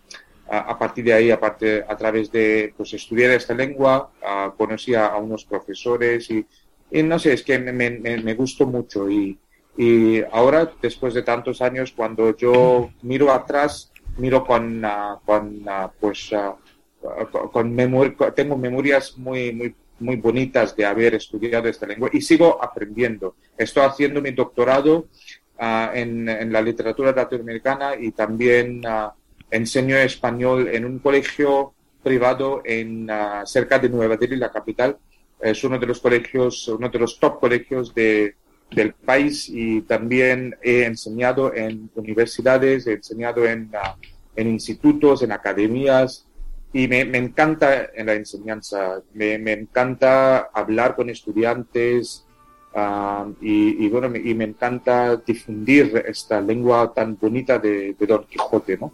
a, 0.49 0.79
partir 0.79 1.05
de 1.05 1.13
ahí, 1.13 1.31
aparte, 1.31 1.85
a 1.87 1.97
través 1.97 2.31
de 2.31 2.73
pues, 2.77 2.93
estudiar 2.95 3.33
esta 3.33 3.55
lengua, 3.55 4.11
conocí 4.57 4.95
a, 4.95 5.17
unos 5.17 5.45
profesores 5.45 6.31
y, 6.31 6.47
no 7.03 7.19
sé, 7.19 7.33
es 7.33 7.43
que 7.43 7.59
me, 7.59 7.73
me, 7.73 8.35
gustó 8.35 8.67
mucho 8.67 9.11
y, 9.11 9.39
y, 9.77 10.23
ahora, 10.33 10.71
después 10.81 11.15
de 11.15 11.23
tantos 11.23 11.61
años, 11.61 11.93
cuando 11.93 12.37
yo 12.37 12.91
miro 13.03 13.33
atrás, 13.33 13.93
miro 14.19 14.45
con, 14.45 14.83
con 15.25 15.65
pues, 16.01 16.31
con 17.53 17.77
tengo 18.35 18.57
memorias 18.57 19.19
muy, 19.19 19.53
muy, 19.53 19.75
muy 19.99 20.17
bonitas 20.17 20.77
de 20.77 20.85
haber 20.85 21.15
estudiado 21.15 21.69
esta 21.69 21.87
lengua 21.87 22.11
y 22.13 22.21
sigo 22.21 22.63
aprendiendo. 22.63 23.37
Estoy 23.57 23.85
haciendo 23.85 24.21
mi 24.21 24.31
doctorado 24.31 25.07
Ah, 25.59 25.91
en, 25.95 26.53
la 26.53 26.61
literatura 26.61 27.13
latinoamericana 27.13 27.97
y 27.99 28.13
también 28.13 28.83
uh, 28.85 29.11
enseño 29.51 29.97
español 29.97 30.69
en 30.69 30.85
un 30.85 30.99
colegio 30.99 31.75
privado 32.03 32.63
en 32.65 33.11
ah, 33.11 33.43
cerca 33.45 33.79
de 33.79 33.89
Nueva 33.89 34.17
Delhi, 34.17 34.37
la 34.37 34.53
capital. 34.53 34.97
Es 35.41 35.65
uno 35.65 35.79
de 35.79 35.87
los 35.87 36.01
colegios, 36.01 36.69
uno 36.69 36.89
de 36.89 36.99
los 36.99 37.19
top 37.19 37.41
colegios 37.41 37.95
de, 37.95 38.37
del 38.71 38.95
país 38.95 39.49
y 39.49 39.83
también 39.83 40.57
he 40.63 40.85
enseñado 40.85 41.55
en 41.55 41.91
universidades, 41.95 42.87
he 42.87 42.95
enseñado 42.95 43.47
en, 43.47 43.71
en 44.35 44.49
institutos, 44.49 45.23
en 45.23 45.33
academias 45.33 46.27
y 46.73 46.89
me, 46.89 47.05
me 47.05 47.19
encanta 47.19 47.91
en 47.95 48.07
la 48.07 48.15
enseñanza, 48.15 49.03
me, 49.15 49.39
me 49.39 49.53
encanta 49.53 50.51
hablar 50.53 50.97
con 50.97 51.09
estudiantes, 51.09 52.26
Ah, 52.79 53.27
y, 53.41 53.89
bueno, 53.89 54.15
y 54.15 54.35
me 54.35 54.45
encanta 54.45 55.17
difundir 55.17 56.05
esta 56.07 56.43
lengua 56.43 56.93
tan 56.93 57.17
bonita 57.17 57.59
de, 57.59 57.97
Don 57.99 58.27
Quijote, 58.27 58.77
¿no? 58.77 58.93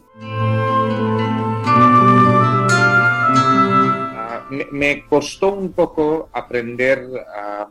Ah, 4.15 4.47
me, 4.71 5.05
costó 5.05 5.51
un 5.53 5.73
poco 5.73 6.29
aprender 6.31 7.05
ah, 7.35 7.67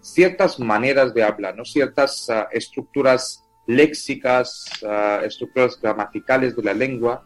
ciertas 0.00 0.58
maneras 0.58 1.12
de 1.12 1.24
hablar, 1.24 1.54
¿no? 1.54 1.66
ciertas 1.66 2.30
estructuras 2.52 3.44
léxicas, 3.66 4.64
estructuras 5.22 5.78
gramaticales 5.78 6.56
de 6.56 6.62
la 6.62 6.72
lengua, 6.72 7.22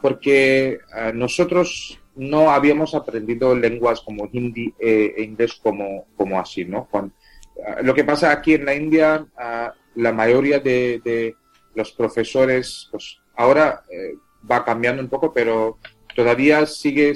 porque 0.00 0.78
nosotros 1.14 1.98
no 2.18 2.50
habíamos 2.50 2.94
aprendido 2.94 3.54
lenguas 3.54 4.00
como 4.00 4.28
hindi 4.32 4.74
e, 4.78 5.14
e 5.16 5.22
inglés 5.22 5.54
como, 5.62 6.06
como 6.16 6.38
así, 6.38 6.64
¿no? 6.64 6.88
Ah, 6.92 7.78
lo 7.82 7.94
que 7.94 8.04
pasa 8.04 8.32
aquí 8.32 8.54
en 8.54 8.64
la 8.64 8.74
India, 8.74 9.26
ah, 9.36 9.72
la 9.94 10.12
mayoría 10.12 10.58
de, 10.58 11.34
los 11.74 11.92
profesores, 11.92 12.88
pues 12.90 13.20
ahora 13.36 13.84
eh, 13.88 14.14
va 14.50 14.64
cambiando 14.64 15.00
un 15.00 15.08
poco, 15.08 15.32
pero 15.32 15.78
todavía 16.12 16.66
sigue, 16.66 17.14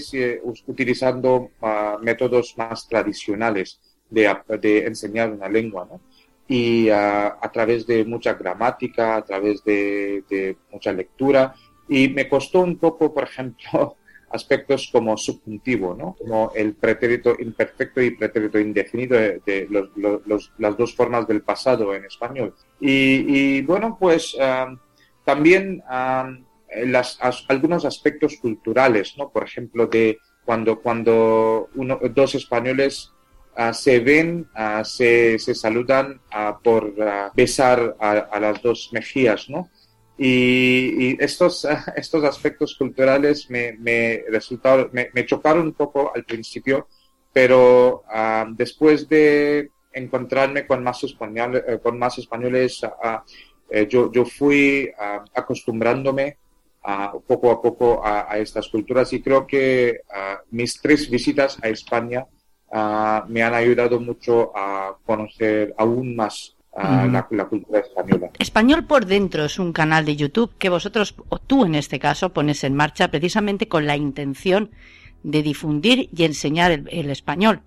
utilizando 0.67 1.51
ah, 1.61 1.99
métodos 2.01 2.55
más 2.57 2.87
tradicionales 2.87 3.81
de, 4.09 4.33
de, 4.61 4.87
enseñar 4.87 5.33
una 5.33 5.49
lengua, 5.49 5.89
¿no? 5.91 6.01
Y 6.47 6.91
a 6.91 7.51
través 7.53 7.87
de 7.87 8.05
mucha 8.05 8.35
gramática, 8.35 9.17
a 9.17 9.25
través 9.25 9.65
de, 9.65 10.23
de 10.29 10.57
mucha 10.71 10.93
lectura. 10.93 11.55
Y 11.89 12.09
me 12.09 12.29
costó 12.29 12.61
un 12.61 12.77
poco, 12.77 13.13
por 13.15 13.25
ejemplo, 13.25 13.97
aspectos 14.33 14.89
como 14.91 15.17
subjuntivo, 15.17 15.95
¿no? 15.95 16.17
como 16.19 16.53
el 16.55 16.75
pretérito 16.75 17.37
imperfecto 17.39 18.01
y 18.01 18.13
pretérito 18.13 18.59
indefinido 18.59 19.19
de, 19.19 19.69
las 20.59 20.77
dos 20.77 20.95
formas 20.95 21.27
del 21.27 21.43
pasado 21.43 21.95
en 21.95 22.05
español. 22.05 22.55
Y, 22.81 23.63
bueno, 23.63 23.97
pues 24.01 24.37
también 25.25 25.83
algunos 27.49 27.85
aspectos 27.85 28.37
culturales, 28.41 29.15
¿no? 29.19 29.31
por 29.31 29.45
ejemplo, 29.45 29.87
de 29.87 30.19
cuando, 30.45 30.81
cuando 30.81 31.69
uno, 31.75 32.01
dos 32.11 32.35
españoles 32.35 33.13
ah, 33.57 33.73
se 33.73 34.01
ven, 34.01 34.49
ah, 34.55 34.83
se, 34.85 35.39
se, 35.39 35.55
saludan 35.55 36.21
ah, 36.31 36.59
por 36.63 36.95
besar 37.35 37.97
a, 38.01 38.41
las 38.41 38.61
dos 38.63 38.91
mejillas, 38.93 39.49
¿no? 39.49 39.69
Y, 40.19 41.23
estos, 41.23 41.67
estos 41.97 42.25
aspectos 42.25 42.77
culturales 42.77 43.49
me, 43.51 43.73
me, 43.73 44.25
resultaron, 44.29 44.91
me, 44.93 45.27
chocaron 45.27 45.69
un 45.69 45.73
poco 45.73 46.13
al 46.15 46.25
principio, 46.25 46.89
pero 47.33 48.05
ah, 48.09 48.47
después 48.51 49.09
de 49.09 49.71
encontrarme 49.93 50.67
con 50.67 50.83
más, 50.83 51.03
español, 51.05 51.63
eh, 51.67 51.79
con 51.83 51.99
más 51.99 52.19
españoles, 52.19 52.81
ah, 52.85 53.25
eh, 53.71 53.87
yo, 53.89 54.13
yo, 54.13 54.25
fui 54.25 54.91
ah, 54.99 55.25
acostumbrándome 55.35 56.39
poco 57.27 57.51
a 57.53 57.63
poco 57.63 58.05
a, 58.05 58.37
estas 58.39 58.69
culturas. 58.69 59.13
Y 59.13 59.23
creo 59.23 59.47
que 59.47 60.01
mis 60.51 60.81
tres 60.81 61.09
visitas 61.09 61.57
a 61.63 61.69
España 61.69 62.27
me 63.29 63.43
han 63.43 63.55
ayudado 63.55 64.01
mucho 64.01 64.51
a 64.53 64.97
conocer 65.07 65.73
aún 65.79 66.17
más 66.17 66.57
la, 66.77 67.47
cultura 67.49 67.81
española. 67.81 68.31
Español 68.39 68.85
por 68.85 69.07
dentro 69.07 69.45
es 69.45 69.59
un 69.59 69.73
canal 69.73 70.05
de 70.05 70.17
YouTube 70.17 70.53
que 70.59 70.69
vosotros, 70.69 71.15
o 71.29 71.39
tú 71.39 71.65
en 71.65 71.75
este 71.75 71.99
caso, 71.99 72.33
pones 72.33 72.65
en 72.65 72.75
marcha 72.75 73.11
precisamente 73.11 73.69
con 73.69 73.87
la 73.87 73.97
intención 73.97 74.71
de 75.23 75.43
difundir 75.43 76.09
y 76.15 76.25
enseñar 76.25 76.73
el 76.73 77.11
español. 77.11 77.63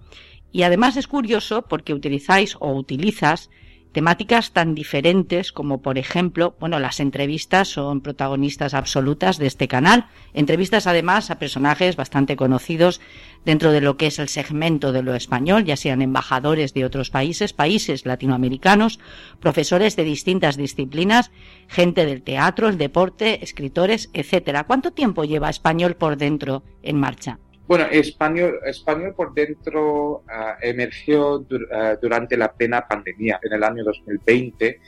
Y 0.52 0.64
además 0.64 0.98
es 0.98 1.08
curioso 1.08 1.64
porque 1.64 1.94
utilizáis 1.94 2.56
o 2.60 2.74
utilizas 2.74 3.50
temáticas 3.96 4.52
tan 4.52 4.76
diferentes 4.76 5.54
como 5.54 5.82
por 5.82 5.98
ejemplo, 5.98 6.58
bueno, 6.60 6.80
las 6.80 7.00
entrevistas 7.00 7.70
son 7.70 8.02
protagonistas 8.02 8.74
absolutas 8.74 9.38
de 9.38 9.48
este 9.48 9.70
canal, 9.70 10.08
entrevistas 10.34 10.86
además 10.86 11.32
a 11.32 11.40
personajes 11.40 11.96
bastante 11.96 12.36
conocidos 12.36 13.00
dentro 13.46 13.72
de 13.72 13.80
lo 13.80 13.96
que 13.96 14.08
es 14.08 14.20
el 14.20 14.28
segmento 14.28 14.92
de 14.92 15.02
lo 15.02 15.16
español, 15.16 15.64
ya 15.64 15.78
sean 15.78 16.02
embajadores 16.02 16.74
de 16.74 16.84
otros 16.84 17.10
países, 17.10 17.54
países 17.54 18.06
latinoamericanos, 18.06 19.00
profesores 19.40 19.96
de 19.96 20.04
distintas 20.04 20.58
disciplinas, 20.58 21.32
gente 21.70 22.06
del 22.06 22.22
teatro, 22.22 22.68
el 22.68 22.78
deporte, 22.78 23.46
escritores, 23.46 24.10
etcétera. 24.12 24.66
¿Cuánto 24.66 24.92
tiempo 24.92 25.24
lleva 25.24 25.50
español 25.50 25.96
por 25.96 26.18
dentro 26.18 26.64
en 26.84 27.00
marcha? 27.00 27.40
Bueno, 27.68 27.86
español, 27.86 28.60
español 28.66 29.16
por 29.16 29.34
dentro 29.34 30.24
ah, 30.30 30.58
emergió 30.62 31.44
ah, 31.74 31.96
durante 32.00 32.38
la 32.38 32.54
plena 32.54 32.88
pandemia, 32.88 33.40
en 33.42 33.54
el 33.54 33.64
año 33.64 33.84
2020, 33.84 34.80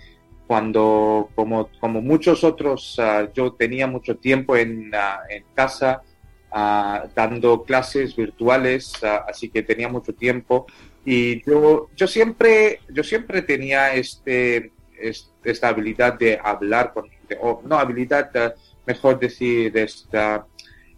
cuando, 0.45 1.29
como, 1.33 1.69
como 1.79 2.01
muchos 2.01 2.43
otros, 2.43 2.99
ah, 2.99 3.29
yo 3.33 3.53
tenía 3.53 3.87
mucho 3.87 4.17
tiempo 4.17 4.55
en, 4.55 4.91
en 5.29 5.43
casa 5.55 6.01
dando 7.15 7.63
clases 7.63 8.15
virtuales, 8.15 8.93
así 9.03 9.49
que 9.49 9.61
tenía 9.61 9.89
mucho 9.89 10.13
tiempo. 10.15 10.65
Y 11.05 11.43
yo, 11.45 11.89
yo, 11.95 12.07
siempre, 12.07 12.79
yo 12.89 13.03
siempre 13.03 13.41
tenía 13.43 13.93
este, 13.93 14.71
esta 15.43 15.67
habilidad 15.67 16.17
de 16.17 16.39
hablar 16.41 16.93
con 16.93 17.05
o 17.41 17.61
no 17.65 17.77
habilidad, 17.77 18.55
mejor 18.85 19.19
decir, 19.19 19.77
esta 19.77 20.45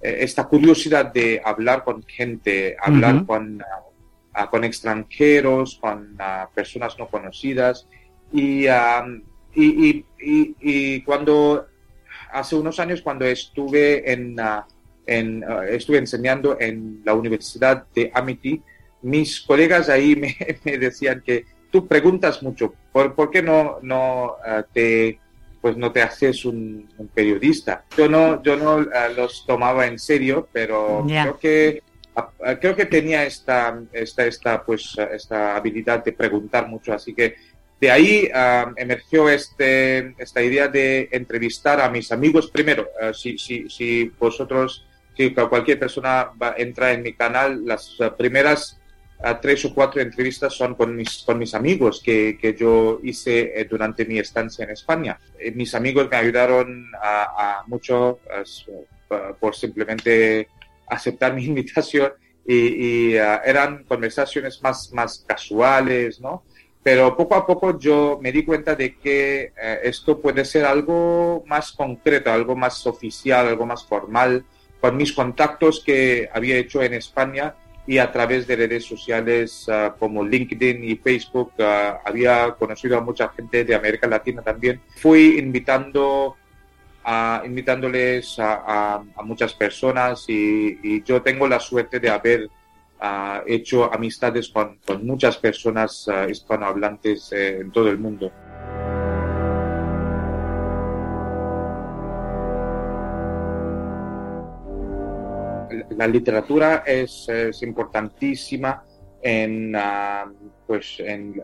esta 0.02 0.46
curiosidad 0.48 1.12
de 1.12 1.42
hablar 1.44 1.84
con 1.84 2.04
gente, 2.04 2.78
hablar 2.82 3.26
con, 3.26 3.62
ah, 4.34 4.50
con 4.50 4.64
extranjeros, 4.64 5.78
con 5.80 6.16
ah, 6.20 6.50
personas 6.54 6.98
no 6.98 7.08
conocidas. 7.08 7.88
Y, 8.32 8.68
y, 9.56 10.06
y, 10.20 11.02
cuando 11.02 11.68
hace 12.32 12.56
unos 12.56 12.80
años, 12.80 13.02
cuando 13.02 13.26
estuve, 13.26 14.12
en, 14.12 14.40
ah, 14.40 14.66
en 15.06 15.44
estuve 15.70 15.98
enseñando 15.98 16.58
en 16.60 17.02
la 17.04 17.14
Universidad 17.14 17.86
de 17.94 18.12
Amity, 18.14 18.62
mis 19.02 19.42
colegas 19.42 19.90
ahí 19.90 20.16
me, 20.16 20.38
me 20.64 20.78
decían 20.78 21.22
que 21.26 21.46
tú 21.72 21.88
preguntas 21.88 22.42
mucho, 22.42 22.74
¿por, 22.92 23.16
¿por 23.16 23.32
qué 23.32 23.42
no, 23.42 23.80
no 23.82 24.36
te 24.74 25.20
pues 25.62 25.78
no 25.78 25.92
te 25.92 26.02
haces 26.02 26.46
un, 26.46 26.90
periodista. 27.14 27.84
Yo 27.98 28.08
no, 28.08 28.42
yo 28.44 28.56
no 28.56 28.82
eh, 28.82 28.88
los 29.16 29.46
tomaba 29.46 29.88
en 29.88 30.00
serio, 30.00 30.48
pero 30.52 31.06
creo 31.06 31.38
que 31.38 31.84
creo 32.60 32.76
que 32.76 32.86
tenía 32.86 33.26
esta, 33.26 33.80
esta, 33.94 34.26
esta, 34.26 34.64
pues, 34.64 34.98
esta 35.12 35.56
habilidad 35.56 36.04
de 36.04 36.12
preguntar 36.12 36.68
mucho, 36.68 36.94
así 36.94 37.14
que 37.14 37.36
de 37.80 37.90
ahí 37.90 38.30
ah, 38.34 38.74
emergió 38.76 39.30
este, 39.30 40.14
esta 40.18 40.42
idea 40.42 40.68
de 40.68 41.08
entrevistar 41.12 41.80
a 41.80 41.90
mis 41.90 42.12
amigos 42.12 42.52
primero. 42.52 42.90
Uh, 43.02 43.14
si, 43.14 43.38
si, 43.38 43.70
si 43.70 44.12
vosotros, 44.20 44.86
si 45.16 45.34
cualquier 45.34 45.80
persona 45.80 46.30
va, 46.42 46.56
entra 46.58 46.92
en 46.92 47.04
mi 47.04 47.14
canal, 47.14 47.66
las 47.66 47.98
primeras 48.18 48.79
tres 49.42 49.66
o 49.66 49.74
cuatro 49.74 50.02
entrevistas 50.02 50.54
son 50.54 50.76
con 50.76 50.96
mis, 50.96 51.24
con 51.26 51.38
mis 51.38 51.54
amigos 51.54 52.02
que, 52.04 52.38
que 52.40 52.56
yo 52.56 53.00
hice 53.04 53.60
eh, 53.60 53.66
durante 53.66 54.06
mi 54.06 54.18
estancia 54.18 54.64
en 54.64 54.72
España. 54.72 55.20
Eh, 55.38 55.52
mis 55.52 55.76
amigos 55.76 56.08
me 56.10 56.18
ayudaron 56.18 56.90
a, 57.02 57.64
mucho 57.68 58.20
por 59.40 59.56
simplemente 59.56 60.48
aceptar 60.88 61.34
mi 61.36 61.46
invitación 61.46 62.14
y, 62.48 62.56
y 62.56 63.16
eran 63.16 63.84
conversaciones 63.84 64.62
más, 64.64 64.92
más 64.94 65.24
casuales, 65.28 66.20
¿no? 66.20 66.44
pero 66.82 67.16
poco 67.16 67.36
a 67.36 67.46
poco 67.46 67.78
yo 67.78 68.20
me 68.22 68.32
di 68.32 68.46
cuenta 68.46 68.76
de 68.76 68.96
que 68.98 69.52
eh, 69.62 69.80
esto 69.84 70.20
puede 70.20 70.46
ser 70.46 70.66
algo 70.66 71.44
más 71.46 71.72
concreto, 71.72 72.32
algo 72.32 72.56
más 72.56 72.86
oficial, 72.88 73.48
algo 73.48 73.66
más 73.66 73.86
formal, 73.86 74.46
con 74.80 74.96
mis 74.96 75.12
contactos 75.12 75.84
que 75.86 76.30
había 76.32 76.58
hecho 76.58 76.82
en 76.82 76.94
España 76.94 77.54
y 77.90 77.98
a 77.98 78.12
través 78.12 78.46
de 78.46 78.56
redes 78.56 78.86
sociales 78.86 79.68
ah, 79.68 79.96
como 79.98 80.24
LinkedIn 80.24 80.84
y 80.84 80.96
Facebook 80.98 81.54
ah, 81.58 82.00
había 82.06 82.52
conocido 82.52 82.96
a 82.96 83.02
mucha 83.02 83.30
gente 83.30 83.66
de 83.66 83.74
América 83.74 84.06
Latina 84.06 84.44
también. 84.44 84.80
Fui 84.98 85.40
invitando 85.40 86.36
a, 87.04 87.42
invitándoles 87.44 88.36
a, 88.38 89.02
muchas 89.24 89.56
personas 89.56 90.24
y, 90.28 91.02
yo 91.04 91.24
tengo 91.24 91.48
la 91.48 91.60
suerte 91.60 92.00
de 92.00 92.12
haber 92.12 92.48
ah, 93.00 93.42
hecho 93.48 93.92
amistades 93.92 94.50
con, 94.50 94.78
muchas 95.02 95.38
personas 95.38 96.08
hispanohablantes 96.30 97.32
eh, 97.32 97.62
en 97.62 97.72
todo 97.72 97.90
el 97.90 97.98
mundo. 97.98 98.32
La 106.00 106.08
literatura 106.08 106.84
es, 106.86 107.28
importantísima 107.62 108.86
en, 109.22 109.76
ah, 109.76 110.32
pues 110.66 110.96
en, 111.00 111.44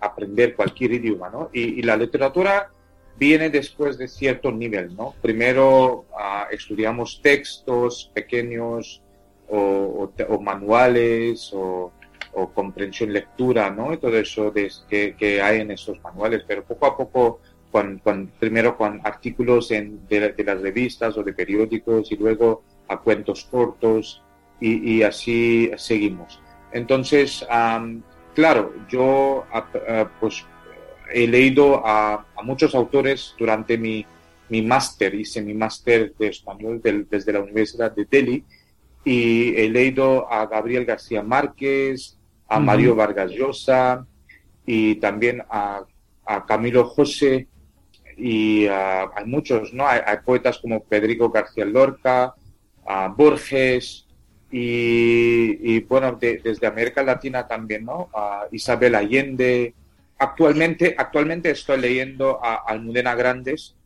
aprender 0.00 0.56
cualquier 0.56 0.94
idioma, 0.94 1.30
¿no? 1.30 1.48
Y, 1.52 1.80
la 1.82 1.96
literatura 1.96 2.72
viene 3.16 3.50
después 3.50 3.96
de 3.96 4.08
cierto 4.08 4.50
nivel, 4.50 4.96
¿no? 4.96 5.14
Primero 5.22 6.06
ah, 6.18 6.48
estudiamos 6.50 7.20
textos 7.22 8.10
pequeños 8.12 9.00
o, 9.48 10.10
manuales 10.40 11.52
o, 11.54 11.92
comprensión 12.54 13.12
lectura, 13.12 13.70
¿no? 13.70 13.92
Y 13.92 13.98
todo 13.98 14.18
eso 14.18 14.52
que, 14.52 15.14
que, 15.16 15.40
hay 15.40 15.60
en 15.60 15.70
esos 15.70 16.02
manuales, 16.02 16.42
pero 16.48 16.64
poco 16.64 16.86
a 16.86 16.96
poco, 16.96 17.40
con, 17.70 18.32
primero 18.40 18.76
con 18.76 19.00
artículos 19.04 19.70
en, 19.70 20.04
de, 20.08 20.32
de 20.32 20.44
las 20.44 20.60
revistas 20.60 21.16
o 21.16 21.22
de 21.22 21.32
periódicos 21.32 22.10
y 22.10 22.16
luego 22.16 22.64
a 22.88 22.98
cuentos 22.98 23.44
cortos 23.50 24.22
y, 24.60 25.02
así 25.02 25.70
seguimos. 25.76 26.40
Entonces, 26.72 27.46
claro, 28.34 28.74
yo 28.88 29.44
pues 30.20 30.44
he 31.12 31.26
leído 31.26 31.82
a, 31.84 32.26
muchos 32.42 32.74
autores 32.74 33.34
durante 33.38 33.78
mi, 33.78 34.04
mi 34.48 34.62
máster, 34.62 35.14
hice 35.14 35.42
mi 35.42 35.54
máster 35.54 36.14
de 36.18 36.28
español 36.28 36.80
desde 36.82 37.32
la 37.32 37.40
Universidad 37.40 37.94
de 37.94 38.04
Delhi 38.04 38.44
y 39.04 39.54
he 39.56 39.68
leído 39.68 40.30
a 40.30 40.46
Gabriel 40.46 40.84
García 40.84 41.22
Márquez, 41.22 42.18
a 42.48 42.58
Mario 42.58 42.94
Vargas 42.94 43.30
Llosa 43.30 44.06
y 44.66 44.96
también 44.96 45.42
a, 45.48 45.84
Camilo 46.46 46.84
José 46.84 47.48
y 48.18 48.66
hay 48.66 49.24
muchos, 49.24 49.72
¿no? 49.72 49.86
hay, 49.86 50.00
poetas 50.24 50.58
como 50.58 50.82
Federico 50.82 51.30
García 51.30 51.64
Lorca, 51.64 52.34
a 52.88 53.08
Borges 53.08 54.06
y, 54.50 55.80
bueno, 55.80 56.18
desde 56.18 56.66
América 56.66 57.02
Latina 57.02 57.46
también, 57.46 57.84
¿no? 57.84 58.08
A 58.14 58.46
Isabel 58.50 58.94
Allende. 58.94 59.74
Actualmente, 60.18 60.94
actualmente 60.96 61.50
estoy 61.50 61.78
leyendo 61.80 62.42
a 62.42 62.64
Almudena 62.66 63.14
Grandes. 63.14 63.76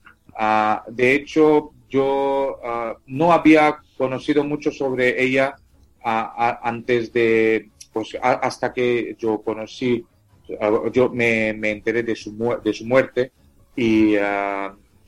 de 0.86 1.14
hecho, 1.14 1.72
yo 1.90 2.60
no 3.06 3.32
había 3.32 3.78
conocido 3.98 4.44
mucho 4.44 4.70
sobre 4.70 5.20
ella 5.20 5.56
antes 6.04 7.12
de, 7.12 7.70
pues 7.92 8.16
hasta 8.22 8.72
que 8.72 9.16
yo 9.18 9.42
conocí, 9.42 10.06
yo 10.92 11.10
me, 11.10 11.48
enteré 11.48 12.04
de 12.04 12.14
su, 12.14 12.56
de 12.62 12.72
su 12.72 12.86
muerte 12.86 13.32
y 13.74 14.12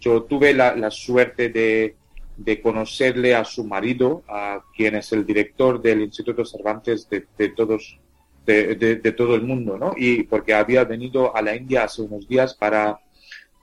yo 0.01 0.25
tuve 0.25 0.53
la 0.53 0.91
suerte 0.91 1.49
de 1.49 1.95
de 2.37 2.61
conocerle 2.61 3.35
a 3.35 3.45
su 3.45 3.65
marido, 3.65 4.23
a 4.29 4.63
quien 4.77 4.97
es 4.97 5.13
el 5.13 5.25
director 5.25 5.81
del 5.81 6.03
Instituto 6.03 6.45
Cervantes 6.45 7.09
de, 7.09 7.49
todos, 7.51 7.99
de, 8.45 9.15
todo 9.17 9.35
el 9.35 9.43
mundo, 9.43 9.79
¿no? 9.79 9.95
Y 9.97 10.25
porque 10.25 10.55
había 10.55 10.85
venido 10.85 11.35
a 11.37 11.43
la 11.43 11.55
India 11.55 11.85
hace 11.85 12.03
unos 12.03 12.27
días 12.29 12.55
para 12.55 12.99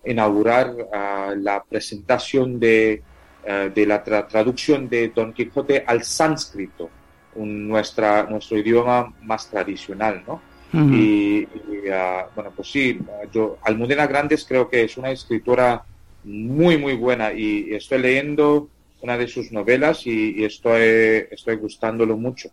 inaugurar 0.06 0.74
ah, 0.94 1.34
la 1.38 1.64
presentación 1.64 2.60
de, 2.60 3.04
ah, 3.48 3.70
de 3.74 3.86
la 3.86 4.04
traducción 4.04 4.88
de 4.90 5.10
Don 5.10 5.34
Quijote 5.34 5.84
al 5.86 6.04
sánscrito, 6.04 6.90
nuestra, 7.36 8.24
nuestro 8.24 8.58
idioma 8.58 9.14
más 9.22 9.50
tradicional, 9.50 10.24
¿no? 10.28 10.42
Y, 10.74 11.46
ah, 11.92 12.28
bueno, 12.34 12.54
pues 12.56 12.72
sí, 12.72 12.98
yo, 13.34 13.58
Almudena 13.64 14.08
Grandes 14.08 14.46
creo 14.46 14.70
que 14.70 14.84
es 14.84 14.96
una 14.98 15.12
escritora 15.12 15.84
muy, 16.24 16.78
muy 16.78 16.96
buena 16.96 17.34
y 17.34 17.74
estoy 17.74 18.00
leyendo 18.00 18.70
una 19.02 19.18
de 19.18 19.28
sus 19.28 19.52
novelas 19.52 20.06
y, 20.06 20.44
estoy, 20.44 21.26
estoy 21.32 21.56
gustándolo 21.56 22.18
mucho. 22.18 22.50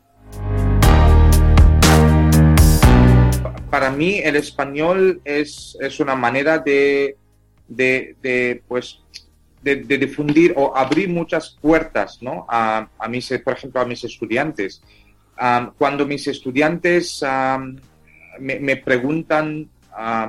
Para 3.70 3.90
mí 3.90 4.18
el 4.18 4.36
español 4.36 5.20
es, 5.24 5.76
es 5.80 6.00
una 6.00 6.14
manera 6.14 6.58
de, 6.58 7.16
de, 7.68 8.62
pues, 8.66 9.00
de, 9.62 9.76
difundir 9.76 10.54
o 10.56 10.74
abrir 10.74 11.10
muchas 11.10 11.56
puertas 11.60 12.22
¿no? 12.22 12.46
a, 12.48 12.88
a 12.98 13.08
mis, 13.08 13.28
por 13.44 13.52
ejemplo, 13.52 13.80
a 13.82 13.84
mis 13.84 14.02
estudiantes. 14.04 14.80
cuando 15.76 16.06
mis 16.06 16.26
estudiantes 16.28 17.22
me, 18.40 18.58
me, 18.58 18.76
preguntan 18.76 19.68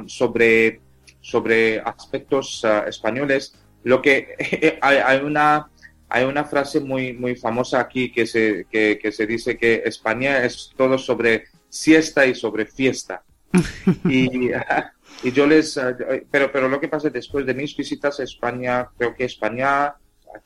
sobre 0.07 0.81
sobre 1.29 1.79
aspectos 1.79 2.63
ah, 2.65 2.85
españoles, 2.87 3.55
lo 3.83 4.01
que 4.01 4.77
hay, 4.81 5.19
una 5.19 5.69
hay 6.09 6.25
una 6.25 6.43
frase 6.43 6.79
muy 6.79 7.13
muy 7.13 7.35
famosa 7.35 7.79
aquí 7.79 8.11
que 8.11 8.25
se 8.25 8.65
que, 8.69 9.11
se 9.11 9.27
dice 9.27 9.57
que 9.57 9.83
España 9.85 10.43
es 10.43 10.73
todo 10.75 10.97
sobre 10.97 11.45
siesta 11.69 12.25
y 12.25 12.33
sobre 12.35 12.65
fiesta. 12.65 13.23
y, 14.05 14.49
y 15.23 15.31
yo 15.31 15.47
les 15.47 15.77
ah, 15.77 15.95
pero 16.31 16.51
pero 16.51 16.67
lo 16.67 16.79
que 16.79 16.87
pasa 16.87 17.09
después 17.09 17.45
de 17.45 17.53
mis 17.53 17.75
visitas 17.75 18.19
a 18.19 18.23
España, 18.23 18.89
creo 18.97 19.15
que 19.15 19.25
España 19.25 19.95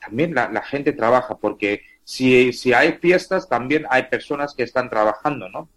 también 0.00 0.34
la, 0.34 0.62
gente 0.62 0.92
trabaja 0.92 1.36
porque 1.36 1.82
si, 2.04 2.52
si 2.52 2.72
hay 2.72 2.94
fiestas 2.94 3.48
también 3.48 3.86
hay 3.90 4.04
personas 4.04 4.54
que 4.54 4.62
están 4.62 4.88
trabajando, 4.88 5.48
¿no? 5.48 5.68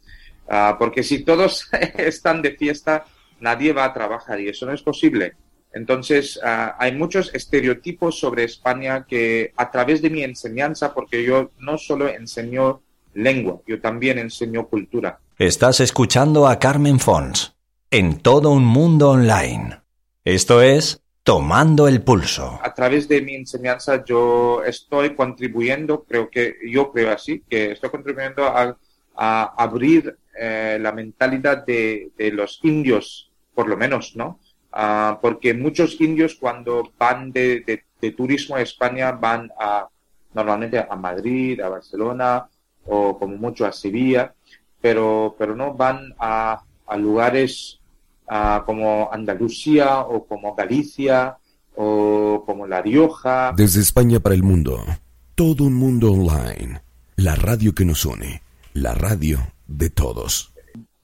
Ah, 0.49 0.75
porque 0.79 1.03
si 1.03 1.23
todos 1.23 1.69
están 1.97 2.41
de 2.41 2.55
fiesta, 2.55 3.05
nadie 3.39 3.73
va 3.73 3.85
a 3.85 3.93
trabajar 3.93 4.39
y 4.39 4.49
eso 4.49 4.65
no 4.65 4.73
es 4.73 4.81
posible. 4.81 5.33
Entonces, 5.73 6.39
ah, 6.43 6.75
hay 6.79 6.93
muchos 6.93 7.33
estereotipos 7.33 8.19
sobre 8.19 8.43
España 8.43 9.05
que 9.07 9.51
a 9.55 9.69
través 9.69 10.01
de 10.01 10.09
mi 10.09 10.23
enseñanza, 10.23 10.93
porque 10.93 11.23
yo 11.23 11.51
no 11.59 11.77
solo 11.77 12.07
enseño 12.07 12.81
lengua, 13.13 13.61
yo 13.67 13.79
también 13.81 14.17
enseño 14.17 14.67
cultura. 14.67 15.19
Estás 15.37 15.79
escuchando 15.79 16.47
a 16.47 16.57
Carmen 16.59 16.99
Fons 16.99 17.55
en 17.91 18.19
todo 18.19 18.51
un 18.51 18.65
mundo 18.65 19.11
online. 19.11 19.81
Esto 20.23 20.61
es 20.61 21.01
Tomando 21.23 21.87
el 21.87 22.01
Pulso. 22.01 22.59
A 22.63 22.73
través 22.73 23.07
de 23.07 23.21
mi 23.21 23.35
enseñanza 23.35 24.03
yo 24.05 24.63
estoy 24.63 25.13
contribuyendo, 25.13 26.05
creo 26.05 26.29
que 26.29 26.55
yo 26.71 26.91
creo 26.91 27.11
así, 27.11 27.43
que 27.49 27.71
estoy 27.71 27.89
contribuyendo 27.89 28.45
a, 28.45 28.75
abrir 29.19 30.15
eh, 30.39 30.77
la 30.79 30.91
mentalidad 30.91 31.65
de, 31.65 32.11
de 32.17 32.31
los 32.31 32.59
indios 32.63 33.26
por 33.57 33.67
lo 33.67 33.75
menos, 33.75 34.15
¿no? 34.15 34.39
Ah, 34.71 35.17
porque 35.19 35.55
muchos 35.55 35.99
indios 35.99 36.35
cuando 36.35 36.91
van 36.99 37.31
de, 37.31 37.81
turismo 38.15 38.55
a 38.55 38.61
España 38.61 39.11
van 39.13 39.51
a 39.59 39.87
normalmente 40.35 40.77
a 40.77 40.95
Madrid, 40.95 41.59
a 41.59 41.69
Barcelona 41.69 42.47
o 42.85 43.17
como 43.17 43.35
mucho 43.37 43.65
a 43.65 43.71
Sevilla, 43.71 44.35
pero, 44.79 45.35
pero 45.39 45.55
no 45.55 45.73
van 45.73 46.13
a, 46.19 46.61
lugares 46.99 47.79
ah, 48.27 48.61
como 48.63 49.09
Andalucía 49.11 50.01
o 50.01 50.23
como 50.27 50.53
Galicia 50.53 51.35
o 51.75 52.43
como 52.45 52.67
La 52.67 52.83
Rioja. 52.83 53.53
Desde 53.57 53.81
España 53.81 54.19
para 54.19 54.35
el 54.35 54.43
mundo, 54.43 54.85
todo 55.33 55.63
un 55.63 55.73
mundo 55.73 56.11
online, 56.11 56.81
la 57.15 57.33
radio 57.33 57.73
que 57.73 57.85
nos 57.85 58.05
une, 58.05 58.43
la 58.73 58.93
radio 58.93 59.39
de 59.65 59.89
todos 59.89 60.53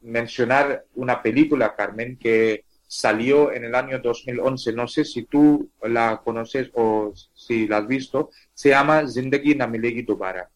mencionar 0.03 0.85
una 0.95 1.21
película, 1.21 1.75
Carmen, 1.75 2.17
que 2.17 2.65
salió 2.87 3.51
en 3.51 3.65
el 3.65 3.73
año 3.73 3.99
2011. 3.99 4.73
No 4.73 4.87
sé 4.87 5.03
si 5.03 5.23
tú 5.23 5.71
la 5.81 6.21
conoces 6.23 6.69
o 6.73 7.11
si 7.33 7.67
la 7.67 7.77
has 7.77 7.87
visto. 7.87 8.29
Se 8.53 8.69
llama 8.69 9.07
Zindagi 9.07 9.55
Namilegi 9.55 10.03
Dubara. 10.03 10.49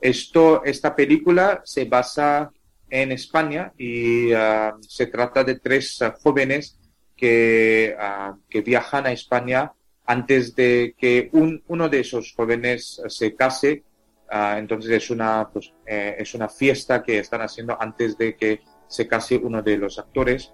Esto, 0.00 0.64
esta 0.64 0.94
película 0.94 1.62
se 1.64 1.84
basa 1.84 2.50
en 2.88 3.12
España 3.12 3.72
y 3.78 4.32
ah, 4.32 4.76
se 4.80 5.06
trata 5.06 5.44
de 5.44 5.58
tres 5.58 6.00
ah, 6.02 6.14
jóvenes 6.20 6.78
que, 7.16 7.94
ah, 7.98 8.36
que 8.48 8.60
viajan 8.60 9.06
a 9.06 9.12
España 9.12 9.72
antes 10.04 10.54
de 10.54 10.94
que 10.96 11.28
un, 11.32 11.62
uno 11.68 11.88
de 11.88 12.00
esos 12.00 12.32
jóvenes 12.36 13.00
se 13.08 13.34
case. 13.34 13.84
entonces 14.30 14.90
es 14.90 15.10
una, 15.10 15.48
pues, 15.52 15.72
eh, 15.86 16.16
es 16.18 16.34
una 16.34 16.48
fiesta 16.48 17.02
que 17.02 17.18
están 17.18 17.42
haciendo 17.42 17.80
antes 17.80 18.16
de 18.18 18.36
que 18.36 18.60
se 18.88 19.06
case 19.06 19.36
uno 19.36 19.62
de 19.62 19.78
los 19.78 19.98
actores. 19.98 20.52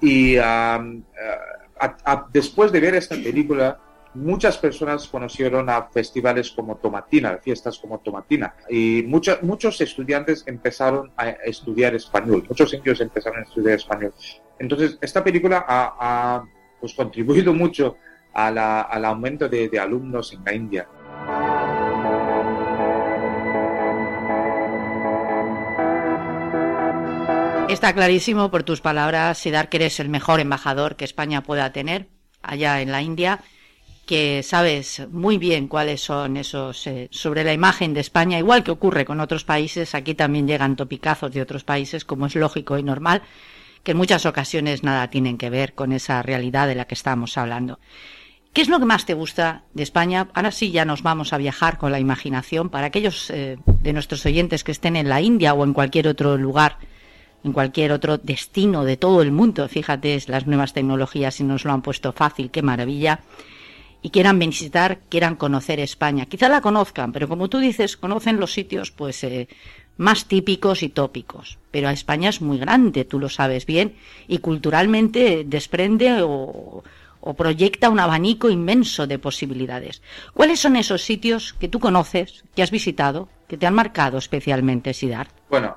Y 0.00 0.36
después 2.32 2.72
de 2.72 2.80
ver 2.80 2.94
esta 2.94 3.16
película, 3.16 3.78
muchas 4.14 4.58
personas 4.58 5.08
conocieron 5.08 5.68
a 5.68 5.88
festivales 5.88 6.50
como 6.52 6.76
Tomatina, 6.76 7.38
fiestas 7.38 7.78
como 7.78 7.98
Tomatina, 7.98 8.54
y 8.68 9.02
muchos 9.02 9.80
estudiantes 9.80 10.44
empezaron 10.46 11.10
a 11.16 11.30
estudiar 11.30 11.94
español, 11.94 12.44
muchos 12.48 12.72
indios 12.74 13.00
empezaron 13.00 13.40
a 13.40 13.42
estudiar 13.42 13.74
español. 13.74 14.14
Entonces, 14.58 14.98
esta 15.00 15.24
película 15.24 15.64
ha, 15.66 16.44
pues, 16.80 16.94
contribuido 16.94 17.52
mucho 17.52 17.96
al 18.32 19.04
aumento 19.04 19.48
de, 19.48 19.68
de 19.68 19.78
alumnos 19.80 20.32
en 20.32 20.44
la 20.44 20.54
India. 20.54 20.88
Está 27.74 27.92
clarísimo 27.92 28.52
por 28.52 28.62
tus 28.62 28.80
palabras, 28.80 29.36
Sidar, 29.36 29.68
que 29.68 29.78
eres 29.78 29.98
el 29.98 30.08
mejor 30.08 30.38
embajador 30.38 30.94
que 30.94 31.04
España 31.04 31.42
pueda 31.42 31.72
tener 31.72 32.06
allá 32.40 32.80
en 32.80 32.92
la 32.92 33.02
India 33.02 33.40
que 34.06 34.44
sabes 34.44 35.02
muy 35.10 35.38
bien 35.38 35.66
cuáles 35.66 36.00
son 36.00 36.36
esos 36.36 36.86
eh, 36.86 37.08
sobre 37.10 37.42
la 37.42 37.52
imagen 37.52 37.92
de 37.92 38.00
España, 38.00 38.38
igual 38.38 38.62
que 38.62 38.70
ocurre 38.70 39.04
con 39.04 39.18
otros 39.18 39.42
países, 39.42 39.96
aquí 39.96 40.14
también 40.14 40.46
llegan 40.46 40.76
topicazos 40.76 41.32
de 41.32 41.42
otros 41.42 41.64
países, 41.64 42.04
como 42.04 42.26
es 42.26 42.36
lógico 42.36 42.78
y 42.78 42.84
normal, 42.84 43.22
que 43.82 43.90
en 43.90 43.96
muchas 43.96 44.24
ocasiones 44.24 44.84
nada 44.84 45.10
tienen 45.10 45.36
que 45.36 45.50
ver 45.50 45.74
con 45.74 45.90
esa 45.90 46.22
realidad 46.22 46.68
de 46.68 46.76
la 46.76 46.84
que 46.84 46.94
estamos 46.94 47.36
hablando. 47.36 47.80
¿Qué 48.52 48.62
es 48.62 48.68
lo 48.68 48.78
que 48.78 48.84
más 48.84 49.04
te 49.04 49.14
gusta 49.14 49.64
de 49.74 49.82
España? 49.82 50.28
Ahora 50.34 50.52
sí 50.52 50.70
ya 50.70 50.84
nos 50.84 51.02
vamos 51.02 51.32
a 51.32 51.38
viajar 51.38 51.76
con 51.76 51.90
la 51.90 51.98
imaginación 51.98 52.68
para 52.70 52.86
aquellos 52.86 53.30
eh, 53.30 53.58
de 53.66 53.92
nuestros 53.92 54.24
oyentes 54.26 54.62
que 54.62 54.70
estén 54.70 54.94
en 54.94 55.08
la 55.08 55.20
India 55.20 55.54
o 55.54 55.64
en 55.64 55.72
cualquier 55.72 56.06
otro 56.06 56.36
lugar, 56.36 56.78
en 57.44 57.52
cualquier 57.52 57.92
otro 57.92 58.18
destino 58.18 58.84
de 58.84 58.96
todo 58.96 59.22
el 59.22 59.30
mundo. 59.30 59.68
Fíjate, 59.68 60.18
las 60.26 60.46
nuevas 60.46 60.72
tecnologías 60.72 61.38
y 61.40 61.44
nos 61.44 61.64
lo 61.64 61.72
han 61.72 61.82
puesto 61.82 62.12
fácil, 62.12 62.50
qué 62.50 62.62
maravilla 62.62 63.20
y 64.04 64.10
quieran 64.10 64.38
visitar, 64.38 64.98
quieran 65.08 65.34
conocer 65.34 65.80
España. 65.80 66.26
Quizá 66.26 66.50
la 66.50 66.60
conozcan, 66.60 67.10
pero 67.10 67.26
como 67.26 67.48
tú 67.48 67.58
dices, 67.58 67.96
conocen 67.96 68.38
los 68.38 68.52
sitios 68.52 68.90
pues 68.90 69.24
eh, 69.24 69.48
más 69.96 70.26
típicos 70.26 70.82
y 70.82 70.90
tópicos. 70.90 71.56
Pero 71.70 71.88
España 71.88 72.28
es 72.28 72.42
muy 72.42 72.58
grande, 72.58 73.06
tú 73.06 73.18
lo 73.18 73.30
sabes 73.30 73.64
bien, 73.64 73.94
y 74.28 74.38
culturalmente 74.38 75.44
desprende 75.46 76.20
o, 76.20 76.84
o 77.26 77.32
proyecta 77.32 77.88
un 77.88 78.00
abanico 78.00 78.50
inmenso 78.50 79.06
de 79.06 79.18
posibilidades. 79.18 80.02
¿Cuáles 80.34 80.60
son 80.60 80.76
esos 80.76 81.02
sitios 81.02 81.54
que 81.54 81.68
tú 81.68 81.80
conoces, 81.80 82.44
que 82.54 82.62
has 82.62 82.70
visitado, 82.70 83.28
que 83.48 83.56
te 83.56 83.66
han 83.66 83.74
marcado 83.74 84.18
especialmente, 84.18 84.92
Sidar? 84.92 85.28
Bueno, 85.48 85.74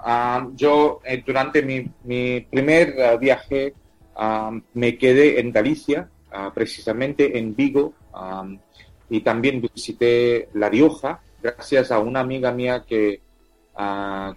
yo 0.55 0.99
eh, 1.05 1.23
durante 1.25 1.63
mi, 1.63 2.41
primer 2.41 3.01
ah, 3.01 3.15
viaje 3.15 3.73
ah, 4.17 4.51
me 4.73 4.97
quedé 4.97 5.39
en 5.39 5.51
Galicia, 5.51 6.09
precisamente 6.53 7.39
en 7.39 7.55
Vigo, 7.55 7.93
y 9.09 9.21
también 9.21 9.61
visité 9.61 10.49
La 10.53 10.69
Rioja 10.69 11.21
gracias 11.41 11.89
a 11.89 11.99
una 11.99 12.19
amiga 12.19 12.51
mía 12.51 12.83
que, 12.85 13.21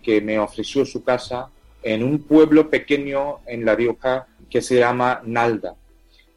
que 0.03 0.21
me 0.23 0.39
ofreció 0.39 0.87
su 0.87 1.03
casa 1.03 1.49
en 1.83 2.03
un 2.03 2.23
pueblo 2.23 2.71
pequeño 2.71 3.41
en 3.45 3.65
La 3.67 3.75
Rioja 3.75 4.29
que 4.49 4.63
se 4.63 4.79
llama 4.79 5.21
Nalda. 5.25 5.75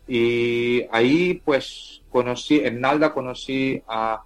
Y 0.08 0.86
ahí 0.92 1.42
pues 1.46 2.02
conocí, 2.10 2.60
en 2.60 2.82
Nalda 2.82 3.14
conocí 3.14 3.82
a, 3.88 4.24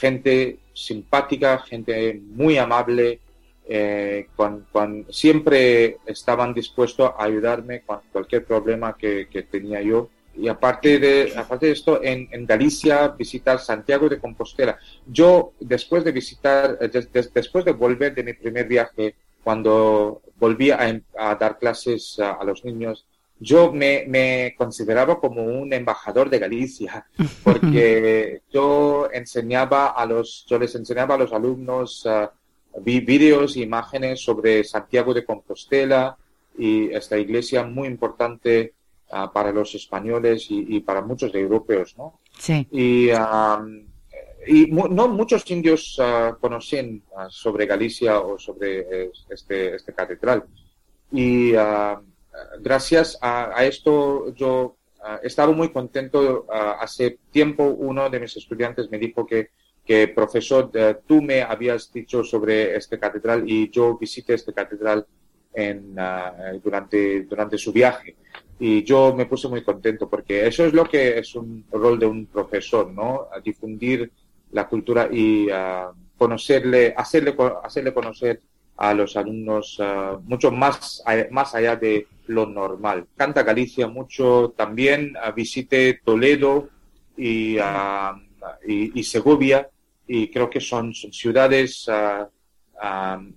gente 0.00 0.60
simpática, 0.72 1.58
gente 1.58 2.18
muy 2.30 2.56
amable, 2.56 3.20
eh, 3.68 4.28
con, 4.34 5.06
siempre 5.10 5.98
estaban 6.06 6.54
dispuestos 6.54 7.10
a 7.18 7.24
ayudarme 7.24 7.82
con 7.82 8.00
cualquier 8.10 8.44
problema 8.46 8.96
que, 8.96 9.26
tenía 9.50 9.82
yo 9.82 10.08
y 10.36 10.48
aparte 10.48 10.98
de, 10.98 11.32
aparte 11.36 11.66
de 11.66 11.72
esto, 11.72 12.02
en, 12.02 12.46
Galicia 12.46 13.08
visitar 13.08 13.60
Santiago 13.60 14.08
de 14.08 14.18
Compostela. 14.18 14.78
Yo, 15.06 15.52
después 15.60 16.02
de 16.02 16.12
visitar, 16.12 16.78
eh, 16.80 16.90
después 17.32 17.64
de 17.64 17.72
volver 17.72 18.14
de 18.14 18.24
mi 18.24 18.32
primer 18.32 18.66
viaje, 18.66 19.14
cuando 19.44 20.22
volví 20.36 20.70
a, 20.70 21.00
a 21.18 21.34
dar 21.36 21.58
clases 21.58 22.18
a, 22.18 22.42
los 22.44 22.64
niños, 22.64 23.06
yo 23.40 23.72
me, 23.72 24.04
me, 24.06 24.54
consideraba 24.56 25.18
como 25.20 25.42
un 25.42 25.72
embajador 25.72 26.30
de 26.30 26.38
Galicia, 26.38 27.06
porque 27.42 28.42
yo 28.52 29.08
enseñaba 29.12 29.88
a 29.88 30.06
los, 30.06 30.46
yo 30.48 30.58
les 30.58 30.74
enseñaba 30.74 31.16
a 31.16 31.18
los 31.18 31.32
alumnos 31.32 32.06
uh, 32.06 32.28
vídeos 32.80 33.56
e 33.56 33.60
imágenes 33.60 34.20
sobre 34.20 34.64
Santiago 34.64 35.12
de 35.12 35.24
Compostela 35.24 36.16
y 36.56 36.90
esta 36.92 37.18
iglesia 37.18 37.64
muy 37.64 37.88
importante 37.88 38.74
para 39.32 39.52
los 39.52 39.74
españoles 39.74 40.46
y, 40.48 40.80
para 40.80 41.00
muchos 41.00 41.32
europeos, 41.34 41.94
¿no? 41.96 42.18
Sí. 42.36 42.66
Y, 42.72 43.10
y 44.46 44.66
no 44.70 45.08
muchos 45.08 45.48
indios 45.50 45.98
uh, 45.98 46.36
conocen 46.40 47.02
ah, 47.16 47.28
sobre 47.30 47.66
Galicia 47.66 48.18
o 48.20 48.38
sobre 48.38 49.10
este, 49.28 49.76
este 49.76 49.92
catedral. 49.94 50.44
Y 51.12 51.52
gracias 52.60 53.18
a, 53.20 53.64
esto 53.64 54.34
yo 54.34 54.76
estaba 55.22 55.52
muy 55.52 55.70
contento. 55.70 56.46
hace 56.50 57.18
tiempo 57.30 57.64
uno 57.64 58.08
de 58.08 58.20
mis 58.20 58.36
estudiantes 58.36 58.90
me 58.90 58.98
dijo 58.98 59.26
que, 59.26 59.50
que 59.84 60.08
profesor, 60.08 60.70
eh, 60.74 60.96
tú 61.06 61.20
me 61.20 61.42
habías 61.42 61.92
dicho 61.92 62.24
sobre 62.24 62.76
este 62.76 62.98
catedral 62.98 63.44
y 63.46 63.70
yo 63.70 63.98
visité 63.98 64.34
este 64.34 64.52
catedral 64.52 65.06
en, 65.52 65.94
durante, 66.62 67.22
durante 67.24 67.58
su 67.58 67.72
viaje 67.72 68.16
y 68.58 68.82
yo 68.82 69.14
me 69.14 69.26
puse 69.26 69.48
muy 69.48 69.62
contento 69.62 70.08
porque 70.08 70.46
eso 70.46 70.64
es 70.64 70.72
lo 70.72 70.84
que 70.84 71.18
es 71.18 71.34
un 71.34 71.64
rol 71.70 71.98
de 71.98 72.06
un 72.06 72.26
profesor, 72.26 72.90
¿no? 72.90 73.28
A 73.32 73.40
difundir 73.40 74.10
la 74.52 74.68
cultura 74.68 75.08
y 75.10 75.50
a 75.50 75.90
conocerle, 76.16 76.94
hacerle, 76.96 77.34
hacerle 77.62 77.92
conocer 77.92 78.40
a 78.76 78.94
los 78.94 79.16
alumnos 79.16 79.78
uh, 79.78 80.20
mucho 80.24 80.50
más, 80.50 81.02
más 81.30 81.54
allá 81.54 81.76
de 81.76 82.06
lo 82.26 82.46
normal. 82.46 83.06
Canta 83.16 83.42
Galicia 83.42 83.86
mucho, 83.86 84.52
también 84.56 85.14
uh, 85.16 85.32
visité 85.32 86.00
Toledo 86.04 86.68
y, 87.16 87.58
uh, 87.58 88.16
y, 88.66 88.98
y, 88.98 89.04
Segovia 89.04 89.68
y 90.06 90.28
creo 90.28 90.50
que 90.50 90.60
son, 90.60 90.92
son 90.94 91.12
ciudades 91.12 91.88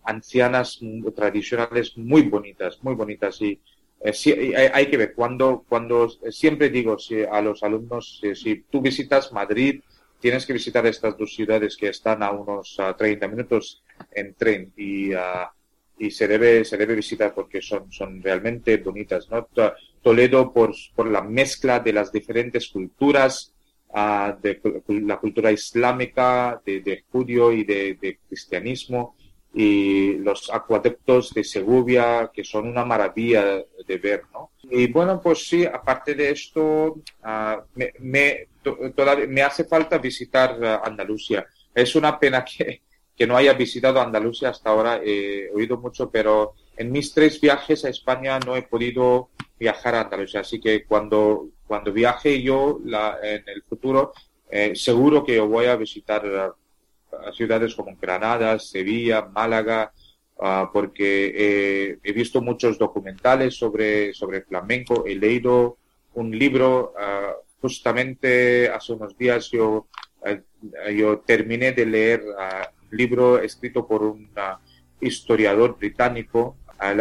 ancianas, 0.03 0.79
tradicionales 1.15 1.97
muy 1.97 2.23
bonitas, 2.23 2.79
muy 2.81 2.95
bonitas 2.95 3.41
y 3.41 3.59
eh, 3.99 4.71
hay, 4.73 4.89
que 4.89 4.97
ver, 4.97 5.13
cuando, 5.13 5.65
cuando 5.67 6.09
siempre 6.29 6.69
digo 6.69 6.99
si, 6.99 7.23
a 7.23 7.41
los 7.41 7.63
alumnos, 7.63 8.21
si, 8.35 8.63
tú 8.69 8.81
visitas 8.81 9.31
Madrid, 9.31 9.81
tienes 10.19 10.45
que 10.45 10.53
visitar 10.53 10.85
estas 10.85 11.17
dos 11.17 11.33
ciudades 11.33 11.75
que 11.75 11.89
están 11.89 12.21
a 12.21 12.31
unos 12.31 12.77
30 12.97 13.27
minutos 13.27 13.83
en 14.11 14.33
tren 14.35 14.73
y, 14.75 15.11
y 15.99 16.11
se, 16.11 16.27
debe, 16.27 16.65
se 16.65 16.77
debe 16.77 16.95
visitar 16.95 17.33
porque 17.33 17.61
son, 17.61 17.91
son 17.91 18.21
realmente 18.21 18.77
bonitas. 18.77 19.29
¿no? 19.29 19.47
Toledo 20.01 20.53
por, 20.53 20.73
por 20.95 21.07
la 21.09 21.21
mezcla 21.21 21.79
de 21.79 21.93
las 21.93 22.11
diferentes 22.11 22.69
culturas, 22.69 23.53
de 24.41 24.61
la 24.87 25.17
cultura 25.17 25.51
islámica, 25.51 26.61
de, 26.65 27.03
judío 27.11 27.51
y 27.51 27.63
de, 27.63 28.19
cristianismo, 28.27 29.15
y 29.53 30.13
los 30.17 30.51
acueductos 30.51 31.33
de 31.33 31.43
Segovia, 31.43 32.29
que 32.31 32.43
son 32.43 32.67
una 32.67 32.85
maravilla 32.85 33.63
de 33.87 33.97
ver, 33.97 34.23
¿no? 34.31 34.51
Y 34.69 34.91
bueno, 34.91 35.19
pues 35.21 35.47
sí, 35.47 35.65
aparte 35.65 36.13
de 36.13 36.29
esto, 36.29 37.01
ah, 37.23 37.63
me, 37.73 37.93
me, 37.99 38.49
todavía, 38.95 39.25
me 39.25 39.41
hace 39.41 39.63
falta 39.63 39.97
visitar 39.97 40.63
ah, 40.63 40.81
Andalucía. 40.83 41.47
Es 41.73 41.95
una 41.95 42.19
pena 42.19 42.45
que, 42.45 42.81
que 43.17 43.25
no 43.25 43.35
haya 43.35 43.53
visitado 43.53 43.99
Andalucía 43.99 44.49
hasta 44.49 44.69
ahora, 44.69 45.01
he 45.03 45.49
oído 45.51 45.77
mucho, 45.77 46.11
pero 46.11 46.53
en 46.77 46.91
mis 46.91 47.13
tres 47.13 47.41
viajes 47.41 47.83
a 47.83 47.89
España 47.89 48.39
no 48.39 48.55
he 48.55 48.61
podido 48.61 49.29
viajar 49.59 49.95
a 49.95 50.01
Andalucía, 50.01 50.41
así 50.41 50.59
que 50.61 50.85
cuando, 50.85 51.49
cuando 51.65 51.91
viaje 51.91 52.41
yo 52.43 52.79
la, 52.85 53.17
en 53.23 53.43
el 53.47 53.63
futuro, 53.63 54.13
eh, 54.51 54.75
seguro 54.75 55.25
que 55.25 55.39
voy 55.39 55.65
a 55.65 55.75
visitar 55.75 56.23
ah, 56.25 57.31
ciudades 57.33 57.73
como 57.73 57.97
Granada, 57.99 58.59
Sevilla, 58.59 59.25
Málaga, 59.25 59.91
ah, 60.39 60.69
porque 60.71 61.97
he 62.03 62.11
visto 62.13 62.39
muchos 62.39 62.77
documentales 62.77 63.55
sobre, 63.57 64.13
sobre 64.13 64.43
flamenco, 64.43 65.05
he 65.07 65.15
leído 65.15 65.77
un 66.13 66.37
libro, 66.37 66.93
ah, 66.99 67.33
justamente 67.61 68.69
hace 68.69 68.93
unos 68.93 69.17
días 69.17 69.49
yo, 69.51 69.87
eh, 70.23 70.41
yo 70.95 71.19
terminé 71.19 71.71
de 71.71 71.85
leer 71.85 72.23
ah, 72.37 72.71
libro 72.91 73.39
escrito 73.39 73.87
por 73.87 74.03
un 74.03 74.29
historiador 74.99 75.77
británico, 75.77 76.57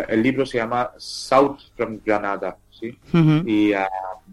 el 0.08 0.22
libro 0.22 0.46
se 0.46 0.58
llama 0.58 0.92
South 0.96 1.58
from 1.76 2.00
Granada, 2.04 2.56
¿sí? 2.70 2.96
Y 3.46 3.72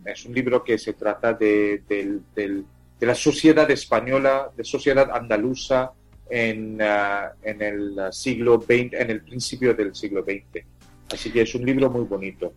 es 0.05 0.25
un 0.25 0.33
libro 0.33 0.63
que 0.63 0.77
se 0.77 0.93
trata 0.93 1.33
de, 1.33 1.83
de 1.87 3.05
la 3.05 3.15
sociedad 3.15 3.69
española, 3.69 4.49
de 4.55 4.63
sociedad 4.63 5.09
andaluza 5.11 5.91
en, 6.29 6.81
uh, 6.81 7.29
en 7.43 7.61
el 7.61 7.99
siglo 8.11 8.59
XX, 8.59 8.93
en 8.93 9.09
el 9.09 9.21
principio 9.21 9.73
del 9.73 9.93
siglo 9.93 10.23
XX. 10.23 10.65
Así 11.13 11.31
que 11.31 11.41
es 11.41 11.53
un 11.53 11.65
libro 11.65 11.89
muy 11.89 12.05
bonito. 12.05 12.53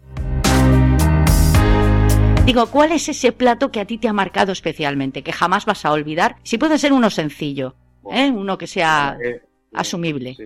Digo, 2.46 2.66
¿cuál 2.68 2.92
es 2.92 3.08
ese 3.08 3.32
plato 3.32 3.70
que 3.70 3.80
a 3.80 3.84
ti 3.84 3.98
te 3.98 4.08
ha 4.08 4.12
marcado 4.12 4.52
especialmente, 4.52 5.22
que 5.22 5.32
jamás 5.32 5.66
vas 5.66 5.84
a 5.84 5.92
olvidar? 5.92 6.36
Si 6.44 6.58
puede 6.58 6.78
ser 6.78 6.92
uno 6.92 7.10
sencillo, 7.10 7.74
¿eh? 8.12 8.30
uno 8.30 8.56
que 8.56 8.66
sea 8.66 9.18
eh, 9.22 9.42
asumible. 9.72 10.36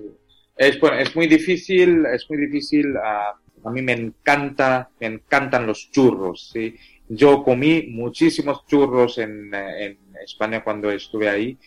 Es, 0.57 0.79
es 0.83 1.17
muy 1.17 1.27
difícil, 1.27 2.05
es 2.07 2.29
muy 2.29 2.39
difícil. 2.47 2.95
Uh, 2.97 3.69
a 3.69 3.71
mí 3.71 3.83
me 3.83 3.93
encanta, 3.93 4.91
me 5.01 5.07
encantan 5.07 5.67
los 5.67 5.91
churros. 5.91 6.51
¿sí? 6.53 6.77
Yo 7.09 7.43
comí 7.43 7.87
muchísimos 7.89 8.67
churros 8.67 9.19
en, 9.19 9.55
en 9.55 9.99
España 10.23 10.63
cuando 10.63 10.91
estuve 10.91 11.29
ahí. 11.29 11.59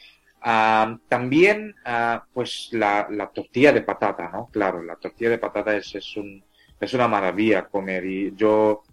Uh, 0.45 0.97
también, 1.07 1.73
uh, 1.85 2.19
pues 2.33 2.69
la, 2.73 3.07
la, 3.09 3.27
tortilla 3.27 3.71
de 3.71 3.81
patata, 3.81 4.29
¿no? 4.29 4.49
Claro, 4.51 4.83
la 4.83 4.97
tortilla 4.97 5.29
de 5.29 5.37
patata 5.37 5.75
es, 5.77 5.95
es, 5.95 6.17
un, 6.17 6.43
es 6.79 6.93
una 6.93 7.07
maravilla 7.07 7.67
comer. 7.67 8.05
Y 8.05 8.35
yo 8.35 8.83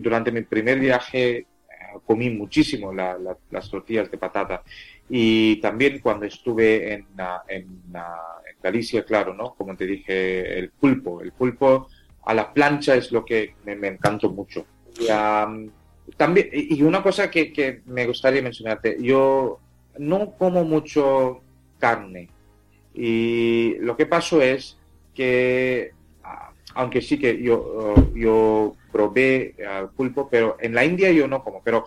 durante 0.00 0.32
mi 0.32 0.42
primer 0.42 0.80
viaje 0.80 1.36
eh, 1.38 1.46
comí 2.06 2.30
muchísimo 2.30 2.92
las 2.92 3.70
tortillas 3.70 4.10
de 4.10 4.18
patata 4.18 4.62
y 5.08 5.56
también 5.56 6.00
cuando 6.00 6.26
estuve 6.26 6.94
en, 6.94 7.06
en, 7.48 7.82
Galicia, 8.62 9.04
claro, 9.04 9.34
¿no? 9.34 9.54
Como 9.54 9.76
te 9.76 9.84
dije, 9.86 10.56
el 10.56 10.70
pulpo, 10.70 11.20
el 11.20 11.32
pulpo 11.32 11.88
a 12.24 12.32
la 12.32 12.52
plancha 12.52 12.94
es 12.94 13.10
lo 13.10 13.24
que 13.24 13.56
me, 13.64 13.88
encantó 13.88 14.30
mucho. 14.30 14.64
Y, 15.00 15.08
también, 16.16 16.48
y 16.52 16.80
una 16.82 17.02
cosa 17.02 17.28
que, 17.28 17.52
que 17.52 17.82
me 17.86 18.06
gustaría 18.06 18.40
mencionarte, 18.40 18.98
yo 19.00 19.58
no 19.98 20.30
como 20.38 20.62
mucho 20.62 21.40
carne 21.80 22.28
y 22.94 23.76
lo 23.80 23.96
que 23.96 24.06
pasó 24.06 24.40
es 24.40 24.78
que 25.14 25.92
aunque 26.74 27.02
sí 27.02 27.18
que 27.18 27.42
yo, 27.42 27.94
yo 28.14 28.74
probé 28.90 29.54
al 29.68 29.90
pulpo, 29.90 30.28
pero 30.30 30.56
en 30.60 30.74
la 30.74 30.84
India 30.84 31.10
yo 31.10 31.28
no 31.28 31.42
como. 31.42 31.62
Pero 31.62 31.86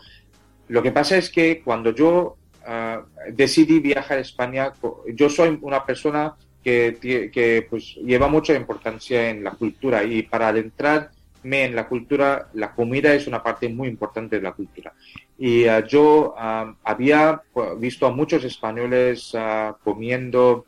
lo 0.67 0.81
que 0.81 0.91
pasa 0.91 1.17
es 1.17 1.29
que 1.29 1.61
cuando 1.61 1.93
yo 1.93 2.37
ah, 2.65 3.03
decidí 3.31 3.79
viajar 3.79 4.17
a 4.17 4.21
España, 4.21 4.73
yo 5.13 5.29
soy 5.29 5.57
una 5.61 5.85
persona 5.85 6.35
que, 6.63 6.97
que 7.31 7.67
pues, 7.69 7.95
lleva 7.95 8.27
mucha 8.27 8.55
importancia 8.55 9.29
en 9.29 9.43
la 9.43 9.51
cultura 9.51 10.03
y 10.03 10.23
para 10.23 10.47
adentrarme 10.47 11.11
en 11.43 11.75
la 11.75 11.87
cultura, 11.87 12.49
la 12.53 12.73
comida 12.73 13.13
es 13.13 13.27
una 13.27 13.43
parte 13.43 13.69
muy 13.69 13.87
importante 13.87 14.37
de 14.37 14.41
la 14.41 14.53
cultura. 14.53 14.93
Y 15.37 15.65
ah, 15.65 15.85
yo 15.85 16.33
ah, 16.37 16.75
había 16.83 17.41
pues, 17.53 17.79
visto 17.79 18.07
a 18.07 18.11
muchos 18.11 18.43
españoles 18.43 19.35
comiendo 19.83 20.65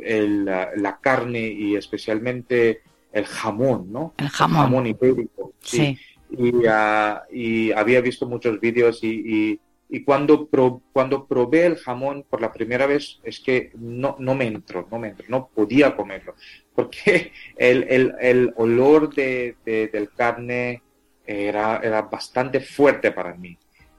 el, 0.00 0.44
la 0.44 0.98
carne 1.00 1.46
y 1.46 1.76
especialmente 1.76 2.82
el 3.14 3.26
jamón, 3.26 3.92
¿no? 3.92 4.12
El 4.18 4.28
jamón. 4.28 4.86
ibérico. 4.86 5.54
Sí. 5.60 5.96
Y, 6.30 6.66
ah, 6.68 7.22
y, 7.32 7.70
había 7.70 8.00
visto 8.00 8.26
muchos 8.26 8.60
vídeos 8.60 8.98
y, 9.04 9.60
y, 9.88 10.00
cuando, 10.04 10.48
cuando 10.92 11.26
probé 11.26 11.66
el 11.66 11.76
jamón 11.76 12.24
por 12.28 12.40
la 12.40 12.52
primera 12.52 12.86
vez 12.86 13.20
es 13.22 13.38
que 13.38 13.70
no, 13.78 14.16
no 14.18 14.34
me 14.34 14.48
entró, 14.48 14.88
no 14.90 14.98
me 14.98 15.08
entró, 15.08 15.26
no 15.28 15.48
podía 15.54 15.94
comerlo, 15.94 16.34
porque 16.74 17.30
el, 17.56 17.84
el, 17.84 18.14
el 18.20 18.52
olor 18.56 19.14
de, 19.14 19.54
del 19.64 20.10
carne 20.10 20.82
era, 21.24 21.76
era 21.84 22.02
bastante 22.02 22.58
fuerte 22.58 23.12
para 23.12 23.34
mí, 23.36 23.56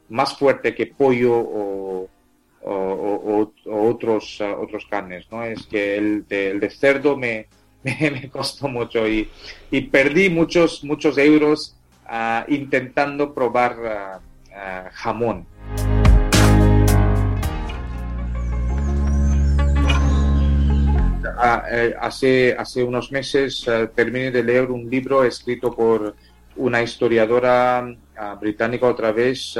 más 0.10 0.38
fuerte 0.38 0.76
que 0.76 0.88
pollo 0.88 1.38
o, 1.38 2.10
o, 2.64 3.54
otros, 3.66 4.40
ah, 4.42 4.58
otros 4.60 4.86
carnes, 4.88 5.26
¿no? 5.32 5.42
Es 5.46 5.66
que 5.68 5.96
el 5.96 6.26
el 6.30 6.60
de 6.60 6.70
cerdo 6.70 7.16
me, 7.16 7.48
me, 8.12 8.30
costó 8.32 8.68
mucho 8.68 9.08
y, 9.08 9.30
y, 9.70 9.82
perdí 9.82 10.30
muchos, 10.30 10.84
muchos 10.84 11.20
euros 11.20 11.76
uh, 12.10 12.52
intentando 12.52 13.32
probar 13.32 13.78
uh, 13.78 14.90
jamón. 14.92 15.46
Eh, 21.72 21.94
hace, 22.00 22.56
hace 22.58 22.84
unos 22.84 23.12
meses 23.12 23.66
terminé 23.94 24.32
de 24.32 24.44
leer 24.44 24.72
un 24.72 24.90
libro 24.90 25.24
escrito 25.24 25.76
por 25.76 26.16
una 26.56 26.82
historiadora 26.82 27.94
británica 28.40 28.88
otra 28.88 29.12
vez 29.12 29.60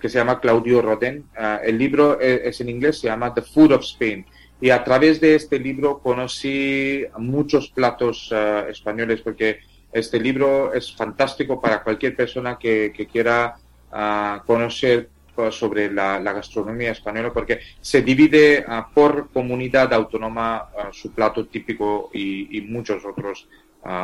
que 0.00 0.08
se 0.08 0.18
llama 0.18 0.38
Claudio 0.38 0.82
Roden. 0.82 1.24
el 1.64 1.76
libro 1.76 2.20
es, 2.20 2.42
es, 2.44 2.60
en 2.60 2.68
inglés, 2.68 3.00
se 3.00 3.08
llama 3.08 3.34
The 3.34 3.42
Food 3.42 3.72
of 3.72 3.82
Spain 3.82 4.24
y 4.60 4.70
a 4.70 4.84
través 4.84 5.20
de 5.20 5.34
este 5.34 5.58
libro 5.58 6.00
conocí 6.00 7.04
muchos 7.18 7.70
platos 7.70 8.30
uh, 8.30 8.68
españoles 8.68 9.20
porque 9.22 9.60
este 9.92 10.20
libro 10.20 10.72
es 10.74 10.94
fantástico 10.94 11.60
para 11.60 11.82
cualquier 11.82 12.14
persona 12.14 12.58
que, 12.58 12.92
quiera 13.10 13.56
uh, 13.90 14.44
conocer 14.46 15.08
uh, 15.36 15.50
sobre 15.50 15.90
la, 15.90 16.18
gastronomía 16.20 16.92
española 16.92 17.32
porque 17.32 17.60
se 17.80 18.02
divide 18.02 18.64
por 18.94 19.30
comunidad 19.30 19.92
autónoma 19.94 20.68
su 20.92 21.12
plato 21.12 21.46
típico 21.46 22.10
y, 22.12 22.60
muchos 22.68 23.04
otros 23.04 23.48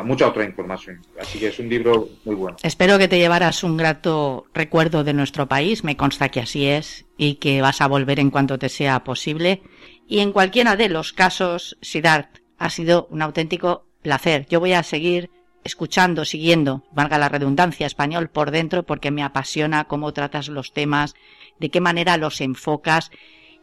mucha 0.05 0.27
otra 0.27 0.43
información. 0.43 1.03
Así 1.21 1.39
que 1.39 1.49
es 1.49 1.59
un 1.59 1.69
libro 1.69 2.09
muy 2.25 2.35
bueno. 2.35 2.57
Espero 2.63 2.97
que 2.97 3.09
te 3.09 3.19
llevaras 3.19 3.63
un 3.63 3.77
grato 3.77 4.47
recuerdo 4.55 5.05
de 5.05 5.13
nuestro 5.13 5.49
país, 5.49 5.85
me 5.85 5.99
consta 5.99 6.31
que 6.31 6.41
así 6.41 6.67
es, 6.67 7.05
y 7.19 7.35
que 7.35 7.61
vas 7.61 7.83
a 7.83 7.87
volver 7.87 8.19
en 8.19 8.31
cuanto 8.31 8.59
te 8.59 8.71
sea 8.71 9.05
posible. 9.05 9.61
Y 10.07 10.21
en 10.21 10.33
cualquiera 10.33 10.77
de 10.77 10.89
los 10.89 11.13
casos, 11.13 11.77
Siddharth, 11.83 12.43
ha 12.59 12.71
sido 12.71 13.09
un 13.11 13.23
auténtico 13.23 13.87
placer. 14.03 14.47
Yo 14.49 14.61
voy 14.61 14.73
a 14.73 14.83
seguir 14.83 15.31
escuchando, 15.65 16.25
siguiendo, 16.25 16.85
valga 16.93 17.19
la 17.19 17.29
redundancia, 17.29 17.87
español 17.87 18.29
por 18.29 18.53
dentro, 18.53 18.85
porque 18.85 19.11
me 19.11 19.25
apasiona 19.25 19.85
cómo 19.85 20.13
tratas 20.13 20.49
los 20.49 20.73
temas, 20.73 21.15
de 21.59 21.71
qué 21.71 21.81
manera 21.81 22.17
los 22.17 22.41
enfocas 22.41 23.11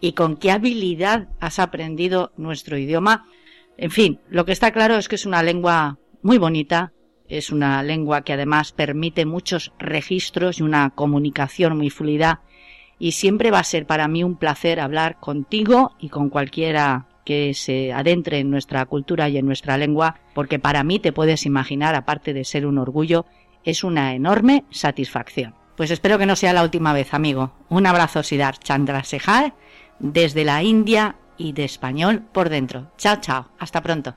y 0.01 0.13
con 0.13 0.35
qué 0.35 0.51
habilidad 0.51 1.29
has 1.39 1.59
aprendido 1.59 2.33
nuestro 2.35 2.77
idioma. 2.77 3.25
En 3.77 3.89
fin, 3.89 4.19
lo 4.29 4.43
que 4.43 4.51
está 4.51 4.71
claro 4.71 4.97
es 4.97 5.07
que 5.07 5.15
es 5.15 5.25
una 5.25 5.43
lengua 5.43 5.97
muy 6.21 6.37
bonita, 6.37 6.91
es 7.29 7.51
una 7.51 7.81
lengua 7.83 8.23
que 8.23 8.33
además 8.33 8.73
permite 8.73 9.25
muchos 9.25 9.71
registros 9.79 10.59
y 10.59 10.63
una 10.63 10.89
comunicación 10.89 11.77
muy 11.77 11.89
fluida 11.89 12.41
y 13.03 13.11
siempre 13.11 13.51
va 13.51 13.59
a 13.59 13.65
ser 13.65 13.85
para 13.85 14.07
mí 14.07 14.23
un 14.23 14.37
placer 14.37 14.79
hablar 14.79 15.17
contigo 15.19 15.91
y 15.99 16.07
con 16.07 16.29
cualquiera 16.29 17.07
que 17.25 17.53
se 17.53 17.91
adentre 17.91 18.39
en 18.39 18.49
nuestra 18.49 18.85
cultura 18.85 19.27
y 19.27 19.37
en 19.37 19.45
nuestra 19.45 19.77
lengua, 19.77 20.21
porque 20.33 20.57
para 20.57 20.85
mí 20.85 20.99
te 20.99 21.11
puedes 21.11 21.45
imaginar, 21.45 21.95
aparte 21.95 22.33
de 22.33 22.45
ser 22.45 22.65
un 22.65 22.77
orgullo, 22.77 23.25
es 23.65 23.83
una 23.83 24.15
enorme 24.15 24.63
satisfacción. 24.71 25.53
Pues 25.75 25.91
espero 25.91 26.17
que 26.17 26.25
no 26.25 26.37
sea 26.37 26.53
la 26.53 26.63
última 26.63 26.93
vez, 26.93 27.13
amigo. 27.13 27.51
Un 27.67 27.87
abrazo, 27.87 28.23
Sidar 28.23 28.57
Chandrasekhar, 28.57 29.53
desde 29.99 30.45
la 30.45 30.63
India 30.63 31.17
y 31.37 31.51
de 31.51 31.65
español 31.65 32.23
por 32.31 32.47
dentro. 32.47 32.93
Chao, 32.97 33.17
chao. 33.19 33.49
Hasta 33.59 33.81
pronto. 33.81 34.15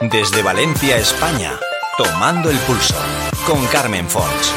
Desde 0.00 0.42
Valencia, 0.42 0.96
España, 0.96 1.52
tomando 1.96 2.50
el 2.50 2.58
pulso 2.58 2.96
con 3.46 3.64
Carmen 3.66 4.08
Fons. 4.08 4.52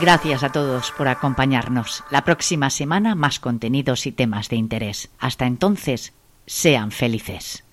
Gracias 0.00 0.42
a 0.42 0.50
todos 0.50 0.92
por 0.92 1.08
acompañarnos. 1.08 2.04
La 2.10 2.24
próxima 2.24 2.70
semana 2.70 3.14
más 3.14 3.38
contenidos 3.38 4.06
y 4.06 4.12
temas 4.12 4.48
de 4.48 4.56
interés. 4.56 5.10
Hasta 5.18 5.46
entonces, 5.46 6.14
sean 6.46 6.90
felices. 6.90 7.65